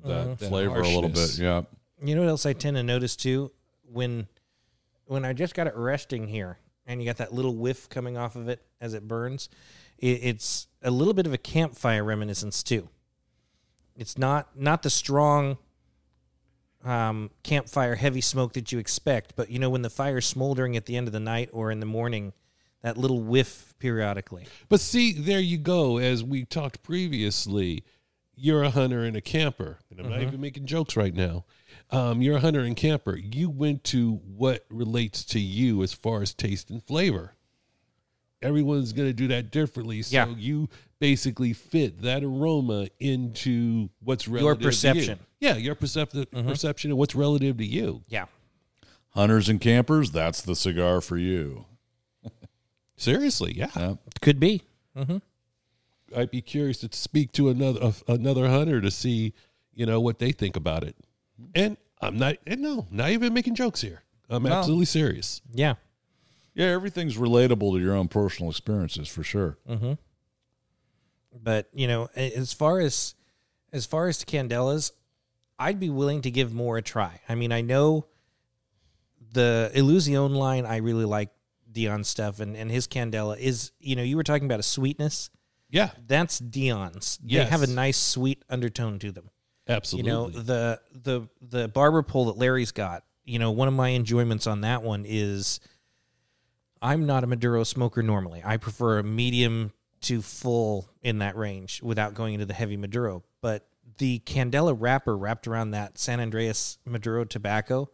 that 0.05 0.39
That 0.39 0.49
flavor 0.49 0.81
a 0.81 0.89
little 0.89 1.09
bit. 1.09 1.39
Yeah. 1.39 1.63
You 2.03 2.15
know 2.15 2.23
what 2.23 2.29
else 2.29 2.47
I 2.47 2.53
tend 2.53 2.77
to 2.77 2.83
notice 2.83 3.17
too 3.17 3.51
when 3.85 4.27
when 5.07 5.25
I 5.25 5.33
just 5.33 5.55
got 5.55 5.67
it 5.67 5.75
resting 5.77 6.29
here 6.29 6.59
and 6.87 7.01
you 7.01 7.07
got 7.07 7.19
that 7.19 7.33
little 7.33 7.57
whiff 7.57 7.89
coming 7.89 8.17
off 8.17 8.37
of 8.37 8.49
it 8.49 8.63
as 8.81 8.95
it 8.95 9.07
burns, 9.09 9.49
it, 9.99 10.21
it's 10.23 10.67
a 10.83 10.91
little 10.91 11.15
bit 11.15 11.27
of 11.27 11.33
a 11.33 11.39
campfire 11.39 12.05
reminiscence 12.05 12.63
too. 12.63 12.89
It's 13.97 14.19
not 14.19 14.49
not 14.57 14.83
the 14.83 14.91
strong 14.91 15.59
um, 16.85 17.31
campfire 17.42 17.94
heavy 17.94 18.20
smoke 18.20 18.53
that 18.55 18.70
you 18.73 18.79
expect, 18.79 19.35
but 19.37 19.51
you 19.51 19.59
know 19.59 19.70
when 19.70 19.83
the 19.83 19.90
fire's 19.90 20.27
smoldering 20.27 20.77
at 20.77 20.87
the 20.87 20.97
end 20.97 21.07
of 21.07 21.12
the 21.12 21.20
night 21.20 21.49
or 21.53 21.70
in 21.70 21.81
the 21.81 21.87
morning, 21.87 22.33
that 22.83 22.99
little 22.99 23.20
whiff 23.23 23.75
periodically. 23.79 24.47
But 24.68 24.81
see, 24.81 25.12
there 25.12 25.40
you 25.40 25.57
go. 25.59 25.97
As 25.99 26.23
we 26.23 26.44
talked 26.44 26.83
previously, 26.83 27.85
you're 28.37 28.62
a 28.62 28.70
hunter 28.70 29.05
and 29.05 29.16
a 29.16 29.20
camper. 29.20 29.79
And 29.90 30.01
I'm 30.01 30.11
not 30.11 30.20
even 30.20 30.40
making 30.40 30.66
jokes 30.66 30.97
right 30.97 31.14
now. 31.14 31.44
Um, 31.90 32.20
you're 32.20 32.37
a 32.37 32.40
hunter 32.40 32.61
and 32.61 32.77
camper. 32.77 33.16
You 33.16 33.49
went 33.49 33.85
to 33.85 34.16
what 34.37 34.64
relates 34.68 35.25
to 35.27 35.40
you 35.40 35.83
as 35.83 35.92
far 35.92 36.20
as 36.20 36.35
taste 36.35 36.68
and 36.68 36.83
flavor. 36.83 37.35
Everyone's 38.42 38.92
going 38.92 39.09
to 39.09 39.14
do 39.14 39.29
that 39.29 39.51
differently. 39.51 40.03
So 40.03 40.14
Yeah. 40.16 40.27
you 40.37 40.68
basically 41.05 41.53
fit 41.53 42.01
that 42.01 42.25
aroma 42.25 42.88
into 42.99 43.90
what's 44.03 44.27
relative 44.27 44.59
to 44.59 44.64
you. 44.64 44.69
perception. 44.71 45.19
Yeah, 45.38 45.57
your 45.57 45.75
perceptive 45.75 46.31
perception 46.31 46.90
and 46.90 46.97
what's 46.99 47.14
relative 47.14 47.59
to 47.59 47.67
you. 47.67 48.03
Yeah. 48.09 48.25
Hunters 49.11 49.51
and 49.51 49.61
campers, 49.61 50.12
that's 50.12 50.40
the 50.40 50.57
cigar 50.57 51.03
for 51.03 51.19
you. 51.19 51.67
Seriously, 52.97 53.53
yeah. 53.55 53.69
Yeah. 53.77 53.95
Could 54.23 54.40
be. 54.40 54.62
I'd 56.17 56.31
be 56.31 56.40
curious 56.40 56.79
to 56.79 56.88
speak 56.93 57.33
to 57.33 57.51
another 57.51 57.81
uh, 57.83 57.93
another 58.09 58.49
hunter 58.49 58.81
to 58.81 58.90
see, 58.90 59.35
you 59.75 59.85
know, 59.85 60.01
what 60.01 60.19
they 60.19 60.33
think 60.33 60.57
about 60.57 60.85
it. 60.85 60.97
And 61.55 61.77
I'm 62.01 62.17
not, 62.17 62.37
and 62.47 62.62
no, 62.62 62.87
not 62.90 63.11
even 63.11 63.35
making 63.35 63.57
jokes 63.57 63.83
here. 63.83 64.05
I'm 64.31 64.47
absolutely 64.47 64.87
serious. 64.87 65.43
Yeah. 65.53 65.75
Yeah, 66.55 66.69
everything's 66.69 67.19
relatable 67.19 67.75
to 67.75 67.79
your 67.79 67.95
own 67.95 68.09
personal 68.09 68.49
experiences 68.51 69.07
for 69.09 69.23
sure. 69.23 69.59
But 71.42 71.68
you 71.73 71.87
know 71.87 72.09
as 72.14 72.53
far 72.53 72.81
as 72.81 73.14
as 73.73 73.87
far 73.87 74.09
as 74.09 74.25
candelas 74.25 74.92
i'd 75.59 75.81
be 75.81 75.90
willing 75.90 76.23
to 76.23 76.31
give 76.31 76.55
more 76.55 76.77
a 76.79 76.83
try. 76.83 77.20
I 77.29 77.35
mean 77.35 77.53
i 77.53 77.61
know 77.61 78.07
the 79.33 79.70
illusion 79.75 80.35
line 80.35 80.64
i 80.64 80.77
really 80.77 81.05
like 81.05 81.31
dion 81.73 82.05
stuff 82.05 82.40
and, 82.40 82.57
and 82.57 82.70
his 82.70 82.87
candela 82.87 83.37
is 83.38 83.73
you 83.81 83.97
know 83.97 84.03
you 84.03 84.16
were 84.16 84.23
talking 84.23 84.47
about 84.47 84.61
a 84.61 84.64
sweetness. 84.64 85.31
Yeah, 85.70 85.90
that's 86.07 86.38
dion's. 86.38 87.18
They 87.25 87.44
have 87.44 87.62
a 87.62 87.66
nice 87.66 87.97
sweet 87.97 88.44
undertone 88.49 89.01
to 89.01 89.11
them. 89.11 89.31
Absolutely. 89.68 90.11
you 90.11 90.16
know 90.16 90.29
the 90.29 90.81
the 90.92 91.29
the 91.40 91.68
barber 91.68 92.03
pole 92.03 92.27
that 92.27 92.37
larry's 92.37 92.70
got 92.70 93.03
you 93.25 93.38
know 93.38 93.51
one 93.51 93.66
of 93.66 93.73
my 93.73 93.90
enjoyments 93.94 94.47
on 94.47 94.61
that 94.61 94.83
one 94.83 95.05
is 95.09 95.59
i'm 96.83 97.07
not 97.07 97.25
a 97.25 97.27
maduro 97.27 97.64
smoker 97.64 98.03
normally. 98.03 98.42
I 98.44 98.59
prefer 98.59 98.99
a 98.99 99.03
medium 99.03 99.73
to 100.05 100.23
full 100.23 100.88
in 101.03 101.19
that 101.19 101.37
range 101.37 101.83
without 101.83 102.14
going 102.14 102.35
into 102.35 102.47
the 102.47 102.55
heavy 102.55 102.77
maduro 102.77 103.23
but 103.40 103.67
the 103.99 104.21
candela 104.21 104.75
wrapper 104.79 105.17
wrapped 105.17 105.47
around 105.47 105.71
that 105.71 105.99
san 105.99 106.21
andreas 106.21 106.79
maduro 106.85 107.25
tobacco 107.25 107.88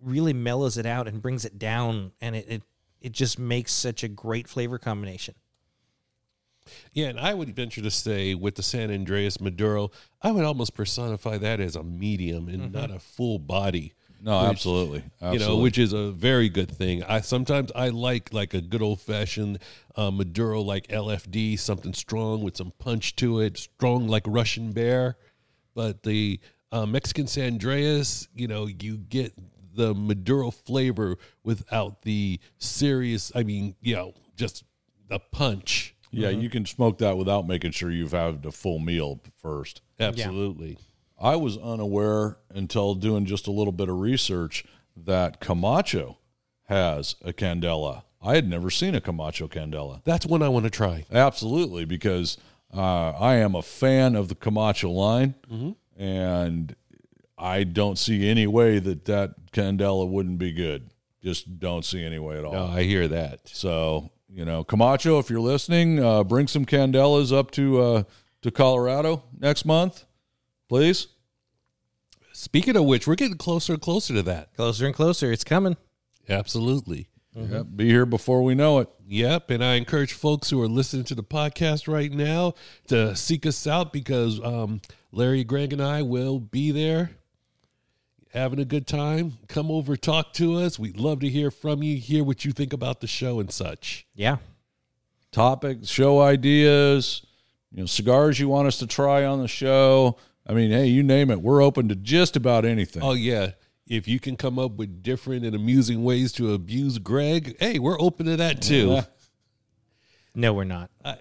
really 0.00 0.32
mellows 0.32 0.76
it 0.78 0.86
out 0.86 1.08
and 1.08 1.22
brings 1.22 1.44
it 1.44 1.58
down 1.58 2.12
and 2.20 2.36
it 2.36 2.46
it, 2.48 2.62
it 3.00 3.12
just 3.12 3.38
makes 3.38 3.72
such 3.72 4.02
a 4.02 4.08
great 4.08 4.48
flavor 4.48 4.78
combination 4.78 5.34
yeah, 6.92 7.06
and 7.06 7.18
I 7.18 7.34
would 7.34 7.54
venture 7.54 7.82
to 7.82 7.90
say 7.90 8.34
with 8.34 8.56
the 8.56 8.62
San 8.62 8.90
Andreas 8.90 9.40
Maduro, 9.40 9.90
I 10.20 10.30
would 10.30 10.44
almost 10.44 10.74
personify 10.74 11.38
that 11.38 11.60
as 11.60 11.76
a 11.76 11.82
medium 11.82 12.48
and 12.48 12.60
mm-hmm. 12.60 12.72
not 12.72 12.90
a 12.90 12.98
full 12.98 13.38
body. 13.38 13.94
No, 14.20 14.40
Which, 14.40 14.50
absolutely. 14.50 15.04
absolutely. 15.22 15.38
You 15.38 15.46
know, 15.46 15.62
which 15.62 15.78
is 15.78 15.92
a 15.92 16.10
very 16.10 16.48
good 16.48 16.70
thing. 16.70 17.04
I 17.04 17.20
sometimes 17.20 17.70
I 17.74 17.88
like 17.90 18.32
like 18.32 18.54
a 18.54 18.60
good 18.60 18.82
old 18.82 19.00
fashioned 19.00 19.60
uh, 19.96 20.10
Maduro 20.10 20.60
like 20.60 20.88
LFD, 20.88 21.58
something 21.58 21.94
strong 21.94 22.42
with 22.42 22.56
some 22.56 22.72
punch 22.78 23.16
to 23.16 23.40
it, 23.40 23.58
strong 23.58 24.08
like 24.08 24.24
Russian 24.26 24.72
bear. 24.72 25.16
But 25.74 26.02
the 26.02 26.40
uh, 26.72 26.86
Mexican 26.86 27.26
San 27.26 27.52
Andreas, 27.54 28.28
you 28.34 28.48
know, 28.48 28.66
you 28.66 28.96
get 28.96 29.32
the 29.74 29.94
Maduro 29.94 30.50
flavor 30.50 31.16
without 31.44 32.02
the 32.02 32.40
serious. 32.58 33.30
I 33.34 33.44
mean, 33.44 33.76
you 33.80 33.94
know, 33.94 34.14
just 34.36 34.64
the 35.08 35.20
punch. 35.20 35.94
yeah, 36.10 36.30
you 36.30 36.50
can 36.50 36.66
smoke 36.66 36.98
that 36.98 37.16
without 37.16 37.46
making 37.46 37.70
sure 37.70 37.90
you've 37.90 38.12
had 38.12 38.44
a 38.44 38.50
full 38.50 38.78
meal 38.78 39.20
first. 39.40 39.82
Absolutely. 40.00 40.78
I 41.20 41.36
was 41.36 41.56
unaware 41.58 42.38
until 42.50 42.94
doing 42.94 43.26
just 43.26 43.46
a 43.46 43.50
little 43.52 43.72
bit 43.72 43.88
of 43.88 43.98
research 43.98 44.64
that 44.96 45.40
Camacho 45.40 46.18
has 46.64 47.16
a 47.24 47.32
candela. 47.32 48.02
I 48.22 48.34
had 48.34 48.48
never 48.48 48.70
seen 48.70 48.94
a 48.94 49.00
Camacho 49.00 49.48
candela. 49.48 50.02
That's 50.04 50.26
one 50.26 50.42
I 50.42 50.48
want 50.48 50.64
to 50.64 50.70
try. 50.70 51.04
Absolutely, 51.10 51.84
because 51.84 52.36
uh, 52.74 53.10
I 53.10 53.36
am 53.36 53.54
a 53.54 53.62
fan 53.62 54.16
of 54.16 54.28
the 54.28 54.34
Camacho 54.34 54.90
line, 54.90 55.34
and 55.96 56.74
I 57.36 57.64
don't 57.64 57.98
see 57.98 58.28
any 58.28 58.46
way 58.46 58.78
that 58.80 59.04
that 59.06 59.52
candela 59.52 60.08
wouldn't 60.08 60.38
be 60.38 60.52
good. 60.52 60.90
Just 61.22 61.58
don't 61.58 61.84
see 61.84 62.04
any 62.04 62.18
way 62.18 62.38
at 62.38 62.44
all. 62.44 62.54
Oh, 62.54 62.66
I 62.66 62.82
hear 62.82 63.08
that. 63.08 63.48
So 63.48 64.10
you 64.28 64.44
know, 64.44 64.62
Camacho, 64.64 65.18
if 65.18 65.30
you're 65.30 65.40
listening, 65.40 66.02
uh, 66.02 66.22
bring 66.24 66.46
some 66.48 66.64
candelas 66.66 67.32
up 67.36 67.50
to 67.52 67.80
uh, 67.80 68.02
to 68.42 68.50
Colorado 68.50 69.22
next 69.38 69.64
month, 69.64 70.04
please. 70.68 71.08
Speaking 72.32 72.76
of 72.76 72.84
which, 72.84 73.06
we're 73.06 73.16
getting 73.16 73.36
closer 73.36 73.72
and 73.72 73.82
closer 73.82 74.14
to 74.14 74.22
that. 74.22 74.54
closer 74.54 74.86
and 74.86 74.94
closer 74.94 75.32
it's 75.32 75.44
coming 75.44 75.76
Absolutely. 76.28 77.08
Yep, 77.34 77.66
be 77.76 77.88
here 77.88 78.04
before 78.04 78.42
we 78.42 78.54
know 78.54 78.80
it. 78.80 78.88
Yep, 79.06 79.50
and 79.50 79.64
I 79.64 79.74
encourage 79.74 80.12
folks 80.12 80.50
who 80.50 80.60
are 80.60 80.68
listening 80.68 81.04
to 81.04 81.14
the 81.14 81.22
podcast 81.22 81.86
right 81.92 82.12
now 82.12 82.54
to 82.88 83.14
seek 83.14 83.46
us 83.46 83.66
out 83.66 83.92
because 83.92 84.40
um, 84.42 84.80
Larry, 85.12 85.44
Greg, 85.44 85.72
and 85.72 85.80
I 85.80 86.02
will 86.02 86.40
be 86.40 86.72
there 86.72 87.12
having 88.32 88.58
a 88.58 88.64
good 88.64 88.86
time. 88.88 89.38
Come 89.46 89.70
over, 89.70 89.96
talk 89.96 90.32
to 90.34 90.56
us. 90.56 90.78
We'd 90.78 90.98
love 90.98 91.20
to 91.20 91.28
hear 91.28 91.50
from 91.50 91.82
you, 91.82 91.96
hear 91.96 92.24
what 92.24 92.44
you 92.44 92.50
think 92.52 92.72
about 92.72 93.00
the 93.00 93.06
show 93.06 93.40
and 93.40 93.50
such. 93.52 94.06
yeah 94.14 94.38
topics, 95.30 95.88
show 95.88 96.20
ideas, 96.20 97.22
you 97.70 97.80
know, 97.80 97.86
cigars 97.86 98.40
you 98.40 98.48
want 98.48 98.66
us 98.66 98.78
to 98.78 98.86
try 98.86 99.24
on 99.24 99.40
the 99.40 99.48
show. 99.48 100.16
I 100.48 100.54
mean, 100.54 100.70
hey, 100.70 100.86
you 100.86 101.02
name 101.02 101.30
it. 101.30 101.42
We're 101.42 101.62
open 101.62 101.88
to 101.88 101.94
just 101.94 102.36
about 102.36 102.64
anything. 102.64 103.02
Oh 103.02 103.12
yeah, 103.12 103.50
if 103.86 104.08
you 104.08 104.18
can 104.18 104.36
come 104.36 104.58
up 104.58 104.72
with 104.72 105.02
different 105.02 105.44
and 105.44 105.54
amusing 105.54 106.02
ways 106.04 106.32
to 106.32 106.54
abuse 106.54 106.98
Greg, 106.98 107.56
hey, 107.60 107.78
we're 107.78 108.00
open 108.00 108.26
to 108.26 108.36
that 108.36 108.62
too. 108.62 109.00
No, 110.34 110.52
we're 110.52 110.64
not. 110.64 110.90
I, 111.04 111.16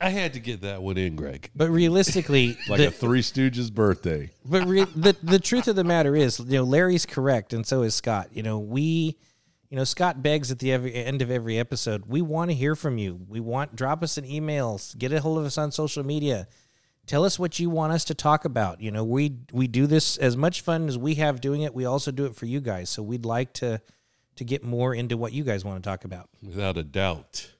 I 0.00 0.10
had 0.10 0.34
to 0.34 0.40
get 0.40 0.60
that 0.60 0.82
one 0.82 0.96
in, 0.96 1.16
Greg. 1.16 1.50
But 1.54 1.70
realistically, 1.70 2.56
Like 2.68 2.78
the, 2.78 2.88
a 2.88 2.90
Three 2.92 3.22
Stooges 3.22 3.72
birthday. 3.72 4.30
but 4.44 4.66
re, 4.68 4.84
the 4.94 5.16
the 5.22 5.40
truth 5.40 5.66
of 5.66 5.74
the 5.74 5.82
matter 5.82 6.14
is, 6.14 6.38
you 6.38 6.58
know, 6.58 6.62
Larry's 6.62 7.04
correct, 7.04 7.52
and 7.52 7.66
so 7.66 7.82
is 7.82 7.94
Scott. 7.96 8.28
You 8.32 8.44
know, 8.44 8.60
we, 8.60 9.16
you 9.68 9.76
know, 9.76 9.82
Scott 9.84 10.22
begs 10.22 10.52
at 10.52 10.60
the 10.60 10.70
every, 10.70 10.94
end 10.94 11.22
of 11.22 11.30
every 11.30 11.58
episode. 11.58 12.04
We 12.06 12.22
want 12.22 12.50
to 12.50 12.54
hear 12.54 12.76
from 12.76 12.98
you. 12.98 13.18
We 13.26 13.40
want 13.40 13.74
drop 13.74 14.02
us 14.04 14.16
an 14.16 14.26
email, 14.26 14.80
get 14.96 15.12
a 15.12 15.20
hold 15.20 15.38
of 15.38 15.44
us 15.44 15.58
on 15.58 15.72
social 15.72 16.04
media. 16.04 16.46
Tell 17.06 17.24
us 17.24 17.38
what 17.38 17.58
you 17.58 17.68
want 17.68 17.92
us 17.92 18.04
to 18.04 18.14
talk 18.14 18.44
about. 18.44 18.80
You 18.80 18.90
know, 18.90 19.04
we 19.04 19.38
we 19.52 19.66
do 19.66 19.86
this 19.86 20.16
as 20.18 20.36
much 20.36 20.60
fun 20.60 20.88
as 20.88 20.96
we 20.96 21.16
have 21.16 21.40
doing 21.40 21.62
it. 21.62 21.74
We 21.74 21.84
also 21.84 22.10
do 22.12 22.26
it 22.26 22.36
for 22.36 22.46
you 22.46 22.60
guys. 22.60 22.90
So 22.90 23.02
we'd 23.02 23.24
like 23.24 23.52
to 23.54 23.80
to 24.36 24.44
get 24.44 24.64
more 24.64 24.94
into 24.94 25.16
what 25.16 25.32
you 25.32 25.44
guys 25.44 25.64
want 25.64 25.82
to 25.82 25.88
talk 25.88 26.04
about. 26.04 26.28
Without 26.42 26.76
a 26.76 26.82
doubt. 26.82 27.50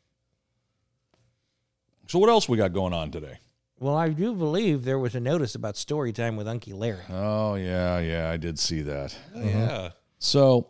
So 2.07 2.19
what 2.19 2.29
else 2.29 2.49
we 2.49 2.57
got 2.57 2.73
going 2.73 2.93
on 2.93 3.11
today? 3.11 3.39
Well, 3.79 3.97
I 3.97 4.11
do 4.11 4.33
believe 4.35 4.85
there 4.85 4.99
was 4.99 5.17
a 5.17 5.21
notice 5.21 5.57
about 5.57 5.77
story 5.77 6.13
time 6.13 6.37
with 6.37 6.47
Unky 6.47 6.73
Larry. 6.73 7.03
Oh 7.11 7.57
yeah, 7.57 7.99
yeah, 7.99 8.31
I 8.31 8.37
did 8.37 8.59
see 8.59 8.83
that. 8.83 9.17
Oh, 9.35 9.43
Yeah. 9.43 9.91
So, 10.21 10.69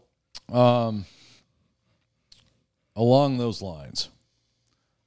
um, 0.50 1.04
along 2.96 3.36
those 3.36 3.60
lines, 3.60 4.08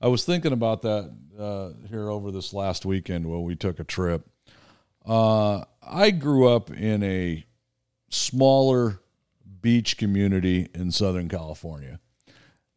I 0.02 0.08
was 0.08 0.26
thinking 0.26 0.52
about 0.52 0.82
that 0.82 1.12
uh, 1.40 1.70
here 1.90 2.10
over 2.10 2.32
this 2.32 2.54
last 2.54 2.86
weekend 2.86 3.30
when 3.30 3.44
we 3.44 3.56
took 3.56 3.80
a 3.80 3.84
trip. 3.84 4.28
Uh, 5.06 5.64
I 5.82 6.12
grew 6.12 6.48
up 6.48 6.72
in 6.72 7.04
a 7.04 7.46
smaller 8.10 9.00
beach 9.62 9.98
community 9.98 10.68
in 10.74 10.92
Southern 10.92 11.30
California. 11.30 12.00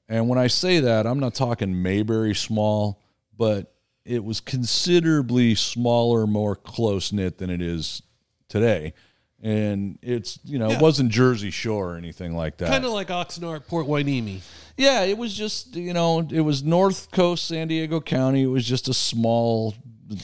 And 0.09 0.29
when 0.29 0.39
I 0.39 0.47
say 0.47 0.81
that, 0.81 1.07
I'm 1.07 1.19
not 1.19 1.35
talking 1.35 1.83
Mayberry 1.83 2.35
small, 2.35 3.03
but 3.37 3.75
it 4.05 4.25
was 4.25 4.41
considerably 4.41 5.55
smaller, 5.55 6.27
more 6.27 6.57
close 6.57 7.13
knit 7.13 7.39
than 7.39 7.51
it 7.51 7.61
is 7.61 8.03
today. 8.49 8.95
And 9.41 9.99
it's, 10.03 10.39
you 10.45 10.59
know, 10.59 10.69
Yeah. 10.71 10.77
it 10.77 10.83
wasn't 10.83 11.11
Jersey 11.13 11.51
Shore 11.51 11.95
or 11.95 11.97
anything 11.97 12.35
like 12.35 12.57
that. 12.59 12.71
Kind 12.71 12.85
of 12.85 12.91
like 12.91 13.09
Oxnard, 13.09 13.67
Port 13.69 13.87
Hueneme. 13.87 14.41
Yeah, 14.77 15.03
it 15.03 15.17
was 15.17 15.35
just 15.35 15.77
you 15.77 15.93
know 15.93 16.27
it 16.31 16.41
was 16.41 16.63
North 16.65 17.11
Coast 17.11 17.47
San 17.47 17.69
Diego 17.69 18.01
County. 18.01 18.43
It 18.43 18.47
was 18.47 18.65
just 18.67 18.89
a 18.89 18.95
small, 18.95 19.75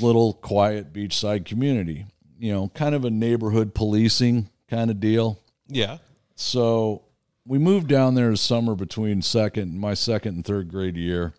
little, 0.00 0.34
quiet 0.34 0.92
beachside 0.92 1.44
community. 1.44 2.06
You 2.38 2.52
know, 2.52 2.68
kind 2.74 2.94
of 2.94 3.04
a 3.04 3.10
neighborhood 3.10 3.74
policing 3.74 4.48
kind 4.68 4.90
of 4.90 4.98
deal. 5.00 5.38
Yeah. 5.68 5.98
So 6.34 7.02
we 7.46 7.58
moved 7.58 7.88
down 7.88 8.14
there 8.16 8.30
this 8.30 8.40
summer 8.40 8.74
between 8.74 9.22
second 9.22 9.78
my 9.78 9.94
second 9.94 10.34
and 10.36 10.44
third 10.44 10.68
grade 10.68 10.96
year. 10.96 11.34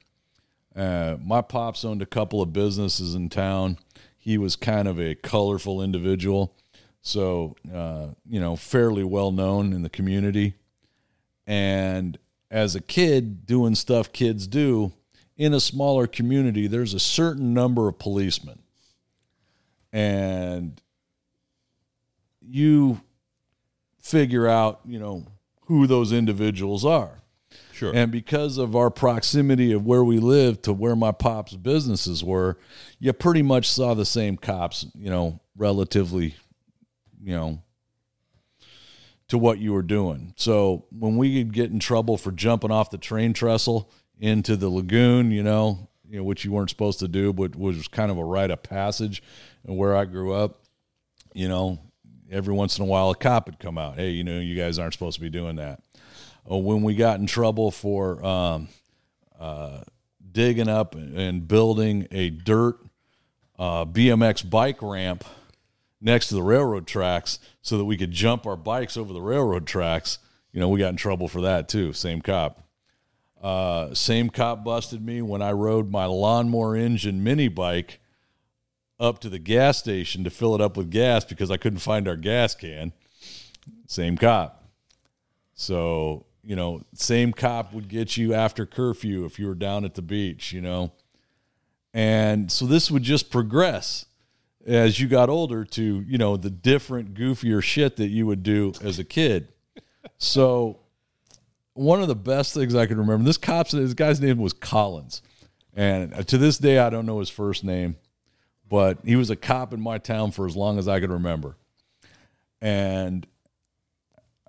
Uh, 0.76 1.18
my 1.24 1.42
pops 1.42 1.84
owned 1.86 2.02
a 2.02 2.06
couple 2.06 2.42
of 2.42 2.52
businesses 2.54 3.16
in 3.16 3.30
town. 3.30 3.78
He 4.18 4.38
was 4.38 4.56
kind 4.56 4.88
of 4.88 5.00
a 5.00 5.16
colorful 5.16 5.82
individual, 5.82 6.54
so 7.06 7.56
uh, 7.74 8.08
you 8.28 8.40
know, 8.40 8.56
fairly 8.56 9.04
well 9.04 9.32
known 9.32 9.72
in 9.72 9.84
the 9.84 9.90
community. 9.90 10.56
And 11.48 12.18
as 12.50 12.76
a 12.76 12.82
kid, 12.82 13.46
doing 13.46 13.76
stuff 13.76 14.12
kids 14.12 14.48
do 14.48 14.92
in 15.38 15.54
a 15.54 15.60
smaller 15.60 16.08
community, 16.08 16.68
there's 16.68 16.94
a 16.94 17.00
certain 17.00 17.54
number 17.54 17.88
of 17.88 18.00
policemen, 18.00 18.60
and 19.94 20.82
you 22.42 23.02
figure 24.00 24.48
out, 24.48 24.80
you 24.86 25.00
know, 25.00 25.26
who 25.66 25.88
those 25.88 26.12
individuals 26.12 26.86
are. 26.86 27.22
Sure. 27.72 27.94
And 27.94 28.12
because 28.12 28.58
of 28.58 28.76
our 28.76 28.90
proximity 28.90 29.72
of 29.74 29.86
where 29.86 30.04
we 30.04 30.20
lived 30.20 30.64
to 30.64 30.74
where 30.74 30.96
my 30.96 31.12
pop's 31.12 31.56
businesses 31.56 32.24
were, 32.24 32.58
you 33.00 33.12
pretty 33.14 33.42
much 33.42 33.70
saw 33.70 33.94
the 33.94 34.06
same 34.06 34.38
cops, 34.38 34.86
you 34.96 35.10
know, 35.10 35.40
relatively, 35.58 36.36
you 37.26 37.36
know, 37.36 37.60
to 39.28 39.38
what 39.38 39.58
you 39.58 39.74
were 39.74 39.82
doing. 39.82 40.34
So 40.38 40.86
when 40.92 41.18
we 41.18 41.40
could 41.44 41.54
get 41.54 41.72
in 41.72 41.80
trouble 41.80 42.18
for 42.18 42.32
jumping 42.32 42.70
off 42.70 42.92
the 42.92 43.00
train 43.00 43.34
trestle 43.34 43.92
into 44.20 44.56
the 44.56 44.70
lagoon, 44.70 45.32
you 45.32 45.42
know, 45.42 45.90
you 46.08 46.20
know, 46.20 46.24
which 46.24 46.46
you 46.46 46.52
weren't 46.52 46.70
supposed 46.70 47.00
to 47.00 47.08
do, 47.08 47.34
but 47.34 47.56
was 47.56 47.88
kind 47.88 48.12
of 48.12 48.20
a 48.20 48.24
rite 48.24 48.52
of 48.52 48.62
passage 48.62 49.24
and 49.66 49.76
where 49.76 49.98
I 49.98 50.06
grew 50.06 50.34
up, 50.34 50.62
you 51.34 51.50
know, 51.50 51.80
every 52.30 52.54
once 52.54 52.78
in 52.78 52.84
a 52.84 52.88
while 52.88 53.10
a 53.10 53.16
cop 53.16 53.48
would 53.48 53.58
come 53.58 53.80
out. 53.80 53.96
Hey, 53.96 54.12
you 54.12 54.24
know, 54.24 54.40
you 54.40 54.56
guys 54.56 54.78
aren't 54.78 54.94
supposed 54.94 55.16
to 55.16 55.22
be 55.22 55.32
doing 55.32 55.56
that. 55.56 55.82
Or 56.46 56.62
when 56.62 56.84
we 56.84 56.94
got 56.94 57.20
in 57.20 57.26
trouble 57.26 57.72
for 57.72 58.24
um, 58.24 58.68
uh, 59.40 59.82
digging 60.32 60.70
up 60.70 60.94
and 60.94 61.48
building 61.48 62.08
a 62.12 62.30
dirt 62.30 62.78
uh, 63.58 63.86
BMX 63.86 64.48
bike 64.48 64.84
ramp 64.84 65.24
next 66.02 66.28
to 66.28 66.36
the 66.36 66.44
railroad 66.44 66.88
tracks 66.88 67.40
so 67.62 67.78
that 67.78 67.86
we 67.86 67.98
could 67.98 68.12
jump 68.12 68.46
our 68.46 68.58
bikes 68.58 68.98
over 68.98 69.14
the 69.14 69.22
railroad 69.22 69.66
tracks. 69.66 70.20
You 70.52 70.60
know, 70.60 70.70
we 70.70 70.80
got 70.80 70.90
in 70.90 70.98
trouble 70.98 71.28
for 71.28 71.42
that 71.42 71.68
too. 71.68 71.94
Same 71.94 72.22
cop. 72.22 72.62
Uh, 73.42 73.94
same 73.94 74.30
cop 74.30 74.64
busted 74.64 75.06
me 75.06 75.22
when 75.22 75.42
I 75.42 75.52
rode 75.52 75.92
my 75.92 76.06
lawnmower 76.06 76.76
engine 76.76 77.24
mini 77.24 77.48
bike 77.48 78.00
up 79.00 79.20
to 79.20 79.30
the 79.30 79.40
gas 79.40 79.78
station 79.78 80.24
to 80.24 80.30
fill 80.30 80.56
it 80.56 80.62
up 80.62 80.78
with 80.78 80.90
gas 80.90 81.26
because 81.26 81.52
I 81.52 81.58
couldn't 81.58 81.80
find 81.80 82.08
our 82.08 82.16
gas 82.16 82.56
can. 82.56 82.94
Same 83.88 84.18
cop. 84.18 84.64
So, 85.54 86.26
you 86.44 86.56
know, 86.56 86.82
same 86.94 87.34
cop 87.34 87.74
would 87.74 87.88
get 87.88 88.18
you 88.18 88.34
after 88.34 88.66
curfew 88.66 89.26
if 89.26 89.38
you 89.38 89.48
were 89.48 89.56
down 89.56 89.86
at 89.86 89.96
the 89.96 90.02
beach, 90.02 90.52
you 90.54 90.62
know. 90.62 90.92
And 91.94 92.52
so 92.52 92.66
this 92.66 92.92
would 92.92 93.04
just 93.04 93.30
progress 93.30 94.06
as 94.66 95.00
you 95.00 95.08
got 95.08 95.30
older 95.30 95.64
to, 95.64 96.04
you 96.08 96.18
know, 96.18 96.38
the 96.38 96.50
different 96.50 97.14
goofier 97.14 97.62
shit 97.62 97.98
that 97.98 98.08
you 98.08 98.26
would 98.26 98.44
do 98.44 98.74
as 98.82 99.00
a 99.00 99.04
kid. 99.04 99.50
So 100.18 100.80
one 101.74 102.02
of 102.02 102.08
the 102.08 102.16
best 102.16 102.54
things 102.54 102.74
I 102.74 102.86
can 102.86 102.98
remember, 102.98 103.24
this 103.24 103.38
cop's 103.38 103.72
this 103.72 103.94
guy's 103.94 104.22
name 104.22 104.38
was 104.38 104.54
Collins. 104.54 105.22
And 105.74 106.28
to 106.28 106.38
this 106.38 106.58
day 106.58 106.80
I 106.80 106.90
don't 106.90 107.06
know 107.06 107.20
his 107.20 107.30
first 107.30 107.64
name, 107.64 107.98
but 108.68 109.00
he 109.04 109.16
was 109.16 109.30
a 109.30 109.36
cop 109.36 109.74
in 109.74 109.82
my 109.82 109.98
town 109.98 110.32
for 110.32 110.48
as 110.48 110.56
long 110.56 110.80
as 110.80 110.88
I 110.88 111.00
could 111.00 111.12
remember. 111.12 111.58
And 112.62 113.28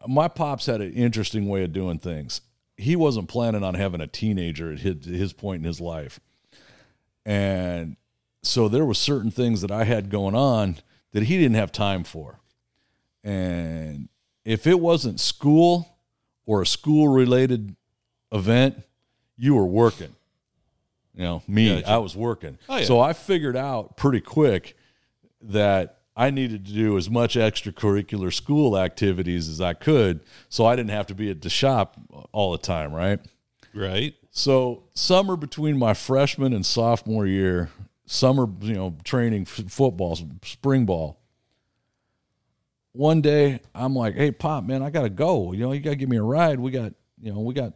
my 0.07 0.29
pops 0.29 0.67
had 0.67 0.81
an 0.81 0.93
interesting 0.93 1.49
way 1.49 1.65
of 1.65 1.73
doing 1.73 1.99
things. 1.99 2.41
He 2.77 2.97
wasn't 2.97 3.29
planning 3.29 3.65
on 3.65 3.75
having 3.75 4.01
a 4.01 4.07
teenager 4.07 4.73
at 4.73 4.79
his, 4.79 5.05
his 5.05 5.33
point 5.33 5.61
in 5.61 5.65
his 5.65 5.81
life. 5.81 6.21
And 7.25 7.97
so 8.47 8.69
there 8.69 8.85
were 8.85 8.95
certain 8.95 9.31
things 9.31 9.61
that 9.61 9.71
I 9.71 9.85
had 9.85 10.11
going 10.11 10.35
on 10.35 10.77
that 11.13 11.25
he 11.25 11.39
didn't 11.39 11.57
have 11.57 11.73
time 11.73 12.05
for. 12.05 12.41
And 13.25 14.09
if 14.45 14.67
it 14.67 14.81
wasn't 14.81 15.21
school 15.21 15.97
or 16.45 16.63
a 16.63 16.67
school 16.67 17.09
related 17.09 17.75
event, 18.33 18.83
you 19.37 19.55
were 19.55 19.67
working. 19.67 20.15
You 21.15 21.23
know, 21.23 21.43
me, 21.49 21.81
Gotcha. 21.81 21.91
I 21.91 21.99
was 21.99 22.15
working. 22.15 22.59
Oh, 22.69 22.77
yeah. 22.77 22.85
So 22.85 23.01
I 23.01 23.15
figured 23.15 23.57
out 23.57 23.97
pretty 23.97 24.21
quick 24.21 24.77
that 25.41 25.99
I 26.15 26.31
needed 26.31 26.67
to 26.67 26.73
do 26.73 26.97
as 26.97 27.11
much 27.11 27.35
extracurricular 27.35 28.33
school 28.33 28.79
activities 28.79 29.49
as 29.49 29.61
I 29.61 29.75
could 29.75 30.21
so 30.49 30.65
I 30.67 30.77
didn't 30.77 30.91
have 30.91 31.07
to 31.09 31.15
be 31.15 31.31
at 31.31 31.43
the 31.43 31.51
shop 31.51 31.97
all 32.33 32.53
the 32.53 32.59
time, 32.59 32.93
right? 32.93 33.21
Right. 33.75 34.15
So 34.31 34.85
summer 34.95 35.37
between 35.37 35.79
my 35.79 35.95
freshman 35.95 36.53
and 36.53 36.65
sophomore 36.65 37.27
year, 37.27 37.71
summer, 38.07 38.49
you 38.61 38.75
know, 38.75 38.97
training 39.05 39.43
f- 39.43 39.71
football, 39.71 40.19
spring 40.43 40.87
ball. 40.87 41.21
One 42.93 43.21
day 43.21 43.61
I'm 43.75 43.95
like, 43.95 44.15
"Hey, 44.15 44.31
pop, 44.31 44.65
man, 44.65 44.83
I 44.83 44.91
gotta 44.91 45.11
go. 45.11 45.53
You 45.53 45.61
know, 45.61 45.73
you 45.73 45.81
gotta 45.81 45.97
give 45.97 46.09
me 46.09 46.17
a 46.17 46.23
ride. 46.23 46.59
We 46.59 46.71
got, 46.71 46.95
you 47.21 47.33
know, 47.33 47.41
we 47.41 47.53
got 47.53 47.75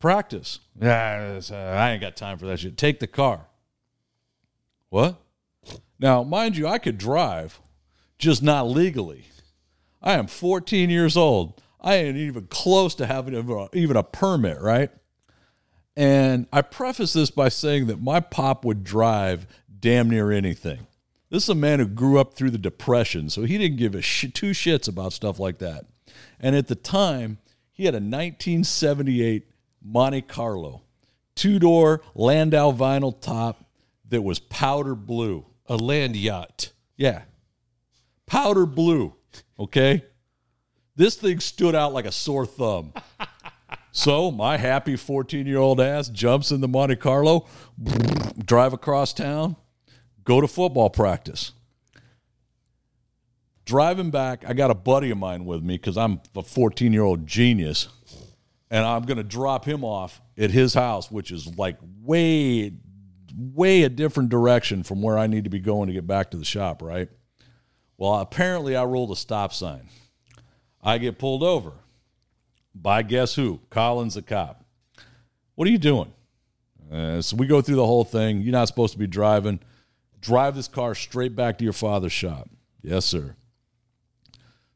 practice. 0.00 0.58
Yeah, 0.80 1.40
uh, 1.50 1.54
I 1.54 1.92
ain't 1.92 2.00
got 2.00 2.16
time 2.16 2.36
for 2.36 2.46
that 2.46 2.60
shit. 2.60 2.76
Take 2.76 3.00
the 3.00 3.06
car. 3.06 3.46
What? 4.90 5.16
Now, 5.98 6.22
mind 6.24 6.56
you, 6.56 6.66
I 6.66 6.78
could 6.78 6.98
drive, 6.98 7.60
just 8.18 8.42
not 8.42 8.68
legally. 8.68 9.26
I 10.02 10.14
am 10.14 10.26
14 10.26 10.90
years 10.90 11.16
old. 11.16 11.62
I 11.80 11.96
ain't 11.96 12.16
even 12.16 12.46
close 12.48 12.94
to 12.96 13.06
having 13.06 13.34
even 13.72 13.96
a 13.96 14.02
permit, 14.02 14.60
right? 14.60 14.90
And 15.96 16.46
I 16.52 16.62
preface 16.62 17.12
this 17.12 17.30
by 17.30 17.48
saying 17.48 17.86
that 17.88 18.00
my 18.00 18.20
pop 18.20 18.64
would 18.64 18.84
drive 18.84 19.46
damn 19.80 20.10
near 20.10 20.30
anything. 20.30 20.86
This 21.30 21.44
is 21.44 21.48
a 21.48 21.54
man 21.54 21.78
who 21.78 21.86
grew 21.86 22.18
up 22.18 22.34
through 22.34 22.50
the 22.50 22.58
Depression, 22.58 23.30
so 23.30 23.42
he 23.42 23.56
didn't 23.56 23.78
give 23.78 23.94
a 23.94 24.02
sh- 24.02 24.26
two 24.34 24.50
shits 24.50 24.88
about 24.88 25.12
stuff 25.12 25.38
like 25.38 25.58
that. 25.58 25.86
And 26.40 26.56
at 26.56 26.66
the 26.66 26.74
time, 26.74 27.38
he 27.72 27.84
had 27.84 27.94
a 27.94 27.96
1978 27.96 29.46
Monte 29.82 30.22
Carlo, 30.22 30.82
two 31.34 31.58
door 31.58 32.02
Landau 32.14 32.72
vinyl 32.72 33.18
top 33.20 33.64
that 34.08 34.22
was 34.22 34.38
powder 34.38 34.94
blue. 34.94 35.46
A 35.66 35.76
land 35.76 36.16
yacht. 36.16 36.72
Yeah. 36.96 37.22
Powder 38.26 38.66
blue. 38.66 39.14
Okay. 39.58 40.04
This 40.96 41.14
thing 41.14 41.38
stood 41.38 41.76
out 41.76 41.92
like 41.92 42.06
a 42.06 42.12
sore 42.12 42.44
thumb. 42.44 42.92
So 43.92 44.30
my 44.30 44.56
happy 44.56 44.96
14 44.96 45.46
year 45.46 45.58
old 45.58 45.80
ass 45.80 46.08
jumps 46.08 46.52
in 46.52 46.60
the 46.60 46.68
Monte 46.68 46.96
Carlo, 46.96 47.46
drive 48.38 48.72
across 48.72 49.12
town, 49.12 49.56
go 50.24 50.40
to 50.40 50.48
football 50.48 50.90
practice. 50.90 51.52
Driving 53.64 54.10
back, 54.10 54.44
I 54.48 54.52
got 54.52 54.70
a 54.70 54.74
buddy 54.74 55.10
of 55.10 55.18
mine 55.18 55.44
with 55.44 55.62
me 55.62 55.76
because 55.76 55.96
I'm 55.96 56.20
a 56.34 56.42
14 56.42 56.92
year 56.92 57.02
old 57.02 57.26
genius, 57.26 57.88
and 58.70 58.84
I'm 58.84 59.02
going 59.02 59.18
to 59.18 59.22
drop 59.22 59.64
him 59.64 59.84
off 59.84 60.20
at 60.36 60.50
his 60.50 60.74
house, 60.74 61.10
which 61.10 61.30
is 61.30 61.56
like 61.56 61.76
way, 62.02 62.72
way 63.36 63.82
a 63.84 63.88
different 63.88 64.28
direction 64.28 64.82
from 64.82 65.02
where 65.02 65.18
I 65.18 65.26
need 65.26 65.44
to 65.44 65.50
be 65.50 65.60
going 65.60 65.86
to 65.86 65.92
get 65.92 66.06
back 66.06 66.32
to 66.32 66.36
the 66.36 66.44
shop, 66.44 66.82
right? 66.82 67.08
Well, 67.96 68.14
apparently 68.14 68.74
I 68.74 68.84
rolled 68.84 69.12
a 69.12 69.16
stop 69.16 69.52
sign. 69.52 69.88
I 70.82 70.98
get 70.98 71.18
pulled 71.18 71.42
over 71.42 71.72
by 72.74 73.02
guess 73.02 73.34
who? 73.34 73.60
Collins, 73.70 74.14
the 74.14 74.22
cop. 74.22 74.64
What 75.54 75.68
are 75.68 75.70
you 75.70 75.78
doing? 75.78 76.12
Uh, 76.90 77.20
so 77.20 77.36
we 77.36 77.46
go 77.46 77.60
through 77.60 77.76
the 77.76 77.86
whole 77.86 78.04
thing. 78.04 78.40
You're 78.40 78.52
not 78.52 78.68
supposed 78.68 78.92
to 78.94 78.98
be 78.98 79.06
driving. 79.06 79.60
Drive 80.20 80.54
this 80.54 80.68
car 80.68 80.94
straight 80.94 81.34
back 81.34 81.58
to 81.58 81.64
your 81.64 81.72
father's 81.72 82.12
shop. 82.12 82.48
Yes, 82.82 83.04
sir. 83.04 83.36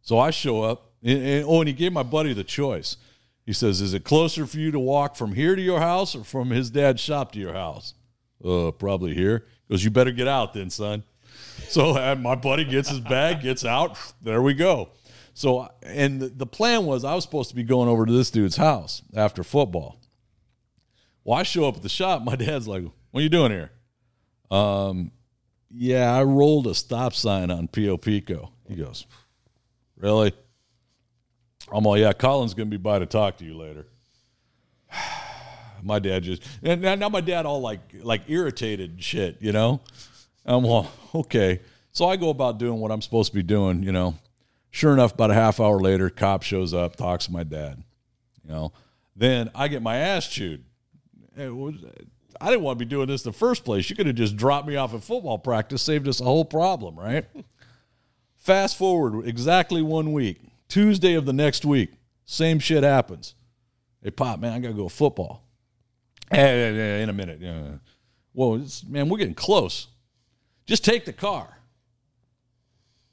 So 0.02 0.18
I 0.18 0.30
show 0.30 0.62
up. 0.62 0.92
And, 1.02 1.22
and, 1.22 1.44
oh, 1.46 1.60
and 1.60 1.68
he 1.68 1.74
gave 1.74 1.92
my 1.92 2.02
buddy 2.02 2.32
the 2.32 2.44
choice. 2.44 2.96
He 3.44 3.52
says, 3.52 3.80
Is 3.80 3.92
it 3.92 4.04
closer 4.04 4.46
for 4.46 4.58
you 4.58 4.70
to 4.70 4.80
walk 4.80 5.16
from 5.16 5.34
here 5.34 5.54
to 5.54 5.62
your 5.62 5.80
house 5.80 6.14
or 6.14 6.24
from 6.24 6.50
his 6.50 6.70
dad's 6.70 7.00
shop 7.00 7.32
to 7.32 7.38
your 7.38 7.52
house? 7.52 7.94
Uh, 8.42 8.70
probably 8.70 9.14
here. 9.14 9.46
He 9.68 9.74
goes, 9.74 9.84
You 9.84 9.90
better 9.90 10.12
get 10.12 10.28
out 10.28 10.54
then, 10.54 10.70
son. 10.70 11.04
So 11.68 11.90
uh, 11.96 12.14
my 12.14 12.34
buddy 12.34 12.64
gets 12.64 12.88
his 12.88 13.00
bag, 13.00 13.42
gets 13.42 13.64
out. 13.64 13.98
There 14.22 14.42
we 14.42 14.54
go. 14.54 14.90
So, 15.34 15.68
and 15.82 16.20
the, 16.20 16.28
the 16.28 16.46
plan 16.46 16.86
was 16.86 17.04
I 17.04 17.14
was 17.14 17.24
supposed 17.24 17.50
to 17.50 17.56
be 17.56 17.64
going 17.64 17.88
over 17.88 18.06
to 18.06 18.12
this 18.12 18.30
dude's 18.30 18.56
house 18.56 19.02
after 19.14 19.42
football. 19.42 20.00
Well, 21.24 21.38
I 21.38 21.42
show 21.42 21.66
up 21.66 21.76
at 21.76 21.82
the 21.82 21.88
shop. 21.88 22.22
My 22.22 22.36
dad's 22.36 22.68
like, 22.68 22.84
"What 23.10 23.20
are 23.20 23.22
you 23.22 23.28
doing 23.28 23.50
here?" 23.50 23.72
Um, 24.50 25.10
yeah, 25.76 26.16
I 26.16 26.22
rolled 26.22 26.66
a 26.66 26.74
stop 26.74 27.14
sign 27.14 27.50
on 27.50 27.68
Pio 27.68 27.96
Pico. 27.96 28.52
He 28.68 28.76
goes, 28.76 29.06
"Really?" 29.96 30.32
I'm 31.72 31.86
all, 31.86 31.98
"Yeah, 31.98 32.12
Collins 32.12 32.54
gonna 32.54 32.70
be 32.70 32.76
by 32.76 33.00
to 33.00 33.06
talk 33.06 33.38
to 33.38 33.44
you 33.44 33.56
later." 33.56 33.86
my 35.82 35.98
dad 35.98 36.22
just 36.22 36.42
and 36.62 36.80
now 36.80 37.08
my 37.08 37.20
dad 37.20 37.44
all 37.44 37.60
like 37.60 37.80
like 38.02 38.22
irritated 38.28 39.02
shit, 39.02 39.36
you 39.40 39.52
know. 39.52 39.80
I'm 40.46 40.64
all 40.64 40.88
okay. 41.14 41.60
So 41.92 42.06
I 42.06 42.16
go 42.16 42.30
about 42.30 42.58
doing 42.58 42.80
what 42.80 42.90
I'm 42.90 43.02
supposed 43.02 43.32
to 43.32 43.36
be 43.36 43.42
doing, 43.42 43.82
you 43.82 43.92
know. 43.92 44.16
Sure 44.70 44.92
enough, 44.92 45.14
about 45.14 45.30
a 45.30 45.34
half 45.34 45.60
hour 45.60 45.80
later, 45.80 46.10
cop 46.10 46.42
shows 46.42 46.74
up, 46.74 46.96
talks 46.96 47.26
to 47.26 47.32
my 47.32 47.44
dad. 47.44 47.82
You 48.42 48.50
know, 48.50 48.72
then 49.14 49.50
I 49.54 49.68
get 49.68 49.82
my 49.82 49.96
ass 49.96 50.28
chewed. 50.28 50.64
Was, 51.36 51.76
I 52.40 52.50
didn't 52.50 52.62
want 52.62 52.78
to 52.78 52.84
be 52.84 52.88
doing 52.88 53.06
this 53.06 53.24
in 53.24 53.32
the 53.32 53.38
first 53.38 53.64
place. 53.64 53.88
You 53.88 53.96
could 53.96 54.06
have 54.06 54.16
just 54.16 54.36
dropped 54.36 54.66
me 54.66 54.76
off 54.76 54.94
at 54.94 55.02
football 55.02 55.38
practice, 55.38 55.82
saved 55.82 56.08
us 56.08 56.20
a 56.20 56.24
whole 56.24 56.44
problem, 56.44 56.98
right? 56.98 57.26
Fast 58.36 58.76
forward 58.76 59.26
exactly 59.26 59.80
one 59.82 60.12
week, 60.12 60.40
Tuesday 60.68 61.14
of 61.14 61.24
the 61.24 61.32
next 61.32 61.64
week, 61.64 61.92
same 62.24 62.58
shit 62.58 62.82
happens. 62.82 63.34
Hey, 64.02 64.10
Pop, 64.10 64.38
man, 64.38 64.52
I 64.52 64.58
got 64.58 64.68
to 64.68 64.74
go 64.74 64.88
football. 64.88 65.44
Hey, 66.30 67.02
in 67.02 67.08
a 67.08 67.12
minute. 67.12 67.38
Yeah. 67.40 67.62
Well, 68.34 68.66
man, 68.88 69.08
we're 69.08 69.18
getting 69.18 69.34
close. 69.34 69.88
Just 70.66 70.84
take 70.84 71.04
the 71.04 71.12
car. 71.12 71.58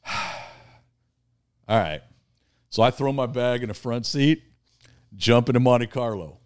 All 1.67 1.79
right. 1.79 2.01
So 2.69 2.81
I 2.83 2.91
throw 2.91 3.11
my 3.11 3.25
bag 3.25 3.63
in 3.63 3.67
the 3.67 3.73
front 3.73 4.05
seat, 4.05 4.43
jump 5.15 5.49
into 5.49 5.59
Monte 5.59 5.87
Carlo, 5.87 6.37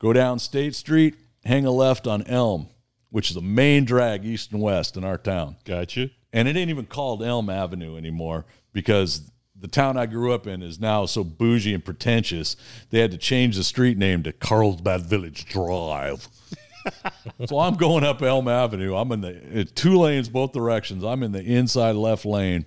go 0.00 0.12
down 0.12 0.40
State 0.40 0.74
Street, 0.74 1.14
hang 1.44 1.66
a 1.66 1.70
left 1.70 2.06
on 2.06 2.22
Elm, 2.26 2.68
which 3.10 3.28
is 3.28 3.34
the 3.34 3.42
main 3.42 3.84
drag 3.84 4.24
east 4.24 4.52
and 4.52 4.60
west 4.60 4.96
in 4.96 5.04
our 5.04 5.18
town. 5.18 5.56
Gotcha. 5.64 6.10
And 6.32 6.48
it 6.48 6.56
ain't 6.56 6.70
even 6.70 6.86
called 6.86 7.22
Elm 7.22 7.48
Avenue 7.48 7.96
anymore 7.96 8.44
because 8.72 9.30
the 9.58 9.68
town 9.68 9.96
I 9.96 10.06
grew 10.06 10.32
up 10.32 10.46
in 10.46 10.62
is 10.62 10.80
now 10.80 11.06
so 11.06 11.22
bougie 11.22 11.74
and 11.74 11.84
pretentious, 11.84 12.56
they 12.90 12.98
had 12.98 13.12
to 13.12 13.18
change 13.18 13.56
the 13.56 13.64
street 13.64 13.96
name 13.96 14.22
to 14.24 14.32
Carlsbad 14.32 15.02
Village 15.02 15.46
Drive. 15.46 16.28
so 17.46 17.60
I'm 17.60 17.74
going 17.74 18.04
up 18.04 18.20
Elm 18.20 18.48
Avenue. 18.48 18.94
I'm 18.94 19.12
in 19.12 19.20
the 19.20 19.64
two 19.64 19.98
lanes 19.98 20.28
both 20.28 20.52
directions. 20.52 21.04
I'm 21.04 21.22
in 21.22 21.32
the 21.32 21.42
inside 21.42 21.94
left 21.94 22.24
lane 22.26 22.66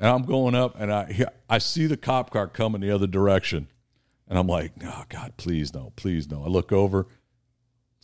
and 0.00 0.08
I'm 0.08 0.22
going 0.22 0.54
up, 0.54 0.80
and 0.80 0.92
I 0.92 1.26
I 1.48 1.58
see 1.58 1.86
the 1.86 1.96
cop 1.96 2.30
car 2.30 2.48
coming 2.48 2.80
the 2.80 2.90
other 2.90 3.06
direction, 3.06 3.68
and 4.26 4.38
I'm 4.38 4.46
like, 4.46 4.72
oh 4.82 5.04
God, 5.08 5.34
please 5.36 5.74
no, 5.74 5.92
please 5.94 6.28
no. 6.30 6.42
I 6.42 6.48
look 6.48 6.72
over, 6.72 7.06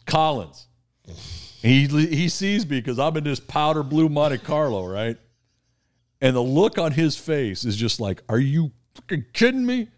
Collins. 0.06 0.66
He 1.62 1.86
he 1.86 2.28
sees 2.28 2.68
me 2.68 2.80
because 2.80 2.98
I'm 2.98 3.16
in 3.16 3.24
this 3.24 3.40
powder 3.40 3.82
blue 3.82 4.08
Monte 4.08 4.38
Carlo, 4.38 4.86
right? 4.86 5.16
And 6.20 6.34
the 6.34 6.42
look 6.42 6.78
on 6.78 6.92
his 6.92 7.16
face 7.16 7.64
is 7.64 7.76
just 7.76 8.00
like, 8.00 8.22
are 8.28 8.38
you 8.38 8.72
fucking 8.94 9.26
kidding 9.32 9.66
me? 9.66 9.88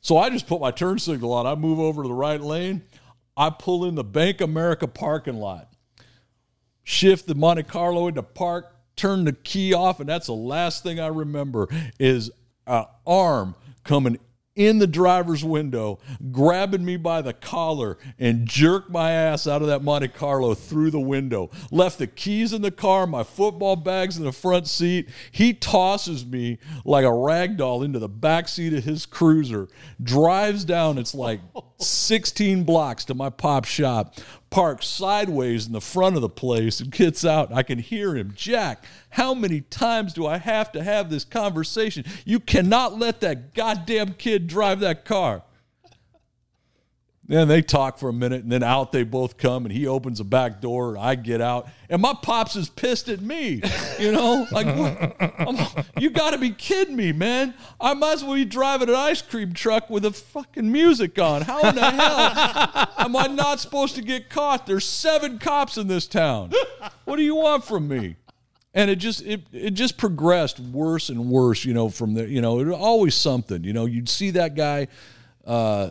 So 0.00 0.18
I 0.18 0.30
just 0.30 0.46
put 0.46 0.60
my 0.60 0.70
turn 0.70 0.98
signal 0.98 1.32
on. 1.32 1.46
I 1.46 1.54
move 1.54 1.80
over 1.80 2.02
to 2.02 2.08
the 2.08 2.14
right 2.14 2.40
lane. 2.40 2.82
I 3.36 3.50
pull 3.50 3.86
in 3.86 3.94
the 3.94 4.04
Bank 4.04 4.40
America 4.40 4.86
parking 4.86 5.36
lot, 5.36 5.72
shift 6.82 7.26
the 7.26 7.34
Monte 7.34 7.62
Carlo 7.64 8.08
into 8.08 8.22
park, 8.22 8.76
turn 8.96 9.24
the 9.24 9.32
key 9.32 9.72
off, 9.72 10.00
and 10.00 10.08
that's 10.08 10.26
the 10.26 10.34
last 10.34 10.82
thing 10.82 11.00
I 11.00 11.06
remember 11.06 11.68
is 11.98 12.30
an 12.66 12.84
arm 13.06 13.54
coming 13.84 14.18
in 14.54 14.78
the 14.78 14.86
driver's 14.86 15.44
window, 15.44 15.98
grabbing 16.30 16.84
me 16.84 16.96
by 16.96 17.22
the 17.22 17.32
collar 17.32 17.98
and 18.18 18.46
jerked 18.46 18.90
my 18.90 19.10
ass 19.12 19.46
out 19.46 19.62
of 19.62 19.68
that 19.68 19.82
Monte 19.82 20.08
Carlo 20.08 20.54
through 20.54 20.90
the 20.90 21.00
window. 21.00 21.50
Left 21.70 21.98
the 21.98 22.06
keys 22.06 22.52
in 22.52 22.62
the 22.62 22.70
car, 22.70 23.06
my 23.06 23.22
football 23.22 23.76
bags 23.76 24.18
in 24.18 24.24
the 24.24 24.32
front 24.32 24.68
seat. 24.68 25.08
He 25.30 25.54
tosses 25.54 26.26
me 26.26 26.58
like 26.84 27.04
a 27.04 27.12
rag 27.12 27.56
doll 27.56 27.82
into 27.82 27.98
the 27.98 28.08
back 28.08 28.48
seat 28.48 28.74
of 28.74 28.84
his 28.84 29.06
cruiser, 29.06 29.68
drives 30.02 30.64
down, 30.64 30.98
it's 30.98 31.14
like 31.14 31.40
16 31.78 32.64
blocks 32.64 33.04
to 33.06 33.14
my 33.14 33.30
pop 33.30 33.64
shop, 33.64 34.16
parks 34.52 34.86
sideways 34.86 35.66
in 35.66 35.72
the 35.72 35.80
front 35.80 36.14
of 36.14 36.20
the 36.20 36.28
place 36.28 36.78
and 36.78 36.92
gets 36.92 37.24
out. 37.24 37.50
I 37.52 37.62
can 37.62 37.78
hear 37.78 38.14
him, 38.14 38.34
Jack, 38.36 38.84
how 39.10 39.32
many 39.32 39.62
times 39.62 40.12
do 40.12 40.26
I 40.26 40.36
have 40.36 40.70
to 40.72 40.84
have 40.84 41.08
this 41.08 41.24
conversation? 41.24 42.04
You 42.26 42.38
cannot 42.38 42.98
let 42.98 43.20
that 43.22 43.54
goddamn 43.54 44.12
kid 44.12 44.46
drive 44.46 44.80
that 44.80 45.06
car. 45.06 45.42
Then 47.24 47.46
they 47.46 47.62
talk 47.62 47.98
for 47.98 48.08
a 48.08 48.12
minute, 48.12 48.42
and 48.42 48.50
then 48.50 48.64
out 48.64 48.90
they 48.90 49.04
both 49.04 49.38
come, 49.38 49.64
and 49.64 49.72
he 49.72 49.86
opens 49.86 50.18
the 50.18 50.24
back 50.24 50.60
door. 50.60 50.98
I 50.98 51.14
get 51.14 51.40
out, 51.40 51.68
and 51.88 52.02
my 52.02 52.14
pops 52.20 52.56
is 52.56 52.68
pissed 52.68 53.08
at 53.08 53.20
me. 53.20 53.62
You 54.00 54.10
know, 54.10 54.46
like 54.50 54.66
you 56.00 56.10
got 56.10 56.32
to 56.32 56.38
be 56.38 56.50
kidding 56.50 56.96
me, 56.96 57.12
man! 57.12 57.54
I 57.80 57.94
might 57.94 58.14
as 58.14 58.24
well 58.24 58.34
be 58.34 58.44
driving 58.44 58.88
an 58.88 58.96
ice 58.96 59.22
cream 59.22 59.52
truck 59.52 59.88
with 59.88 60.02
the 60.02 60.10
fucking 60.10 60.70
music 60.70 61.16
on. 61.20 61.42
How 61.42 61.60
in 61.68 61.76
the 61.76 61.90
hell 61.90 62.88
am 62.98 63.14
I 63.14 63.28
not 63.28 63.60
supposed 63.60 63.94
to 63.94 64.02
get 64.02 64.28
caught? 64.28 64.66
There's 64.66 64.84
seven 64.84 65.38
cops 65.38 65.76
in 65.76 65.86
this 65.86 66.08
town. 66.08 66.52
What 67.04 67.16
do 67.16 67.22
you 67.22 67.36
want 67.36 67.64
from 67.64 67.86
me? 67.86 68.16
and 68.74 68.90
it 68.90 68.96
just 68.96 69.22
it, 69.24 69.42
it 69.52 69.72
just 69.72 69.98
progressed 69.98 70.58
worse 70.58 71.10
and 71.10 71.26
worse 71.26 71.64
you 71.64 71.74
know 71.74 71.88
from 71.88 72.14
the 72.14 72.26
you 72.26 72.40
know 72.40 72.58
it 72.58 72.64
was 72.64 72.74
always 72.74 73.14
something 73.14 73.64
you 73.64 73.72
know 73.72 73.84
you'd 73.84 74.08
see 74.08 74.30
that 74.30 74.54
guy 74.54 74.88
uh, 75.44 75.90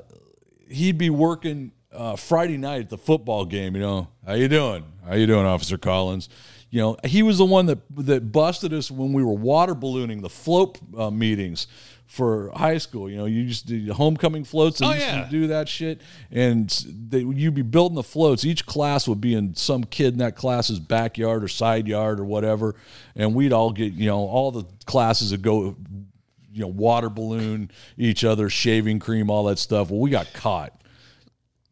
he'd 0.72 0.98
be 0.98 1.10
working 1.10 1.72
uh, 1.94 2.16
Friday 2.16 2.58
night 2.58 2.82
at 2.82 2.90
the 2.90 2.98
football 2.98 3.46
game. 3.46 3.76
You 3.76 3.82
know, 3.82 4.08
how 4.26 4.34
you 4.34 4.48
doing? 4.48 4.84
How 5.08 5.16
you 5.16 5.28
doing, 5.28 5.46
Officer 5.46 5.78
Collins? 5.78 6.30
You 6.70 6.80
know, 6.80 6.98
he 7.04 7.22
was 7.22 7.38
the 7.38 7.46
one 7.46 7.66
that 7.66 7.80
that 7.98 8.32
busted 8.32 8.74
us 8.74 8.90
when 8.90 9.12
we 9.14 9.24
were 9.24 9.34
water 9.34 9.76
ballooning 9.76 10.22
the 10.22 10.30
float 10.30 10.80
uh, 10.98 11.12
meetings 11.12 11.68
for 12.08 12.52
high 12.56 12.78
school. 12.78 13.10
You 13.10 13.18
know, 13.18 13.26
you 13.26 13.46
just 13.46 13.66
do 13.68 13.86
the 13.86 13.94
homecoming 13.94 14.44
floats 14.44 14.82
and 14.82 14.90
Oh, 14.90 14.94
used 14.94 15.06
yeah. 15.06 15.24
to 15.26 15.30
do 15.32 15.48
that 15.48 15.68
shit. 15.70 16.02
And 16.30 16.70
they, 17.10 17.20
you'd 17.20 17.54
be 17.56 17.62
building 17.62 17.96
the 17.96 18.04
floats. 18.04 18.44
Each 18.44 18.66
class 18.66 19.08
would 19.08 19.22
be 19.22 19.34
in 19.34 19.56
some 19.56 19.86
kid 19.86 20.14
in 20.14 20.20
that 20.20 20.36
class's 20.36 20.80
backyard 20.80 21.42
or 21.44 21.48
side 21.48 21.88
yard 21.88 22.20
or 22.20 22.26
whatever. 22.26 22.76
And 23.16 23.34
we'd 23.34 23.54
all 23.54 23.72
get, 23.72 23.94
you 23.94 24.08
know, 24.08 24.20
all 24.20 24.52
the 24.52 24.66
classes 24.86 25.32
would 25.32 25.42
go, 25.42 25.76
you 26.54 26.62
know, 26.62 26.68
water 26.68 27.10
balloon 27.10 27.72
each 27.98 28.24
other, 28.24 28.50
shaving 28.50 29.00
cream, 29.00 29.30
all 29.30 29.46
that 29.46 29.60
stuff. 29.60 29.90
Well, 29.90 30.00
we 30.00 30.10
got 30.10 30.32
caught. 30.34 30.82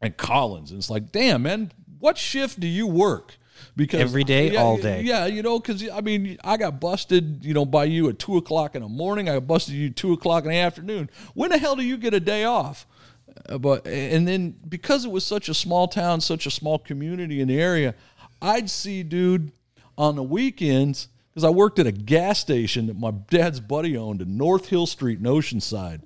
And 0.02 0.16
Collins, 0.16 0.72
and 0.72 0.78
it's 0.80 0.90
like, 0.90 1.12
damn, 1.12 1.44
man, 1.44 1.72
what 2.00 2.18
shift 2.18 2.60
do 2.60 2.68
you 2.68 2.88
work? 2.88 3.38
Because 3.76 4.00
Every 4.00 4.24
day, 4.24 4.52
Yeah, 4.54 4.62
all 4.62 4.78
day. 4.78 5.02
Yeah, 5.02 5.26
you 5.26 5.42
know, 5.42 5.60
because 5.60 5.88
I 5.90 6.00
mean, 6.02 6.38
I 6.44 6.56
got 6.56 6.80
busted, 6.80 7.44
you 7.44 7.54
know, 7.54 7.66
by 7.66 7.84
you 7.86 8.08
at 8.10 8.18
two 8.18 8.38
o'clock 8.38 8.76
in 8.76 8.82
the 8.82 8.88
morning. 8.88 9.30
I 9.30 9.34
got 9.36 9.48
busted 9.48 9.76
you 9.76 9.90
two 9.90 10.14
o'clock 10.14 10.46
in 10.46 10.52
the 10.52 10.58
afternoon. 10.58 11.10
When 11.34 11.50
the 11.50 11.58
hell 11.58 11.76
do 11.76 11.84
you 11.84 11.98
get 11.98 12.14
a 12.14 12.20
day 12.22 12.46
off? 12.46 12.88
Uh, 13.48 13.58
But 13.58 13.86
and 13.86 14.28
then 14.28 14.56
because 14.68 15.04
it 15.06 15.12
was 15.12 15.26
such 15.26 15.50
a 15.50 15.54
small 15.54 15.88
town, 15.90 16.22
such 16.22 16.46
a 16.46 16.52
small 16.52 16.80
community 16.80 17.42
in 17.42 17.48
the 17.50 17.60
area, 17.60 17.96
I'd 18.42 18.70
see, 18.70 19.04
dude, 19.04 19.52
on 19.98 20.16
the 20.16 20.24
weekends 20.24 21.10
because 21.30 21.44
I 21.44 21.50
worked 21.50 21.80
at 21.80 21.88
a 21.88 21.92
gas 21.92 22.40
station 22.40 22.88
that 22.88 22.98
my 22.98 23.12
dad's 23.12 23.60
buddy 23.60 23.96
owned 23.96 24.22
in 24.22 24.38
North 24.38 24.70
Hill 24.70 24.86
Street 24.86 25.20
in 25.20 25.26
Oceanside. 25.26 26.02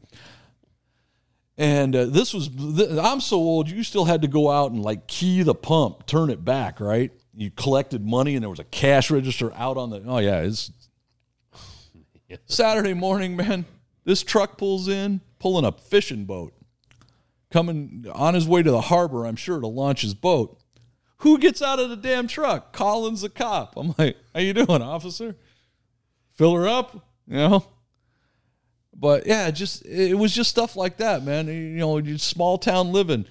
And 1.57 1.95
uh, 1.95 2.05
this 2.05 2.33
was, 2.33 2.49
th- 2.49 2.97
I'm 2.99 3.21
so 3.21 3.37
old, 3.37 3.69
you 3.69 3.83
still 3.83 4.05
had 4.05 4.23
to 4.23 4.27
go 4.27 4.49
out 4.49 4.71
and 4.71 4.81
like 4.81 5.07
key 5.07 5.43
the 5.43 5.53
pump, 5.53 6.05
turn 6.07 6.29
it 6.29 6.43
back, 6.43 6.79
right? 6.79 7.11
You 7.35 7.51
collected 7.51 8.05
money 8.05 8.35
and 8.35 8.43
there 8.43 8.49
was 8.49 8.59
a 8.59 8.65
cash 8.65 9.11
register 9.11 9.53
out 9.53 9.77
on 9.77 9.89
the, 9.91 10.03
oh 10.05 10.17
yeah, 10.17 10.41
it's 10.41 10.71
Saturday 12.45 12.93
morning, 12.93 13.35
man. 13.35 13.65
This 14.03 14.23
truck 14.23 14.57
pulls 14.57 14.87
in, 14.87 15.21
pulling 15.39 15.65
a 15.65 15.71
fishing 15.71 16.25
boat, 16.25 16.53
coming 17.51 18.05
on 18.11 18.33
his 18.33 18.47
way 18.47 18.63
to 18.63 18.71
the 18.71 18.81
harbor, 18.81 19.25
I'm 19.25 19.35
sure, 19.35 19.59
to 19.59 19.67
launch 19.67 20.01
his 20.01 20.13
boat. 20.13 20.59
Who 21.23 21.37
gets 21.37 21.61
out 21.61 21.79
of 21.79 21.89
the 21.89 21.95
damn 21.95 22.27
truck? 22.27 22.73
Collins, 22.73 23.21
the 23.21 23.29
cop. 23.29 23.77
I'm 23.77 23.95
like, 23.97 24.17
how 24.33 24.41
you 24.41 24.53
doing, 24.53 24.81
officer? 24.81 25.37
Fill 26.33 26.53
her 26.55 26.67
up, 26.67 26.93
you 27.27 27.37
know? 27.37 27.65
But 28.93 29.25
yeah, 29.25 29.49
just 29.49 29.85
it 29.85 30.15
was 30.15 30.35
just 30.35 30.49
stuff 30.49 30.75
like 30.75 30.97
that, 30.97 31.23
man. 31.23 31.47
You 31.47 31.77
know, 31.77 32.17
small 32.17 32.57
town 32.57 32.91
living. 32.91 33.25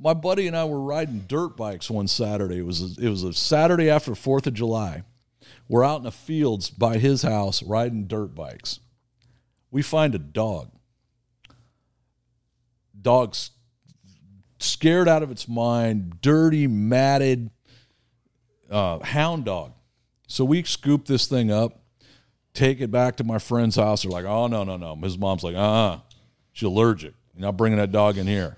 My 0.00 0.14
buddy 0.14 0.48
and 0.48 0.56
I 0.56 0.64
were 0.64 0.80
riding 0.80 1.20
dirt 1.28 1.56
bikes 1.56 1.88
one 1.88 2.08
Saturday. 2.08 2.58
It 2.58 2.66
was 2.66 2.98
a, 2.98 3.06
it 3.06 3.08
was 3.08 3.22
a 3.22 3.32
Saturday 3.32 3.88
after 3.88 4.16
Fourth 4.16 4.48
of 4.48 4.54
July. 4.54 5.04
We're 5.68 5.84
out 5.84 5.98
in 5.98 6.02
the 6.02 6.10
fields 6.10 6.70
by 6.70 6.98
his 6.98 7.22
house 7.22 7.62
riding 7.62 8.08
dirt 8.08 8.34
bikes. 8.34 8.80
We 9.70 9.82
find 9.82 10.16
a 10.16 10.18
dog. 10.18 10.72
Dog's 13.00 13.52
scared 14.62 15.08
out 15.08 15.22
of 15.22 15.30
its 15.30 15.48
mind, 15.48 16.20
dirty, 16.20 16.66
matted 16.66 17.50
uh, 18.70 18.98
hound 19.00 19.44
dog. 19.44 19.72
So 20.26 20.44
we 20.44 20.62
scoop 20.62 21.06
this 21.06 21.26
thing 21.26 21.50
up, 21.50 21.82
take 22.54 22.80
it 22.80 22.90
back 22.90 23.16
to 23.16 23.24
my 23.24 23.38
friend's 23.38 23.76
house. 23.76 24.02
They're 24.02 24.10
like, 24.10 24.24
oh, 24.24 24.46
no, 24.46 24.64
no, 24.64 24.76
no. 24.76 24.96
His 24.96 25.18
mom's 25.18 25.44
like, 25.44 25.56
uh 25.56 25.58
uh 25.58 25.98
She's 26.52 26.66
allergic. 26.66 27.14
You're 27.34 27.42
not 27.42 27.56
bringing 27.56 27.78
that 27.78 27.92
dog 27.92 28.18
in 28.18 28.26
here. 28.26 28.56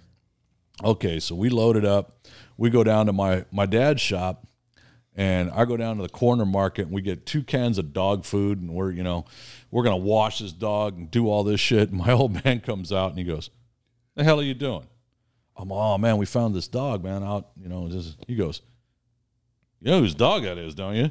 Okay, 0.83 1.21
so 1.21 1.35
we 1.35 1.49
load 1.49 1.77
it 1.77 1.85
up. 1.85 2.27
We 2.57 2.71
go 2.71 2.83
down 2.83 3.07
to 3.07 3.13
my, 3.13 3.45
my 3.53 3.67
dad's 3.67 4.01
shop 4.01 4.47
and 5.17 5.51
I 5.51 5.65
go 5.65 5.77
down 5.77 5.97
to 5.97 6.03
the 6.03 6.09
corner 6.09 6.45
market 6.45 6.83
and 6.83 6.91
we 6.91 7.03
get 7.03 7.25
two 7.25 7.45
cans 7.45 7.79
of 7.79 7.93
dog 7.93 8.25
food 8.25 8.61
and 8.61 8.71
we're, 8.71 8.91
you 8.91 9.05
know, 9.05 9.27
we're 9.71 9.85
going 9.85 10.01
to 10.01 10.05
wash 10.05 10.41
this 10.41 10.53
dog 10.53 10.97
and 10.97 11.11
do 11.11 11.29
all 11.29 11.45
this 11.45 11.61
shit. 11.61 11.91
And 11.91 11.99
my 12.05 12.13
old 12.13 12.45
man 12.45 12.61
comes 12.61 12.93
out 12.93 13.11
and 13.11 13.19
he 13.19 13.25
goes, 13.25 13.51
the 14.17 14.25
hell 14.25 14.41
are 14.41 14.45
you 14.45 14.55
doing? 14.55 14.87
I'm, 15.57 15.71
oh 15.71 15.99
man, 15.99 16.17
we 16.17 16.27
found 16.27 16.55
this 16.55 16.69
dog, 16.69 17.05
man, 17.05 17.23
out, 17.23 17.49
you 17.61 17.69
know, 17.69 17.89
this, 17.89 18.17
he 18.27 18.35
goes, 18.35 18.61
you 19.81 19.91
know 19.91 20.01
whose 20.01 20.15
dog 20.15 20.43
that 20.45 20.59
is, 20.59 20.75
don't 20.75 20.95
you? 20.97 21.05
I'm 21.05 21.11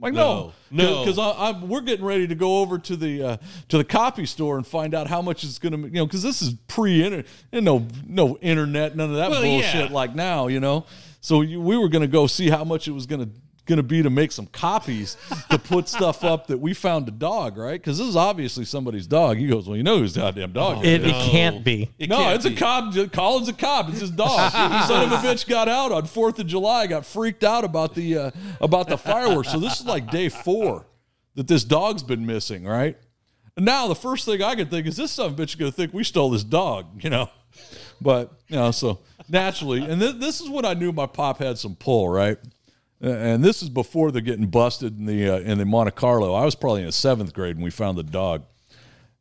like, 0.00 0.14
no, 0.14 0.52
No, 0.70 0.84
no. 0.84 1.04
because 1.04 1.18
I'm 1.18 1.68
we're 1.68 1.80
getting 1.80 2.04
ready 2.04 2.28
to 2.28 2.34
go 2.36 2.60
over 2.60 2.78
to 2.78 2.96
the 2.96 3.22
uh, 3.22 3.36
to 3.68 3.78
the 3.78 3.84
copy 3.84 4.26
store 4.26 4.56
and 4.56 4.64
find 4.66 4.94
out 4.94 5.08
how 5.08 5.20
much 5.22 5.42
it's 5.42 5.58
going 5.58 5.72
to, 5.72 5.78
you 5.88 5.94
know, 5.94 6.06
because 6.06 6.22
this 6.22 6.40
is 6.40 6.54
pre-internet, 6.68 7.26
and 7.50 7.64
no 7.64 7.86
no 8.06 8.36
internet, 8.38 8.96
none 8.96 9.10
of 9.10 9.16
that 9.16 9.30
Well, 9.30 9.42
bullshit 9.42 9.90
yeah. 9.90 9.94
like 9.94 10.14
now, 10.14 10.46
you 10.46 10.60
know. 10.60 10.86
So 11.20 11.40
you, 11.40 11.60
we 11.60 11.76
were 11.76 11.88
going 11.88 12.02
to 12.02 12.08
go 12.08 12.28
see 12.28 12.48
how 12.48 12.62
much 12.62 12.86
it 12.86 12.92
was 12.92 13.06
going 13.06 13.24
to 13.26 13.30
going 13.68 13.76
to 13.76 13.82
be 13.84 14.02
to 14.02 14.10
make 14.10 14.32
some 14.32 14.46
copies 14.46 15.16
to 15.50 15.58
put 15.58 15.88
stuff 15.88 16.24
up 16.24 16.48
that 16.48 16.58
we 16.58 16.74
found 16.74 17.06
a 17.06 17.12
dog, 17.12 17.56
right? 17.56 17.80
Because 17.80 17.98
this 17.98 18.06
is 18.08 18.16
obviously 18.16 18.64
somebody's 18.64 19.06
dog. 19.06 19.36
He 19.36 19.46
goes, 19.46 19.68
well, 19.68 19.76
you 19.76 19.84
know 19.84 19.98
whose 19.98 20.16
goddamn 20.16 20.52
dog 20.52 20.84
It, 20.84 21.02
is. 21.04 21.12
it 21.12 21.30
can't 21.30 21.62
be. 21.62 21.90
It 21.98 22.08
No, 22.08 22.16
can't 22.16 22.34
it's 22.34 22.44
a 22.46 22.54
cop. 22.54 23.12
Collins 23.12 23.48
a 23.48 23.52
cop. 23.52 23.88
It's 23.90 24.00
his 24.00 24.10
dog. 24.10 24.50
Son 24.88 25.04
of 25.04 25.12
a 25.12 25.16
bitch 25.16 25.46
got 25.46 25.68
out 25.68 25.92
on 25.92 26.06
Fourth 26.06 26.38
of 26.40 26.46
July. 26.46 26.88
Got 26.88 27.06
freaked 27.06 27.44
out 27.44 27.62
about 27.64 27.94
the 27.94 28.16
uh, 28.18 28.30
about 28.60 28.88
the 28.88 28.98
fireworks. 28.98 29.52
So 29.52 29.58
this 29.60 29.78
is 29.78 29.86
like 29.86 30.10
day 30.10 30.28
four 30.28 30.86
that 31.36 31.46
this 31.46 31.62
dog's 31.62 32.02
been 32.02 32.26
missing, 32.26 32.64
right? 32.64 32.96
And 33.56 33.64
now 33.64 33.86
the 33.86 33.94
first 33.94 34.24
thing 34.24 34.42
I 34.42 34.54
could 34.56 34.70
think 34.70 34.86
is 34.86 34.96
this 34.96 35.12
son 35.12 35.26
of 35.26 35.38
a 35.38 35.42
bitch 35.42 35.50
is 35.50 35.54
gonna 35.56 35.70
think 35.72 35.92
we 35.92 36.02
stole 36.04 36.30
this 36.30 36.44
dog, 36.44 37.04
you 37.04 37.10
know. 37.10 37.28
But 38.00 38.32
you 38.48 38.56
know, 38.56 38.70
so 38.70 39.00
naturally, 39.28 39.82
and 39.84 40.00
th- 40.00 40.16
this 40.16 40.40
is 40.40 40.48
when 40.48 40.64
I 40.64 40.74
knew 40.74 40.92
my 40.92 41.06
pop 41.06 41.38
had 41.38 41.58
some 41.58 41.74
pull, 41.74 42.08
right? 42.08 42.38
And 43.00 43.44
this 43.44 43.62
is 43.62 43.68
before 43.68 44.10
they're 44.10 44.20
getting 44.20 44.48
busted 44.48 44.98
in 44.98 45.06
the 45.06 45.28
uh, 45.28 45.38
in 45.38 45.58
the 45.58 45.64
Monte 45.64 45.92
Carlo. 45.92 46.34
I 46.34 46.44
was 46.44 46.54
probably 46.54 46.82
in 46.82 46.90
seventh 46.90 47.32
grade 47.32 47.56
when 47.56 47.64
we 47.64 47.70
found 47.70 47.96
the 47.96 48.02
dog. 48.02 48.44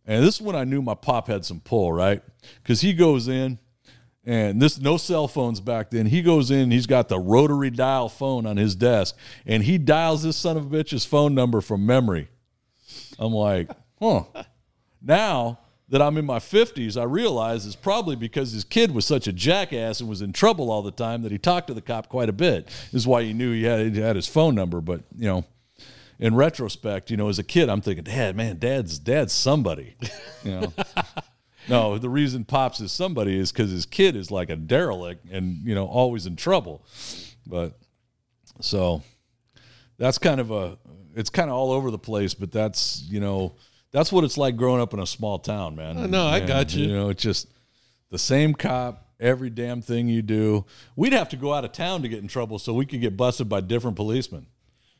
And 0.06 0.24
this 0.24 0.36
is 0.36 0.42
when 0.42 0.56
I 0.56 0.64
knew 0.64 0.82
my 0.82 0.96
pop 0.96 1.28
had 1.28 1.46
some 1.46 1.60
pull, 1.60 1.92
right? 1.92 2.24
Because 2.64 2.82
he 2.82 2.94
goes 2.94 3.28
in, 3.28 3.60
and 4.26 4.62
this 4.62 4.80
no 4.80 4.98
cell 4.98 5.28
phones 5.28 5.60
back 5.60 5.92
then. 5.92 6.08
He 6.08 6.22
goes 6.22 6.50
in, 6.50 6.72
he's 6.72 6.88
got 6.88 7.08
the 7.10 7.20
rotary 7.20 7.70
dial 7.70 8.10
phone 8.10 8.46
on 8.46 8.58
his 8.58 8.76
desk, 8.76 9.16
and 9.46 9.64
he 9.64 9.78
dials 9.78 10.24
this 10.24 10.38
son 10.38 10.58
of 10.58 10.74
a 10.74 10.78
bitch's 10.78 11.06
phone 11.06 11.36
number 11.36 11.62
from 11.62 11.86
memory. 11.86 12.30
I'm 13.20 13.34
like, 13.34 13.70
huh. 14.00 14.24
Now 15.02 15.60
that 15.90 16.02
I'm 16.02 16.18
in 16.18 16.26
my 16.26 16.40
50s, 16.40 17.00
I 17.00 17.04
realize 17.04 17.66
is 17.66 17.76
probably 17.76 18.16
because 18.16 18.52
his 18.52 18.64
kid 18.64 18.92
was 18.92 19.06
such 19.06 19.28
a 19.28 19.34
jackass 19.34 20.00
and 20.00 20.10
was 20.10 20.22
in 20.22 20.34
trouble 20.34 20.70
all 20.70 20.82
the 20.82 20.92
time 20.92 21.22
that 21.22 21.32
he 21.32 21.38
talked 21.38 21.68
to 21.68 21.74
the 21.74 21.82
cop 21.82 22.10
quite 22.10 22.30
a 22.30 22.34
bit. 22.34 22.68
This 22.68 23.02
is 23.02 23.08
why 23.08 23.24
he 23.24 23.34
knew 23.34 23.54
he 23.54 23.64
had, 23.64 23.96
he 23.96 24.02
had 24.02 24.16
his 24.16 24.28
phone 24.28 24.54
number. 24.54 24.82
But, 24.82 25.02
you 25.16 25.28
know, 25.28 25.46
in 26.20 26.36
retrospect, 26.36 27.12
you 27.12 27.18
know, 27.18 27.30
as 27.30 27.40
a 27.40 27.44
kid, 27.44 27.70
I'm 27.70 27.82
thinking, 27.82 28.04
Dad, 28.04 28.36
man, 28.36 28.58
Dad's 28.58 29.00
Dad's 29.00 29.34
somebody. 29.34 29.96
You 30.44 30.62
know. 30.62 30.74
no, 31.70 31.98
the 31.98 32.10
reason 32.10 32.44
Pops 32.44 32.80
is 32.80 32.92
somebody 32.92 33.38
is 33.38 33.52
because 33.52 33.72
his 33.72 33.86
kid 33.86 34.16
is 34.16 34.32
like 34.32 34.50
a 34.50 34.56
derelict 34.56 35.30
and 35.30 35.66
you 35.66 35.76
know 35.76 35.86
always 35.86 36.26
in 36.26 36.36
trouble. 36.36 36.86
But 37.46 37.78
so 38.62 39.04
that's 39.98 40.18
kind 40.18 40.40
of 40.40 40.52
a 40.52 40.78
it's 41.16 41.30
kind 41.30 41.50
of 41.50 41.56
all 41.56 41.72
over 41.72 41.92
the 41.92 42.00
place. 42.00 42.34
But 42.34 42.52
that's 42.52 43.04
you 43.10 43.20
know 43.20 43.56
that's 43.92 44.12
what 44.12 44.24
it's 44.24 44.38
like 44.38 44.56
growing 44.58 44.82
up 44.82 44.94
in 44.94 45.00
a 45.00 45.06
small 45.08 45.40
town, 45.40 45.76
man. 45.76 46.10
no, 46.12 46.26
I 46.28 46.40
And, 46.40 46.48
got 46.48 46.74
you. 46.76 46.86
You 46.86 46.94
know, 46.94 47.10
it's 47.10 47.24
just 47.24 47.48
the 48.12 48.18
same 48.20 48.54
cop. 48.54 49.04
Every 49.20 49.50
damn 49.50 49.82
thing 49.82 50.08
you 50.08 50.22
do, 50.22 50.66
we'd 50.96 51.14
have 51.14 51.30
to 51.30 51.38
go 51.38 51.52
out 51.54 51.66
of 51.66 51.72
town 51.72 52.04
to 52.04 52.08
get 52.08 52.20
in 52.20 52.28
trouble, 52.28 52.60
so 52.60 52.72
we 52.74 52.86
could 52.86 53.02
get 53.02 53.18
busted 53.18 53.50
by 53.50 53.62
different 53.62 53.96
policemen. 53.96 54.46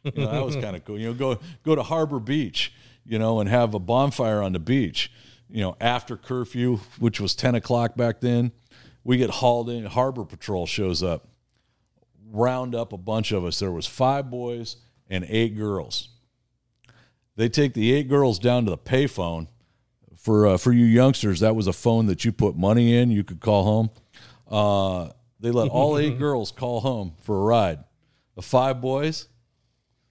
You 0.04 0.12
know, 0.16 0.32
that 0.32 0.44
was 0.44 0.56
kind 0.64 0.76
of 0.76 0.84
cool. 0.86 0.98
You 1.00 1.08
know, 1.10 1.14
go 1.14 1.40
go 1.64 1.76
to 1.76 1.84
Harbor 1.84 2.20
Beach, 2.20 2.74
you 3.06 3.20
know, 3.20 3.40
and 3.40 3.48
have 3.50 3.76
a 3.76 3.80
bonfire 3.80 4.42
on 4.42 4.54
the 4.54 4.60
beach. 4.60 5.12
You 5.50 5.62
know, 5.62 5.78
after 5.80 6.18
curfew, 6.18 6.78
which 6.98 7.20
was 7.22 7.36
ten 7.36 7.54
o'clock 7.54 7.96
back 7.96 8.20
then, 8.22 8.52
we 9.04 9.18
get 9.18 9.30
hauled 9.30 9.70
in. 9.70 9.86
Harbor 9.86 10.26
Patrol 10.26 10.66
shows 10.66 11.04
up, 11.04 11.28
round 12.32 12.74
up 12.76 12.94
a 12.94 12.98
bunch 12.98 13.32
of 13.32 13.46
us. 13.46 13.60
There 13.60 13.72
was 13.72 13.86
five 13.86 14.30
boys 14.32 14.78
and 15.10 15.26
eight 15.30 15.56
girls. 15.56 16.10
They 17.38 17.50
take 17.50 17.74
the 17.74 17.94
eight 17.94 18.10
girls 18.10 18.40
down 18.40 18.66
to 18.66 18.72
the 18.72 18.78
payphone. 18.78 19.48
For 20.18 20.48
uh, 20.48 20.58
for 20.58 20.74
you 20.74 20.84
youngsters, 20.84 21.40
that 21.40 21.56
was 21.56 21.68
a 21.68 21.74
phone 21.74 22.08
that 22.08 22.26
you 22.26 22.34
put 22.34 22.58
money 22.58 22.98
in. 22.98 23.12
You 23.12 23.24
could 23.24 23.40
call 23.40 23.64
home. 23.64 23.90
Uh, 24.50 25.14
they 25.40 25.52
let 25.52 25.70
all 25.70 25.98
eight 25.98 26.18
girls 26.20 26.52
call 26.52 26.82
home 26.82 27.14
for 27.22 27.38
a 27.38 27.44
ride. 27.44 27.80
The 28.36 28.42
five 28.42 28.82
boys, 28.82 29.28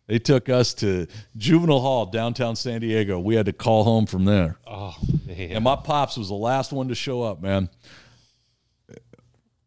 they 0.07 0.19
took 0.19 0.49
us 0.49 0.73
to 0.75 1.07
juvenile 1.37 1.81
hall 1.81 2.07
downtown 2.07 2.57
San 2.57 2.81
Diego. 2.81 3.19
We 3.19 3.35
had 3.35 3.47
to 3.47 3.53
call 3.53 3.85
home 3.85 4.07
from 4.07 4.25
there. 4.25 4.57
Oh, 4.67 4.95
man. 5.27 5.51
And 5.51 5.65
my 5.65 5.77
pops 5.77 6.17
was 6.17 6.29
the 6.29 6.35
last 6.35 6.73
one 6.73 6.89
to 6.89 6.95
show 6.95 7.23
up, 7.23 7.43
man. 7.43 7.69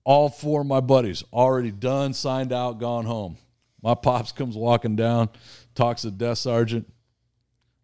All 0.04 0.30
four 0.30 0.62
of 0.62 0.68
my 0.68 0.80
buddies 0.80 1.24
already 1.32 1.72
done, 1.72 2.14
signed 2.14 2.54
out, 2.54 2.80
gone 2.80 3.06
home. 3.06 3.38
My 3.84 3.94
pops 3.94 4.32
comes 4.32 4.56
walking 4.56 4.96
down, 4.96 5.30
talks 5.76 6.02
to 6.02 6.10
the 6.10 6.18
desk 6.18 6.44
sergeant. 6.44 6.92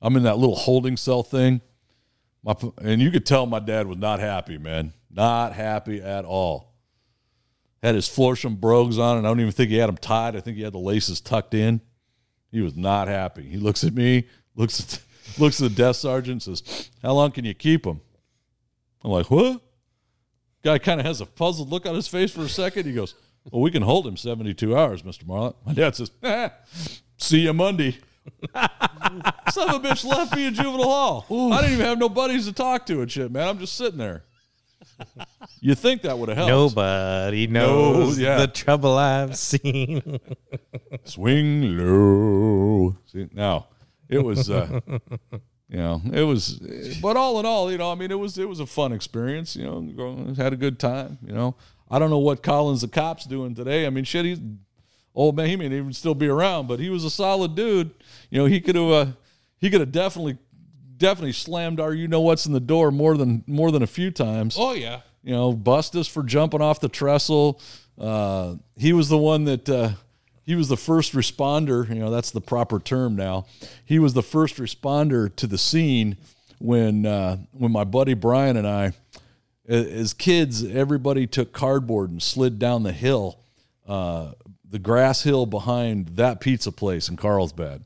I'm 0.06 0.16
in 0.16 0.24
that 0.24 0.38
little 0.38 0.56
holding 0.56 0.98
cell 0.98 1.24
thing. 1.24 1.62
My, 2.44 2.56
and 2.78 3.02
you 3.02 3.10
could 3.10 3.26
tell 3.26 3.48
my 3.48 3.58
dad 3.58 3.88
was 3.88 3.98
not 3.98 4.20
happy, 4.20 4.60
man. 4.60 4.94
Not 5.10 5.54
happy 5.54 6.00
at 6.00 6.26
all. 6.26 6.76
Had 7.82 7.96
his 7.96 8.08
Florsheim 8.08 8.60
brogues 8.60 9.00
on, 9.00 9.18
and 9.18 9.26
I 9.26 9.32
don't 9.32 9.40
even 9.40 9.52
think 9.52 9.72
he 9.72 9.78
had 9.78 9.90
them 9.90 9.98
tied. 9.98 10.36
I 10.36 10.42
think 10.42 10.58
he 10.58 10.64
had 10.64 10.74
the 10.74 10.78
laces 10.78 11.22
tucked 11.22 11.56
in. 11.56 11.82
He 12.52 12.62
was 12.62 12.76
not 12.76 13.08
happy. 13.08 13.50
He 13.50 13.58
looks 13.58 13.84
at 13.84 13.96
me, 13.96 14.28
looks 14.56 14.80
at 14.80 15.02
looks 15.40 15.60
at 15.60 15.72
the 15.72 15.76
desk 15.76 16.02
sergeant, 16.02 16.44
says, 16.44 16.92
"How 17.02 17.14
long 17.14 17.32
can 17.32 17.44
you 17.44 17.56
keep 17.56 17.84
him?" 17.84 18.00
I'm 19.04 19.10
like, 19.10 19.32
"What?" 19.32 19.60
Guy 20.64 20.78
kind 20.78 21.00
of 21.00 21.08
has 21.08 21.20
a 21.20 21.26
puzzled 21.26 21.70
look 21.72 21.88
on 21.88 21.96
his 21.96 22.08
face 22.08 22.32
for 22.32 22.42
a 22.42 22.50
second. 22.50 22.86
He 22.86 22.94
goes, 22.94 23.16
"Well, 23.52 23.64
we 23.64 23.72
can 23.72 23.82
hold 23.82 24.06
him 24.06 24.18
72 24.18 24.78
hours, 24.78 25.04
Mister 25.04 25.26
Marlett." 25.26 25.56
My 25.66 25.74
dad 25.74 25.96
says, 25.96 26.12
"Ah, 26.24 26.54
"See 27.18 27.40
you 27.40 27.54
Monday." 27.54 27.98
Son 29.52 29.70
of 29.70 29.84
a 29.84 29.88
bitch 29.88 30.06
left 30.06 30.36
me 30.36 30.48
in 30.48 30.54
juvenile 30.54 31.22
hall. 31.22 31.54
I 31.54 31.62
didn't 31.62 31.74
even 31.74 31.86
have 31.86 32.00
no 32.00 32.10
buddies 32.10 32.46
to 32.48 32.54
talk 32.54 32.86
to 32.88 33.02
and 33.02 33.12
shit, 33.12 33.32
man. 33.32 33.48
I'm 33.48 33.60
just 33.60 33.76
sitting 33.76 33.98
there. 33.98 34.24
You 35.60 35.76
think 35.76 36.04
that 36.04 36.18
would 36.18 36.30
have 36.30 36.38
helped? 36.38 36.50
Nobody 36.50 37.48
knows 37.48 38.20
yeah. 38.20 38.38
the 38.38 38.48
trouble 38.48 38.98
I've 38.98 39.38
seen. 39.38 40.20
swing 41.04 41.78
low. 41.78 42.98
See, 43.08 43.28
now 43.34 43.68
it 44.10 44.20
was, 44.20 44.50
uh, 44.50 44.80
you 45.70 45.78
know, 45.78 46.02
it 46.14 46.22
was, 46.22 46.60
but 47.02 47.18
all 47.18 47.40
in 47.40 47.46
all, 47.46 47.72
you 47.72 47.78
know, 47.78 47.92
I 47.92 47.96
mean, 47.96 48.12
it 48.12 48.20
was 48.20 48.38
it 48.38 48.48
was 48.48 48.60
a 48.60 48.66
fun 48.66 48.94
experience. 48.94 49.56
You 49.56 49.66
know, 49.66 50.34
had 50.38 50.54
a 50.54 50.58
good 50.58 50.80
time. 50.80 51.18
You 51.26 51.34
know, 51.34 51.56
I 51.90 52.00
don't 52.00 52.10
know 52.10 52.20
what 52.20 52.44
Collins 52.44 52.82
the 52.82 52.88
cops 52.88 53.26
doing 53.26 53.56
today. 53.56 53.86
I 53.86 53.90
mean, 53.90 54.04
shit, 54.04 54.26
he's 54.26 54.40
old 55.16 55.36
man, 55.36 55.48
he 55.48 55.56
may 55.56 55.66
even 55.66 55.94
still 55.94 56.16
be 56.16 56.28
around, 56.28 56.68
but 56.68 56.80
he 56.80 56.90
was 56.90 57.04
a 57.04 57.10
solid 57.10 57.56
dude. 57.56 57.92
You 58.30 58.40
know, 58.40 58.46
he 58.46 58.60
could 58.62 58.76
have 58.76 58.90
uh, 58.90 59.06
he 59.58 59.70
could 59.70 59.80
have 59.80 59.92
definitely 59.92 60.38
definitely 60.98 61.34
slammed 61.34 61.80
our 61.80 61.94
you 61.94 62.08
know 62.08 62.22
what's 62.22 62.46
in 62.46 62.54
the 62.54 62.60
door 62.60 62.92
more 62.92 63.18
than 63.18 63.44
more 63.48 63.72
than 63.72 63.82
a 63.82 63.88
few 63.88 64.12
times. 64.12 64.56
Oh 64.60 64.74
yeah. 64.74 65.02
You 65.24 65.32
know, 65.32 65.54
bust 65.54 65.96
us 65.96 66.08
for 66.08 66.22
jumping 66.22 66.62
off 66.62 66.80
the 66.80 66.90
trestle. 66.90 67.60
Uh, 67.98 68.56
he 68.78 68.94
was 68.94 69.10
the 69.10 69.18
one 69.18 69.46
that 69.46 69.68
uh, 69.68 69.92
he 70.44 70.54
was 70.54 70.68
the 70.68 70.78
first 70.78 71.14
responder. 71.14 71.88
You 71.90 71.96
know, 71.96 72.12
that's 72.12 72.30
the 72.30 72.42
proper 72.42 72.80
term 72.80 73.16
now. 73.16 73.48
He 73.84 73.98
was 73.98 74.14
the 74.14 74.22
first 74.22 74.58
responder 74.58 75.36
to 75.38 75.48
the 75.48 75.58
scene 75.58 76.18
when 76.60 77.06
uh, 77.06 77.38
when 77.52 77.72
my 77.72 77.84
buddy 77.84 78.14
Brian 78.14 78.56
and 78.56 78.68
I, 78.68 78.94
as 79.68 80.14
kids, 80.14 80.64
everybody 80.64 81.26
took 81.26 81.54
cardboard 81.54 82.12
and 82.12 82.22
slid 82.22 82.60
down 82.60 82.84
the 82.84 82.94
hill, 82.94 83.40
uh, 83.88 84.34
the 84.76 84.80
grass 84.80 85.24
hill 85.24 85.46
behind 85.46 86.18
that 86.18 86.42
pizza 86.42 86.70
place 86.70 87.08
in 87.08 87.16
Carlsbad, 87.16 87.86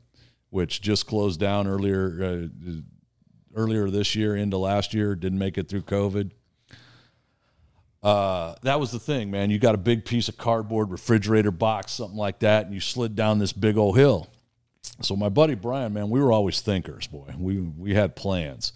which 0.49 0.81
just 0.81 1.05
closed 1.05 1.39
down 1.39 1.67
earlier 1.67 2.49
uh, 2.49 2.71
earlier 3.55 3.91
this 3.91 4.15
year 4.15 4.35
into 4.35 4.57
last 4.57 4.91
year. 4.91 5.13
Didn't 5.13 5.37
make 5.37 5.59
it 5.59 5.69
through 5.69 5.83
COVID. 5.83 6.31
Uh, 8.01 8.55
that 8.63 8.79
was 8.79 8.91
the 8.91 8.97
thing, 8.97 9.29
man. 9.29 9.51
You 9.51 9.59
got 9.59 9.75
a 9.75 9.77
big 9.77 10.03
piece 10.03 10.29
of 10.29 10.37
cardboard, 10.37 10.89
refrigerator 10.89 11.51
box, 11.51 11.91
something 11.91 12.17
like 12.17 12.39
that, 12.39 12.65
and 12.65 12.73
you 12.73 12.79
slid 12.79 13.15
down 13.15 13.37
this 13.37 13.53
big 13.53 13.77
old 13.77 13.95
hill. 13.95 14.27
So 15.01 15.15
my 15.15 15.29
buddy 15.29 15.53
Brian, 15.53 15.93
man, 15.93 16.09
we 16.09 16.19
were 16.19 16.31
always 16.31 16.59
thinkers, 16.59 17.05
boy. 17.05 17.35
We 17.37 17.59
we 17.59 17.93
had 17.93 18.15
plans. 18.15 18.73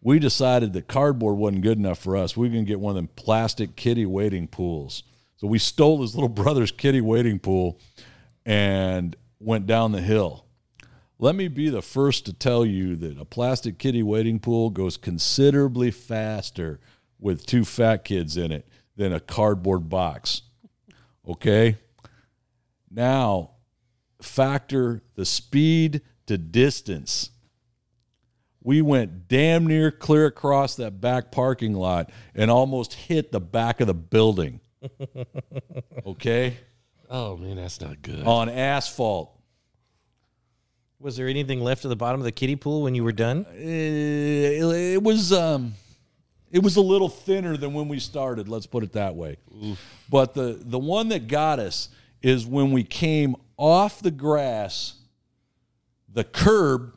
We 0.00 0.18
decided 0.18 0.72
that 0.72 0.88
cardboard 0.88 1.36
wasn't 1.36 1.62
good 1.62 1.78
enough 1.78 2.00
for 2.00 2.16
us. 2.16 2.36
We 2.36 2.48
gonna 2.48 2.64
get 2.64 2.80
one 2.80 2.90
of 2.90 2.96
them 2.96 3.10
plastic 3.14 3.76
kiddie 3.76 4.04
wading 4.04 4.48
pools. 4.48 5.04
So 5.42 5.48
we 5.48 5.58
stole 5.58 6.02
his 6.02 6.14
little 6.14 6.28
brother's 6.42 6.70
kiddie 6.70 7.00
wading 7.00 7.40
pool 7.40 7.80
and 8.46 9.16
went 9.40 9.66
down 9.66 9.90
the 9.90 10.00
hill. 10.00 10.46
Let 11.18 11.34
me 11.34 11.48
be 11.48 11.68
the 11.68 11.82
first 11.82 12.26
to 12.26 12.32
tell 12.32 12.64
you 12.64 12.94
that 12.94 13.18
a 13.18 13.24
plastic 13.24 13.76
kiddie 13.76 14.04
wading 14.04 14.38
pool 14.38 14.70
goes 14.70 14.96
considerably 14.96 15.90
faster 15.90 16.78
with 17.18 17.44
two 17.44 17.64
fat 17.64 18.04
kids 18.04 18.36
in 18.36 18.52
it 18.52 18.68
than 18.96 19.12
a 19.12 19.18
cardboard 19.18 19.88
box. 19.88 20.42
Okay? 21.26 21.76
Now, 22.88 23.50
factor 24.20 25.02
the 25.16 25.24
speed 25.24 26.02
to 26.26 26.38
distance. 26.38 27.30
We 28.62 28.80
went 28.80 29.26
damn 29.26 29.66
near 29.66 29.90
clear 29.90 30.26
across 30.26 30.76
that 30.76 31.00
back 31.00 31.32
parking 31.32 31.74
lot 31.74 32.10
and 32.32 32.48
almost 32.48 32.94
hit 32.94 33.32
the 33.32 33.40
back 33.40 33.80
of 33.80 33.88
the 33.88 33.94
building. 33.94 34.60
Okay? 36.06 36.56
Oh 37.10 37.36
man, 37.36 37.56
that's 37.56 37.80
not 37.80 38.02
good. 38.02 38.24
On 38.26 38.48
asphalt. 38.48 39.38
Was 40.98 41.16
there 41.16 41.28
anything 41.28 41.60
left 41.60 41.84
at 41.84 41.88
the 41.88 41.96
bottom 41.96 42.20
of 42.20 42.24
the 42.24 42.32
kiddie 42.32 42.56
pool 42.56 42.82
when 42.82 42.94
you 42.94 43.04
were 43.04 43.12
done? 43.12 43.44
It, 43.54 44.62
it 44.94 45.02
was 45.02 45.32
um 45.32 45.74
it 46.50 46.62
was 46.62 46.76
a 46.76 46.80
little 46.80 47.08
thinner 47.08 47.56
than 47.56 47.72
when 47.74 47.88
we 47.88 47.98
started, 47.98 48.48
let's 48.48 48.66
put 48.66 48.82
it 48.82 48.92
that 48.92 49.14
way. 49.14 49.36
But 50.10 50.34
the 50.34 50.58
the 50.60 50.78
one 50.78 51.08
that 51.08 51.28
got 51.28 51.58
us 51.58 51.88
is 52.22 52.46
when 52.46 52.72
we 52.72 52.84
came 52.84 53.36
off 53.56 54.00
the 54.00 54.10
grass, 54.10 54.94
the 56.08 56.24
curb, 56.24 56.94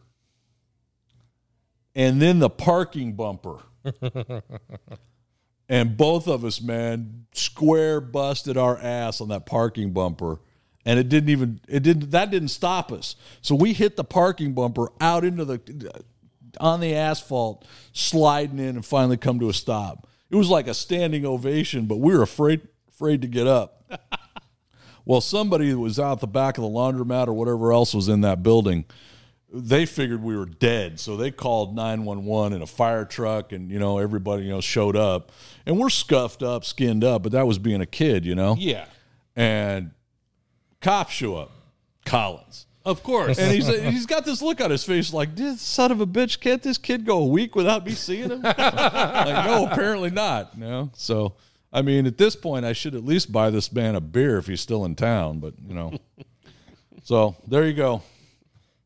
and 1.95 2.21
then 2.21 2.39
the 2.39 2.49
parking 2.49 3.13
bumper. 3.13 3.59
and 5.68 5.97
both 5.97 6.28
of 6.28 6.45
us, 6.45 6.61
man, 6.61 7.26
square 7.34 7.99
busted 7.99 8.57
our 8.57 8.78
ass 8.78 9.22
on 9.22 9.30
that 9.30 9.45
parking 9.45 9.91
bumper. 9.91 10.39
And 10.86 10.99
it 10.99 11.09
didn't 11.09 11.30
even 11.30 11.59
it 11.68 11.82
didn't 11.82 12.11
that 12.11 12.30
didn't 12.30 12.49
stop 12.49 12.91
us. 12.91 13.16
So 13.41 13.55
we 13.55 13.74
hit 13.74 13.95
the 13.95 14.03
parking 14.03 14.53
bumper 14.53 14.91
out 15.01 15.26
into 15.26 15.43
the 15.43 16.03
on 16.59 16.80
the 16.80 16.93
asphalt, 16.93 17.66
sliding 17.91 18.59
in 18.59 18.76
and 18.76 18.86
finally 18.86 19.18
come 19.18 19.39
to 19.39 19.49
a 19.49 19.53
stop. 19.53 20.07
It 20.30 20.36
was 20.36 20.49
like 20.49 20.68
a 20.68 20.76
standing 20.76 21.26
ovation, 21.26 21.86
but 21.86 21.97
we 21.97 22.16
were 22.16 22.22
afraid 22.22 22.68
afraid 22.88 23.22
to 23.24 23.28
get 23.28 23.47
up. 23.47 23.91
well, 25.05 25.22
somebody 25.22 25.74
was 25.74 25.99
out 25.99 26.20
the 26.20 26.28
back 26.28 26.57
of 26.57 26.63
the 26.63 26.70
laundromat 26.70 27.28
or 27.28 27.34
whatever 27.34 27.74
else 27.74 27.93
was 27.93 28.07
in 28.07 28.22
that 28.22 28.43
building, 28.43 28.86
they 29.58 29.86
figured 29.86 30.22
we 30.22 30.36
were 30.36 30.45
dead, 30.45 30.99
so 30.99 31.16
they 31.16 31.32
called 31.32 31.76
nine 31.76 32.03
one 32.03 32.26
one 32.26 32.51
and 32.53 32.62
a 32.62 32.68
fire 32.68 33.06
truck, 33.06 33.51
and 33.53 33.72
you 33.72 33.80
know 33.80 33.97
everybody 33.99 34.43
you 34.43 34.49
know 34.49 34.62
showed 34.62 34.95
up, 34.97 35.32
and 35.66 35.80
we're 35.80 35.89
scuffed 35.89 36.43
up, 36.43 36.66
skinned 36.66 37.03
up, 37.03 37.24
but 37.24 37.32
that 37.32 37.47
was 37.47 37.58
being 37.58 37.80
a 37.82 37.86
kid, 37.86 38.26
you 38.26 38.36
know. 38.36 38.56
yeah, 38.60 38.86
And 39.36 39.91
cops 40.82 41.14
show 41.14 41.38
up, 41.38 41.51
Collins. 42.06 42.66
of 42.84 43.01
course. 43.01 43.39
And 43.39 43.51
he's 43.56 43.68
he's 43.68 44.06
got 44.06 44.26
this 44.26 44.41
look 44.41 44.60
on 44.62 44.70
his 44.72 44.84
face 44.84 45.14
like, 45.14 45.36
this 45.36 45.62
son 45.62 45.91
of 45.91 46.01
a 46.01 46.08
bitch, 46.08 46.39
can't 46.39 46.62
this 46.62 46.78
kid 46.78 47.06
go 47.06 47.20
a 47.20 47.28
week 47.28 47.56
without 47.56 47.86
me 47.86 47.93
seeing 47.93 48.30
him? 48.30 48.41
like, 48.43 48.58
no, 48.58 49.68
apparently 49.72 50.12
not. 50.12 50.58
No. 50.58 50.91
So 50.93 51.34
I 51.72 51.82
mean, 51.82 52.06
at 52.06 52.18
this 52.18 52.36
point 52.36 52.66
I 52.66 52.74
should 52.74 52.93
at 52.93 53.06
least 53.06 53.32
buy 53.32 53.49
this 53.49 53.72
man 53.72 53.95
a 53.95 54.01
beer 54.01 54.38
if 54.38 54.47
he's 54.47 54.62
still 54.62 54.84
in 54.86 54.95
town, 54.95 55.39
but 55.39 55.53
you 55.66 55.74
know. 55.74 55.93
so 57.03 57.36
there 57.47 57.66
you 57.66 57.74
go. 57.74 58.01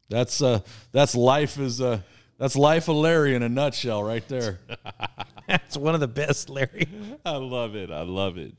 That's 0.09 0.41
uh 0.41 0.59
that's 0.91 1.15
life 1.15 1.57
is 1.59 1.79
uh 1.81 2.01
that's 2.37 2.55
life 2.55 2.87
of 2.87 2.95
Larry 2.95 3.35
in 3.35 3.43
a 3.43 3.49
nutshell 3.49 4.03
right 4.03 4.25
there. 4.27 4.59
That's 5.47 5.75
one 5.75 5.93
of 5.95 5.99
the 5.99 6.07
best, 6.07 6.47
Larry. 6.49 6.87
I 7.25 7.37
love 7.37 7.75
it. 7.75 7.89
I 7.89 8.03
love 8.03 8.37
it. 8.37 8.53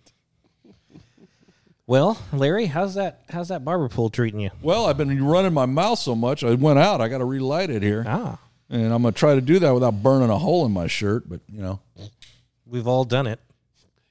Well, 1.86 2.20
Larry, 2.32 2.66
how's 2.66 2.94
that? 2.94 3.22
How's 3.30 3.48
that 3.48 3.64
barber 3.64 3.88
pole 3.88 4.10
treating 4.10 4.40
you? 4.40 4.50
Well, 4.60 4.86
I've 4.86 4.96
been 4.96 5.24
running 5.24 5.52
my 5.52 5.66
mouth 5.66 5.98
so 5.98 6.14
much 6.14 6.44
I 6.44 6.54
went 6.54 6.78
out. 6.78 7.00
I 7.00 7.08
got 7.08 7.18
to 7.18 7.24
relight 7.24 7.70
it 7.70 7.82
here. 7.82 8.04
Ah, 8.06 8.38
And 8.68 8.92
I'm 8.92 9.02
going 9.02 9.14
to 9.14 9.18
try 9.18 9.34
to 9.34 9.40
do 9.40 9.58
that 9.60 9.72
without 9.72 10.02
burning 10.02 10.30
a 10.30 10.38
hole 10.38 10.66
in 10.66 10.72
my 10.72 10.86
shirt, 10.88 11.28
but 11.28 11.40
you 11.48 11.62
know. 11.62 11.80
we've 12.66 12.86
all 12.86 13.04
done 13.04 13.26
it. 13.26 13.40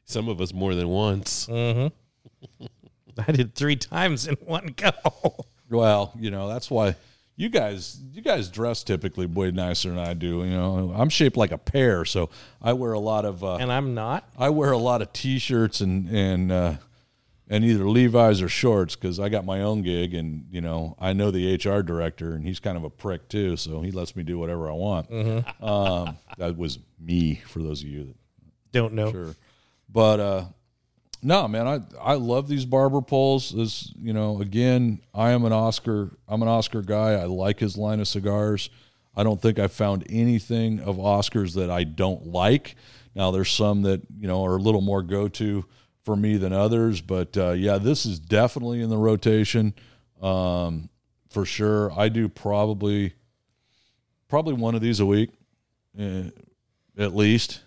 Some 0.05 0.27
of 0.27 0.41
us 0.41 0.53
more 0.53 0.73
than 0.73 0.87
once. 0.89 1.47
I 1.49 1.91
did 3.31 3.55
three 3.55 3.75
times 3.75 4.27
in 4.27 4.35
one 4.35 4.73
go. 4.75 4.91
Well, 5.69 6.13
you 6.19 6.31
know, 6.31 6.47
that's 6.47 6.71
why 6.71 6.95
you 7.39 7.47
guys 7.47 8.01
you 8.11 8.21
guys 8.21 8.49
dress 8.49 8.83
typically 8.83 9.25
way 9.25 9.49
nicer 9.49 9.89
than 9.89 9.97
I 9.97 10.13
do. 10.13 10.43
You 10.43 10.49
know, 10.51 10.93
I'm 10.93 11.07
shaped 11.07 11.37
like 11.37 11.53
a 11.53 11.57
pear, 11.57 12.03
so 12.03 12.29
I 12.61 12.73
wear 12.73 12.91
a 12.91 12.99
lot 12.99 13.23
of 13.23 13.45
uh, 13.45 13.55
and 13.55 13.71
I'm 13.71 13.93
not. 13.93 14.27
I 14.37 14.49
wear 14.49 14.73
a 14.73 14.77
lot 14.77 15.01
of 15.01 15.13
t-shirts 15.13 15.79
and 15.79 16.09
and 16.09 16.51
uh, 16.51 16.73
and 17.47 17.63
either 17.63 17.87
Levi's 17.87 18.41
or 18.41 18.49
shorts 18.49 18.97
because 18.97 19.21
I 19.21 19.29
got 19.29 19.45
my 19.45 19.61
own 19.61 19.83
gig, 19.83 20.13
and 20.13 20.47
you 20.51 20.59
know 20.59 20.97
I 20.99 21.13
know 21.13 21.31
the 21.31 21.55
HR 21.55 21.81
director, 21.81 22.33
and 22.33 22.43
he's 22.43 22.59
kind 22.59 22.75
of 22.75 22.83
a 22.83 22.89
prick 22.89 23.29
too, 23.29 23.55
so 23.55 23.79
he 23.81 23.91
lets 23.91 24.17
me 24.17 24.23
do 24.23 24.37
whatever 24.37 24.69
I 24.69 24.73
want. 24.73 25.09
Um, 25.61 26.17
that 26.37 26.57
was 26.57 26.77
me 26.99 27.35
for 27.35 27.59
those 27.63 27.81
of 27.83 27.87
you 27.87 28.03
that 28.03 28.15
Don't 28.73 28.93
know. 28.93 29.13
sure. 29.13 29.35
But 29.87 30.19
uh 30.19 30.45
no, 31.21 31.47
man, 31.47 31.67
I 31.67 31.81
I 32.01 32.13
love 32.13 32.47
these 32.47 32.65
barber 32.65 33.01
poles. 33.01 33.53
As 33.53 33.91
you 33.99 34.13
know, 34.13 34.41
again, 34.41 35.01
I 35.13 35.31
am 35.31 35.45
an 35.45 35.53
Oscar. 35.53 36.11
I'm 36.27 36.41
an 36.41 36.47
Oscar 36.47 36.81
guy. 36.81 37.13
I 37.13 37.25
like 37.25 37.59
his 37.59 37.77
line 37.77 37.99
of 37.99 38.07
cigars. 38.07 38.69
I 39.15 39.23
don't 39.23 39.41
think 39.41 39.59
I've 39.59 39.73
found 39.73 40.05
anything 40.09 40.79
of 40.79 40.97
Oscars 40.97 41.55
that 41.55 41.69
I 41.69 41.83
don't 41.83 42.27
like. 42.27 42.75
Now, 43.15 43.31
there's 43.31 43.51
some 43.51 43.81
that 43.81 44.01
you 44.17 44.27
know 44.27 44.45
are 44.45 44.55
a 44.55 44.61
little 44.61 44.81
more 44.81 45.01
go 45.01 45.27
to 45.27 45.65
for 46.03 46.15
me 46.15 46.37
than 46.37 46.53
others, 46.53 47.01
but 47.01 47.35
uh, 47.37 47.51
yeah, 47.51 47.77
this 47.77 48.05
is 48.05 48.19
definitely 48.19 48.81
in 48.81 48.89
the 48.89 48.97
rotation 48.97 49.73
um, 50.21 50.89
for 51.29 51.45
sure. 51.45 51.91
I 51.99 52.09
do 52.09 52.29
probably 52.29 53.13
probably 54.29 54.53
one 54.53 54.75
of 54.75 54.81
these 54.81 54.99
a 54.99 55.05
week, 55.05 55.31
eh, 55.97 56.29
at 56.97 57.15
least, 57.15 57.61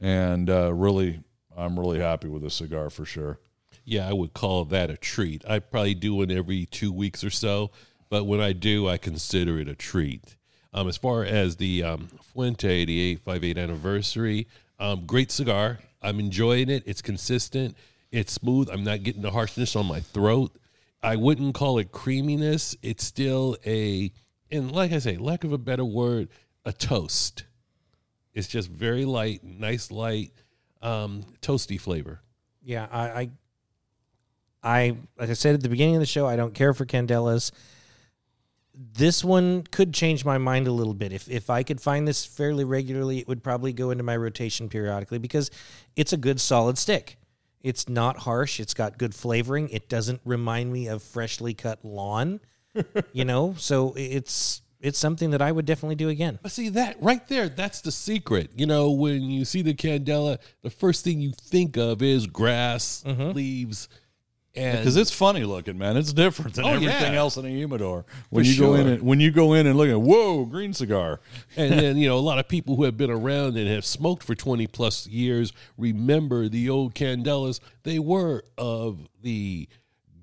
and 0.00 0.50
uh, 0.50 0.72
really, 0.72 1.20
I'm 1.56 1.78
really 1.78 2.00
happy 2.00 2.28
with 2.28 2.42
this 2.42 2.54
cigar 2.54 2.90
for 2.90 3.04
sure. 3.04 3.38
Yeah, 3.84 4.08
I 4.08 4.12
would 4.12 4.32
call 4.32 4.64
that 4.66 4.90
a 4.90 4.96
treat. 4.96 5.44
I 5.48 5.58
probably 5.58 5.94
do 5.94 6.14
one 6.16 6.30
every 6.30 6.66
two 6.66 6.92
weeks 6.92 7.22
or 7.22 7.30
so, 7.30 7.70
but 8.08 8.24
when 8.24 8.40
I 8.40 8.52
do, 8.52 8.88
I 8.88 8.96
consider 8.96 9.58
it 9.58 9.68
a 9.68 9.74
treat. 9.74 10.36
Um, 10.72 10.88
as 10.88 10.96
far 10.96 11.24
as 11.24 11.56
the 11.56 11.82
um, 11.84 12.08
Fuente, 12.32 12.84
the 12.84 13.00
858 13.00 13.58
anniversary, 13.58 14.48
um, 14.78 15.06
great 15.06 15.30
cigar. 15.30 15.78
I'm 16.02 16.18
enjoying 16.18 16.68
it. 16.68 16.82
It's 16.86 17.02
consistent. 17.02 17.76
It's 18.10 18.32
smooth. 18.32 18.68
I'm 18.70 18.84
not 18.84 19.02
getting 19.02 19.22
the 19.22 19.30
harshness 19.30 19.76
on 19.76 19.86
my 19.86 20.00
throat. 20.00 20.56
I 21.02 21.16
wouldn't 21.16 21.54
call 21.54 21.78
it 21.78 21.92
creaminess. 21.92 22.76
It's 22.82 23.04
still 23.04 23.56
a, 23.66 24.10
and 24.50 24.72
like 24.72 24.92
I 24.92 24.98
say, 24.98 25.16
lack 25.16 25.44
of 25.44 25.52
a 25.52 25.58
better 25.58 25.84
word, 25.84 26.28
a 26.64 26.72
toast. 26.72 27.44
It's 28.32 28.48
just 28.48 28.70
very 28.70 29.04
light, 29.04 29.44
nice 29.44 29.90
light, 29.90 30.32
um, 30.84 31.24
toasty 31.40 31.80
flavor. 31.80 32.20
Yeah, 32.62 32.86
I, 32.92 33.08
I, 33.08 33.30
I, 34.62 34.96
like 35.18 35.30
I 35.30 35.32
said 35.32 35.54
at 35.54 35.62
the 35.62 35.68
beginning 35.68 35.96
of 35.96 36.00
the 36.00 36.06
show, 36.06 36.26
I 36.26 36.36
don't 36.36 36.54
care 36.54 36.72
for 36.72 36.86
Candelas. 36.86 37.50
This 38.74 39.24
one 39.24 39.62
could 39.62 39.92
change 39.92 40.24
my 40.24 40.38
mind 40.38 40.66
a 40.66 40.72
little 40.72 40.94
bit. 40.94 41.12
If 41.12 41.30
if 41.30 41.48
I 41.48 41.62
could 41.62 41.80
find 41.80 42.08
this 42.08 42.24
fairly 42.24 42.64
regularly, 42.64 43.18
it 43.18 43.28
would 43.28 43.42
probably 43.42 43.72
go 43.72 43.90
into 43.90 44.02
my 44.02 44.16
rotation 44.16 44.68
periodically 44.68 45.18
because 45.18 45.50
it's 45.94 46.12
a 46.12 46.16
good 46.16 46.40
solid 46.40 46.76
stick. 46.76 47.16
It's 47.62 47.88
not 47.88 48.18
harsh. 48.18 48.58
It's 48.58 48.74
got 48.74 48.98
good 48.98 49.14
flavoring. 49.14 49.68
It 49.68 49.88
doesn't 49.88 50.20
remind 50.24 50.72
me 50.72 50.88
of 50.88 51.02
freshly 51.02 51.54
cut 51.54 51.84
lawn. 51.84 52.40
you 53.12 53.24
know, 53.24 53.54
so 53.56 53.94
it's 53.96 54.60
it's 54.84 54.98
something 54.98 55.30
that 55.30 55.40
I 55.40 55.50
would 55.50 55.64
definitely 55.64 55.94
do 55.94 56.10
again. 56.10 56.38
But 56.42 56.52
see 56.52 56.68
that 56.68 57.02
right 57.02 57.26
there, 57.26 57.48
that's 57.48 57.80
the 57.80 57.90
secret. 57.90 58.50
You 58.54 58.66
know, 58.66 58.90
when 58.90 59.22
you 59.22 59.46
see 59.46 59.62
the 59.62 59.74
candela, 59.74 60.38
the 60.62 60.70
first 60.70 61.04
thing 61.04 61.20
you 61.20 61.32
think 61.32 61.78
of 61.78 62.02
is 62.02 62.26
grass, 62.26 63.02
mm-hmm. 63.06 63.30
leaves, 63.30 63.88
and 64.54 64.78
Because 64.78 64.96
it's 64.96 65.10
funny 65.10 65.42
looking, 65.44 65.78
man. 65.78 65.96
It's 65.96 66.12
different 66.12 66.54
than 66.54 66.64
Oh, 66.66 66.74
everything 66.74 67.12
yeah. 67.12 67.18
else 67.18 67.36
in 67.36 67.44
a 67.44 67.48
humidor. 67.48 68.04
When 68.30 68.44
For 68.44 68.50
you 68.50 68.60
go 68.60 68.74
in 68.74 68.86
and 68.86 69.02
when 69.02 69.18
you 69.18 69.30
go 69.30 69.54
in 69.54 69.66
and 69.66 69.76
look 69.76 69.88
at 69.88 70.00
whoa, 70.00 70.44
green 70.44 70.72
cigar. 70.72 71.20
and 71.56 71.72
then 71.72 71.96
you 71.96 72.06
know 72.06 72.18
a 72.18 72.20
lot 72.20 72.38
of 72.38 72.46
people 72.46 72.76
who 72.76 72.84
have 72.84 72.96
been 72.96 73.10
around 73.10 73.56
and 73.56 73.68
have 73.68 73.84
smoked 73.84 74.22
for 74.22 74.34
20 74.34 74.66
plus 74.68 75.06
years 75.06 75.52
remember 75.76 76.48
the 76.48 76.68
old 76.70 76.94
candelas 76.94 77.58
they 77.82 77.98
were 77.98 78.44
of 78.56 79.08
the 79.22 79.68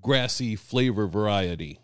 grassy 0.01 0.55
flavor 0.55 1.07
variety 1.07 1.79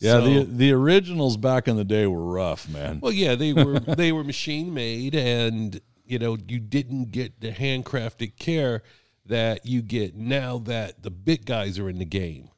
Yeah, 0.00 0.12
So- 0.12 0.24
the 0.24 0.44
the 0.44 0.72
originals 0.72 1.36
back 1.36 1.68
in 1.68 1.76
the 1.76 1.84
day 1.84 2.06
were 2.06 2.24
rough, 2.24 2.68
man. 2.68 3.00
well 3.00 3.12
yeah 3.12 3.34
they 3.34 3.52
were 3.52 3.78
they 3.96 4.12
were 4.12 4.24
machine 4.24 4.74
made 4.74 5.14
and 5.14 5.80
you 6.04 6.18
know 6.18 6.36
you 6.48 6.58
didn't 6.60 7.10
get 7.12 7.40
the 7.40 7.50
handcrafted 7.52 8.36
care 8.38 8.82
that 9.26 9.64
you 9.64 9.80
get 9.80 10.14
now 10.14 10.58
that 10.58 11.02
the 11.02 11.10
big 11.10 11.46
guys 11.46 11.78
are 11.78 11.88
in 11.88 11.98
the 11.98 12.04
game 12.04 12.50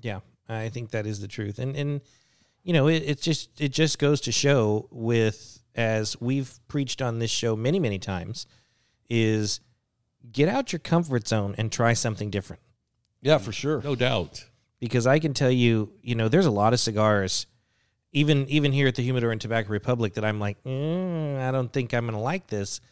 Yeah, 0.00 0.20
I 0.48 0.68
think 0.68 0.90
that 0.90 1.06
is 1.06 1.20
the 1.20 1.28
truth, 1.28 1.58
and 1.58 1.74
and 1.76 2.00
you 2.62 2.72
know 2.72 2.86
it, 2.88 3.02
it 3.04 3.20
just 3.20 3.60
it 3.60 3.70
just 3.72 3.98
goes 3.98 4.20
to 4.22 4.32
show 4.32 4.86
with 4.90 5.62
as 5.74 6.20
we've 6.20 6.60
preached 6.68 7.02
on 7.02 7.18
this 7.18 7.30
show 7.32 7.56
many 7.56 7.80
many 7.80 7.98
times, 7.98 8.46
is 9.08 9.60
get 10.30 10.48
out 10.48 10.72
your 10.72 10.78
comfort 10.78 11.26
zone 11.26 11.54
and 11.58 11.72
try 11.72 11.92
something 11.94 12.30
different. 12.30 12.62
Yeah, 13.20 13.38
for 13.38 13.50
sure. 13.52 13.80
no 13.82 13.96
doubt 13.96 14.44
Because 14.84 15.06
I 15.06 15.18
can 15.18 15.32
tell 15.32 15.50
you, 15.50 15.94
you 16.02 16.14
know, 16.14 16.28
there's 16.28 16.44
a 16.44 16.50
lot 16.50 16.74
of 16.74 16.78
cigars, 16.78 17.46
even 18.12 18.46
even 18.50 18.70
here 18.70 18.86
at 18.86 18.94
the 18.94 19.02
Humidor 19.02 19.32
and 19.32 19.40
Tobacco 19.40 19.70
Republic, 19.70 20.12
that 20.14 20.26
I'm 20.26 20.38
like, 20.38 20.62
mm, 20.62 21.40
I 21.40 21.50
don't 21.52 21.72
think 21.72 21.94
I'm 21.94 22.04
going 22.04 22.12
to 22.12 22.20
like 22.20 22.48
this, 22.48 22.82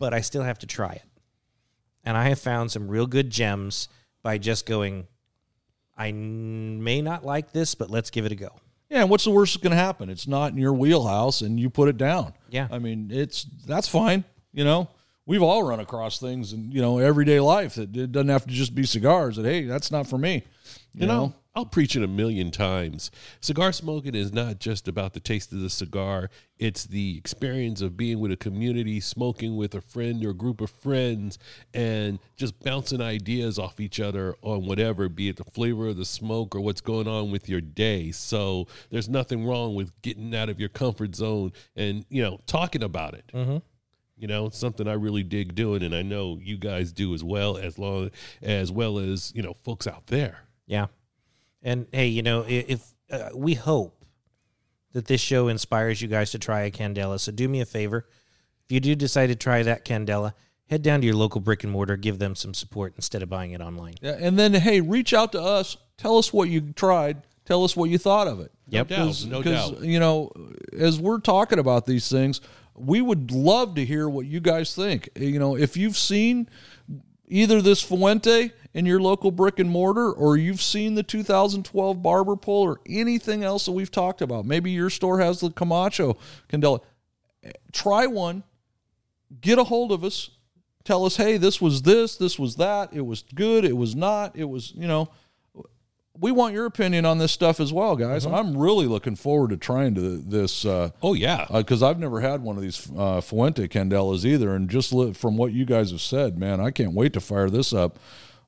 but 0.00 0.12
I 0.12 0.20
still 0.20 0.42
have 0.42 0.58
to 0.58 0.66
try 0.66 0.94
it. 0.94 1.04
And 2.02 2.16
I 2.16 2.28
have 2.30 2.40
found 2.40 2.72
some 2.72 2.88
real 2.88 3.06
good 3.06 3.30
gems 3.30 3.88
by 4.24 4.38
just 4.38 4.66
going. 4.66 5.06
I 5.96 6.10
may 6.10 7.02
not 7.02 7.24
like 7.24 7.52
this, 7.52 7.76
but 7.76 7.88
let's 7.88 8.10
give 8.10 8.26
it 8.26 8.32
a 8.32 8.36
go. 8.36 8.50
Yeah, 8.90 9.02
and 9.02 9.10
what's 9.10 9.24
the 9.24 9.30
worst 9.30 9.54
that's 9.54 9.62
going 9.62 9.76
to 9.76 9.76
happen? 9.76 10.10
It's 10.10 10.26
not 10.26 10.50
in 10.50 10.58
your 10.58 10.72
wheelhouse, 10.72 11.40
and 11.40 11.60
you 11.60 11.70
put 11.70 11.88
it 11.88 11.98
down. 11.98 12.34
Yeah. 12.50 12.66
I 12.68 12.80
mean, 12.80 13.10
it's 13.12 13.46
that's 13.64 13.86
fine. 13.86 14.24
You 14.52 14.64
know, 14.64 14.88
we've 15.28 15.42
all 15.42 15.62
run 15.62 15.78
across 15.78 16.18
things 16.18 16.52
in 16.52 16.72
you 16.72 16.82
know 16.82 16.98
everyday 16.98 17.38
life 17.38 17.74
that 17.76 17.96
it 17.96 18.10
doesn't 18.10 18.30
have 18.30 18.46
to 18.46 18.52
just 18.52 18.74
be 18.74 18.84
cigars. 18.84 19.36
That 19.36 19.44
hey, 19.44 19.62
that's 19.62 19.92
not 19.92 20.08
for 20.08 20.18
me. 20.18 20.42
You, 20.94 21.02
You 21.02 21.06
know, 21.06 21.34
I'll 21.54 21.66
preach 21.66 21.96
it 21.96 22.02
a 22.02 22.08
million 22.08 22.50
times. 22.50 23.10
Cigar 23.40 23.72
smoking 23.72 24.14
is 24.14 24.32
not 24.32 24.58
just 24.58 24.88
about 24.88 25.12
the 25.12 25.20
taste 25.20 25.52
of 25.52 25.60
the 25.60 25.70
cigar, 25.70 26.30
it's 26.58 26.84
the 26.84 27.16
experience 27.18 27.82
of 27.82 27.96
being 27.96 28.20
with 28.20 28.32
a 28.32 28.36
community, 28.36 29.00
smoking 29.00 29.56
with 29.56 29.74
a 29.74 29.80
friend 29.80 30.24
or 30.24 30.30
a 30.30 30.34
group 30.34 30.60
of 30.60 30.70
friends, 30.70 31.38
and 31.74 32.18
just 32.36 32.58
bouncing 32.60 33.00
ideas 33.00 33.58
off 33.58 33.80
each 33.80 34.00
other 34.00 34.34
on 34.42 34.66
whatever, 34.66 35.08
be 35.08 35.28
it 35.28 35.36
the 35.36 35.44
flavor 35.44 35.88
of 35.88 35.96
the 35.96 36.04
smoke 36.04 36.54
or 36.54 36.60
what's 36.60 36.80
going 36.80 37.06
on 37.06 37.30
with 37.30 37.48
your 37.48 37.60
day. 37.60 38.12
So 38.12 38.66
there's 38.90 39.08
nothing 39.08 39.44
wrong 39.44 39.74
with 39.74 39.92
getting 40.02 40.34
out 40.34 40.48
of 40.48 40.58
your 40.58 40.70
comfort 40.70 41.14
zone 41.14 41.52
and, 41.76 42.04
you 42.08 42.22
know, 42.22 42.40
talking 42.46 42.82
about 42.82 43.14
it. 43.14 43.24
Mm-hmm. 43.34 43.58
You 44.18 44.26
know, 44.26 44.46
it's 44.46 44.58
something 44.58 44.88
I 44.88 44.94
really 44.94 45.22
dig 45.22 45.54
doing, 45.54 45.82
and 45.82 45.94
I 45.94 46.02
know 46.02 46.38
you 46.42 46.58
guys 46.58 46.92
do 46.92 47.14
as 47.14 47.22
well, 47.22 47.56
as 47.56 47.78
long 47.78 48.10
as 48.42 48.72
well 48.72 48.98
as 48.98 49.32
you 49.34 49.42
know, 49.42 49.54
folks 49.54 49.86
out 49.86 50.06
there. 50.08 50.38
Yeah. 50.66 50.86
And 51.62 51.86
hey, 51.92 52.06
you 52.08 52.22
know, 52.22 52.44
if 52.46 52.82
uh, 53.10 53.30
we 53.34 53.54
hope 53.54 54.04
that 54.92 55.06
this 55.06 55.20
show 55.20 55.48
inspires 55.48 56.00
you 56.02 56.08
guys 56.08 56.30
to 56.32 56.38
try 56.38 56.62
a 56.62 56.70
Candela, 56.70 57.20
so 57.20 57.32
do 57.32 57.48
me 57.48 57.60
a 57.60 57.66
favor. 57.66 58.06
If 58.64 58.72
you 58.72 58.80
do 58.80 58.94
decide 58.94 59.28
to 59.28 59.36
try 59.36 59.62
that 59.62 59.84
Candela, 59.84 60.32
head 60.66 60.82
down 60.82 61.00
to 61.00 61.06
your 61.06 61.16
local 61.16 61.40
brick 61.40 61.62
and 61.64 61.72
mortar, 61.72 61.96
give 61.96 62.18
them 62.18 62.34
some 62.34 62.54
support 62.54 62.94
instead 62.96 63.22
of 63.22 63.28
buying 63.28 63.52
it 63.52 63.60
online. 63.60 63.94
Yeah, 64.00 64.16
and 64.18 64.38
then 64.38 64.52
hey, 64.54 64.80
reach 64.80 65.14
out 65.14 65.32
to 65.32 65.40
us. 65.40 65.76
Tell 65.96 66.18
us 66.18 66.32
what 66.32 66.48
you 66.48 66.72
tried. 66.74 67.22
Tell 67.44 67.64
us 67.64 67.74
what 67.74 67.88
you 67.88 67.96
thought 67.98 68.28
of 68.28 68.40
it. 68.40 68.52
Yep. 68.68 68.90
No 68.90 68.96
doubt, 68.96 69.24
no 69.26 69.38
Because, 69.42 69.70
doubt. 69.70 69.82
you 69.82 69.98
know, 69.98 70.30
as 70.78 71.00
we're 71.00 71.18
talking 71.20 71.58
about 71.58 71.86
these 71.86 72.08
things, 72.10 72.42
we 72.80 73.00
would 73.00 73.30
love 73.30 73.74
to 73.76 73.84
hear 73.84 74.08
what 74.08 74.26
you 74.26 74.40
guys 74.40 74.74
think. 74.74 75.08
You 75.16 75.38
know, 75.38 75.56
if 75.56 75.76
you've 75.76 75.96
seen 75.96 76.48
either 77.26 77.60
this 77.60 77.82
Fuente 77.82 78.52
in 78.74 78.86
your 78.86 79.00
local 79.00 79.30
brick 79.30 79.58
and 79.58 79.70
mortar, 79.70 80.12
or 80.12 80.36
you've 80.36 80.62
seen 80.62 80.94
the 80.94 81.02
2012 81.02 82.02
Barber 82.02 82.36
Pole, 82.36 82.62
or 82.62 82.80
anything 82.86 83.44
else 83.44 83.66
that 83.66 83.72
we've 83.72 83.90
talked 83.90 84.22
about, 84.22 84.44
maybe 84.46 84.70
your 84.70 84.90
store 84.90 85.20
has 85.20 85.40
the 85.40 85.50
Camacho 85.50 86.16
Candela. 86.48 86.80
Try 87.72 88.06
one, 88.06 88.42
get 89.40 89.58
a 89.58 89.64
hold 89.64 89.92
of 89.92 90.04
us, 90.04 90.30
tell 90.84 91.04
us, 91.04 91.16
hey, 91.16 91.36
this 91.36 91.60
was 91.60 91.82
this, 91.82 92.16
this 92.16 92.38
was 92.38 92.56
that, 92.56 92.92
it 92.92 93.04
was 93.04 93.24
good, 93.34 93.64
it 93.64 93.76
was 93.76 93.94
not, 93.94 94.36
it 94.36 94.48
was, 94.48 94.72
you 94.74 94.86
know 94.86 95.10
we 96.20 96.32
want 96.32 96.54
your 96.54 96.66
opinion 96.66 97.04
on 97.04 97.18
this 97.18 97.32
stuff 97.32 97.60
as 97.60 97.72
well, 97.72 97.96
guys. 97.96 98.26
I'm 98.26 98.56
really 98.56 98.86
looking 98.86 99.14
forward 99.14 99.50
to 99.50 99.56
trying 99.56 99.94
to 99.94 100.18
this 100.18 100.64
uh, 100.64 100.90
Oh 101.02 101.14
yeah, 101.14 101.46
because 101.52 101.82
I've 101.82 101.98
never 101.98 102.20
had 102.20 102.42
one 102.42 102.56
of 102.56 102.62
these 102.62 102.90
uh, 102.96 103.20
Fuente 103.20 103.68
Candelas 103.68 104.24
either, 104.24 104.54
and 104.54 104.68
just 104.68 104.92
li- 104.92 105.12
from 105.12 105.36
what 105.36 105.52
you 105.52 105.64
guys 105.64 105.90
have 105.90 106.00
said, 106.00 106.38
man, 106.38 106.60
I 106.60 106.70
can't 106.70 106.92
wait 106.92 107.12
to 107.14 107.20
fire 107.20 107.50
this 107.50 107.72
up. 107.72 107.98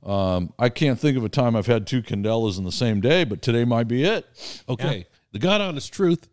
Um, 0.04 0.52
I 0.58 0.68
can't 0.70 0.98
think 0.98 1.16
of 1.16 1.24
a 1.24 1.28
time 1.28 1.54
I've 1.54 1.66
had 1.66 1.86
two 1.86 2.02
Candelas 2.02 2.58
in 2.58 2.64
the 2.64 2.72
same 2.72 3.00
day, 3.00 3.24
but 3.24 3.42
today 3.42 3.64
might 3.64 3.88
be 3.88 4.04
it. 4.04 4.26
okay. 4.68 5.06
The 5.32 5.38
God 5.38 5.60
honest 5.60 5.92
truth, 5.92 6.26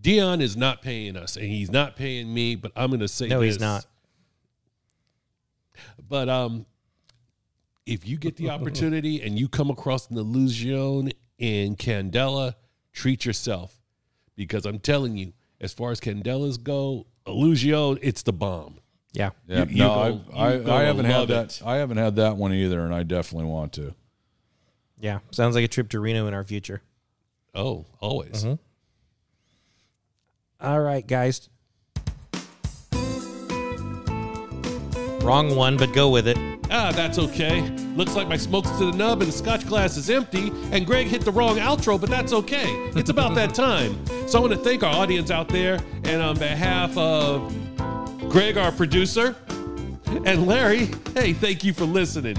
Dion 0.00 0.40
is 0.40 0.56
not 0.56 0.82
paying 0.82 1.16
us, 1.16 1.36
and 1.36 1.46
he's 1.46 1.70
not 1.70 1.96
paying 1.96 2.32
me. 2.32 2.54
But 2.54 2.72
I'm 2.76 2.90
going 2.90 3.00
to 3.00 3.08
say 3.08 3.26
No, 3.26 3.40
he's 3.40 3.58
not. 3.58 3.86
But 6.08 6.28
um, 6.28 6.66
if 7.86 8.06
you 8.06 8.16
get 8.16 8.36
the 8.36 8.50
opportunity 8.56 9.22
and 9.22 9.38
you 9.38 9.48
come 9.48 9.70
across 9.70 10.10
an 10.10 10.16
Illusion 10.18 11.10
in 11.38 11.76
Candela, 11.76 12.54
treat 12.92 13.24
yourself 13.24 13.80
because 14.36 14.64
I'm 14.66 14.78
telling 14.78 15.16
you, 15.16 15.32
as 15.60 15.72
far 15.72 15.90
as 15.90 16.00
Candelas 16.00 16.62
go, 16.62 17.06
Illusion, 17.26 17.98
it's 18.02 18.22
the 18.22 18.32
bomb. 18.32 18.78
Yeah. 19.12 19.30
Yeah, 19.46 19.64
You- 19.64 19.70
you 19.70 19.76
no, 19.78 19.88
go- 19.88 20.00
I've- 20.36 20.66
I, 20.68 20.76
I, 20.80 20.82
haven't 20.82 21.04
had 21.06 21.28
that. 21.28 21.60
it. 21.60 21.62
I 21.66 21.76
haven't 21.76 21.98
had 21.98 22.16
that 22.16 22.36
one 22.36 22.52
either, 22.52 22.80
and 22.84 22.92
I 22.94 23.02
definitely 23.04 23.48
want 23.48 23.72
to. 23.74 23.94
Yeah. 25.00 25.20
Sounds 25.30 25.54
like 25.54 25.64
a 25.64 25.68
trip 25.68 25.88
to 25.90 26.00
Reno 26.00 26.26
in 26.26 26.34
our 26.34 26.44
future. 26.44 26.82
Oh, 27.54 27.84
always. 28.00 28.44
Mm-hmm. 28.44 28.54
All 30.66 30.80
right, 30.80 31.06
guys. 31.06 31.48
Wrong 35.22 35.54
one, 35.56 35.76
but 35.76 35.92
go 35.94 36.10
with 36.10 36.26
it. 36.28 36.36
Ah, 36.76 36.90
that's 36.90 37.20
okay. 37.20 37.60
Looks 37.94 38.16
like 38.16 38.26
my 38.26 38.36
smoke's 38.36 38.68
to 38.78 38.90
the 38.90 38.96
nub 38.96 39.22
and 39.22 39.30
the 39.30 39.36
scotch 39.36 39.64
glass 39.64 39.96
is 39.96 40.10
empty, 40.10 40.50
and 40.72 40.84
Greg 40.84 41.06
hit 41.06 41.24
the 41.24 41.30
wrong 41.30 41.58
outro, 41.58 42.00
but 42.00 42.10
that's 42.10 42.32
okay. 42.32 42.66
It's 42.96 43.10
about 43.10 43.36
that 43.36 43.54
time. 43.54 44.04
So 44.26 44.38
I 44.38 44.40
want 44.40 44.54
to 44.54 44.58
thank 44.58 44.82
our 44.82 44.92
audience 44.92 45.30
out 45.30 45.48
there, 45.48 45.78
and 46.02 46.20
on 46.20 46.36
behalf 46.36 46.98
of 46.98 47.54
Greg, 48.28 48.58
our 48.58 48.72
producer, 48.72 49.36
and 50.24 50.48
Larry, 50.48 50.88
hey, 51.14 51.32
thank 51.32 51.62
you 51.62 51.72
for 51.72 51.84
listening. 51.84 52.34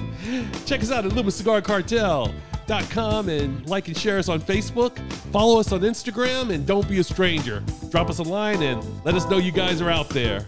Check 0.65 0.81
us 0.81 0.91
out 0.91 1.05
at 1.05 1.13
LumaCigarCartel.com 1.13 3.29
and 3.29 3.69
like 3.69 3.88
and 3.88 3.95
share 3.95 4.17
us 4.17 4.27
on 4.27 4.41
Facebook. 4.41 4.99
Follow 5.31 5.61
us 5.61 5.71
on 5.71 5.79
Instagram, 5.79 6.53
and 6.53 6.67
don't 6.67 6.89
be 6.89 6.99
a 6.99 7.03
stranger. 7.05 7.63
Drop 7.89 8.09
us 8.09 8.19
a 8.19 8.23
line 8.23 8.61
and 8.63 8.83
let 9.05 9.15
us 9.15 9.25
know 9.29 9.38
you 9.38 9.53
guys 9.53 9.81
are 9.81 9.89
out 9.89 10.09
there. 10.09 10.45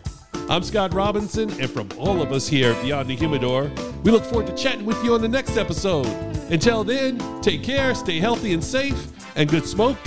I'm 0.49 0.63
Scott 0.63 0.93
Robinson, 0.93 1.49
and 1.59 1.69
from 1.69 1.89
all 1.97 2.21
of 2.21 2.31
us 2.31 2.47
here 2.47 2.71
at 2.71 2.81
Beyond 2.81 3.09
the 3.09 3.15
Humidor, 3.17 3.69
we 4.03 4.11
look 4.11 4.23
forward 4.23 4.47
to 4.47 4.55
chatting 4.55 4.85
with 4.85 5.03
you 5.03 5.13
on 5.13 5.21
the 5.21 5.27
next 5.27 5.57
episode. 5.57 6.05
Until 6.49 6.85
then, 6.85 7.19
take 7.41 7.63
care, 7.63 7.93
stay 7.93 8.19
healthy 8.21 8.53
and 8.53 8.63
safe, 8.63 9.11
and 9.35 9.49
good 9.49 9.65
smoke, 9.65 9.97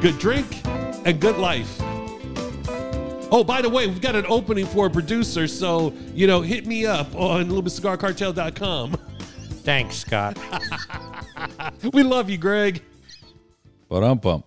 good 0.00 0.18
drink, 0.18 0.62
and 1.04 1.20
good 1.20 1.36
life. 1.36 1.76
Oh, 3.30 3.44
by 3.46 3.60
the 3.60 3.68
way, 3.68 3.86
we've 3.86 4.00
got 4.00 4.16
an 4.16 4.24
opening 4.28 4.64
for 4.64 4.86
a 4.86 4.90
producer, 4.90 5.46
so, 5.46 5.92
you 6.14 6.26
know, 6.26 6.40
hit 6.40 6.66
me 6.66 6.86
up 6.86 7.14
on 7.14 7.48
LumaCigarCartel.com. 7.50 8.96
Thanks, 9.62 9.96
Scott. 9.96 10.38
We 11.92 12.04
love 12.04 12.30
you, 12.30 12.38
Greg. 12.38 12.80
But 13.88 14.04
um, 14.04 14.20
pump. 14.20 14.46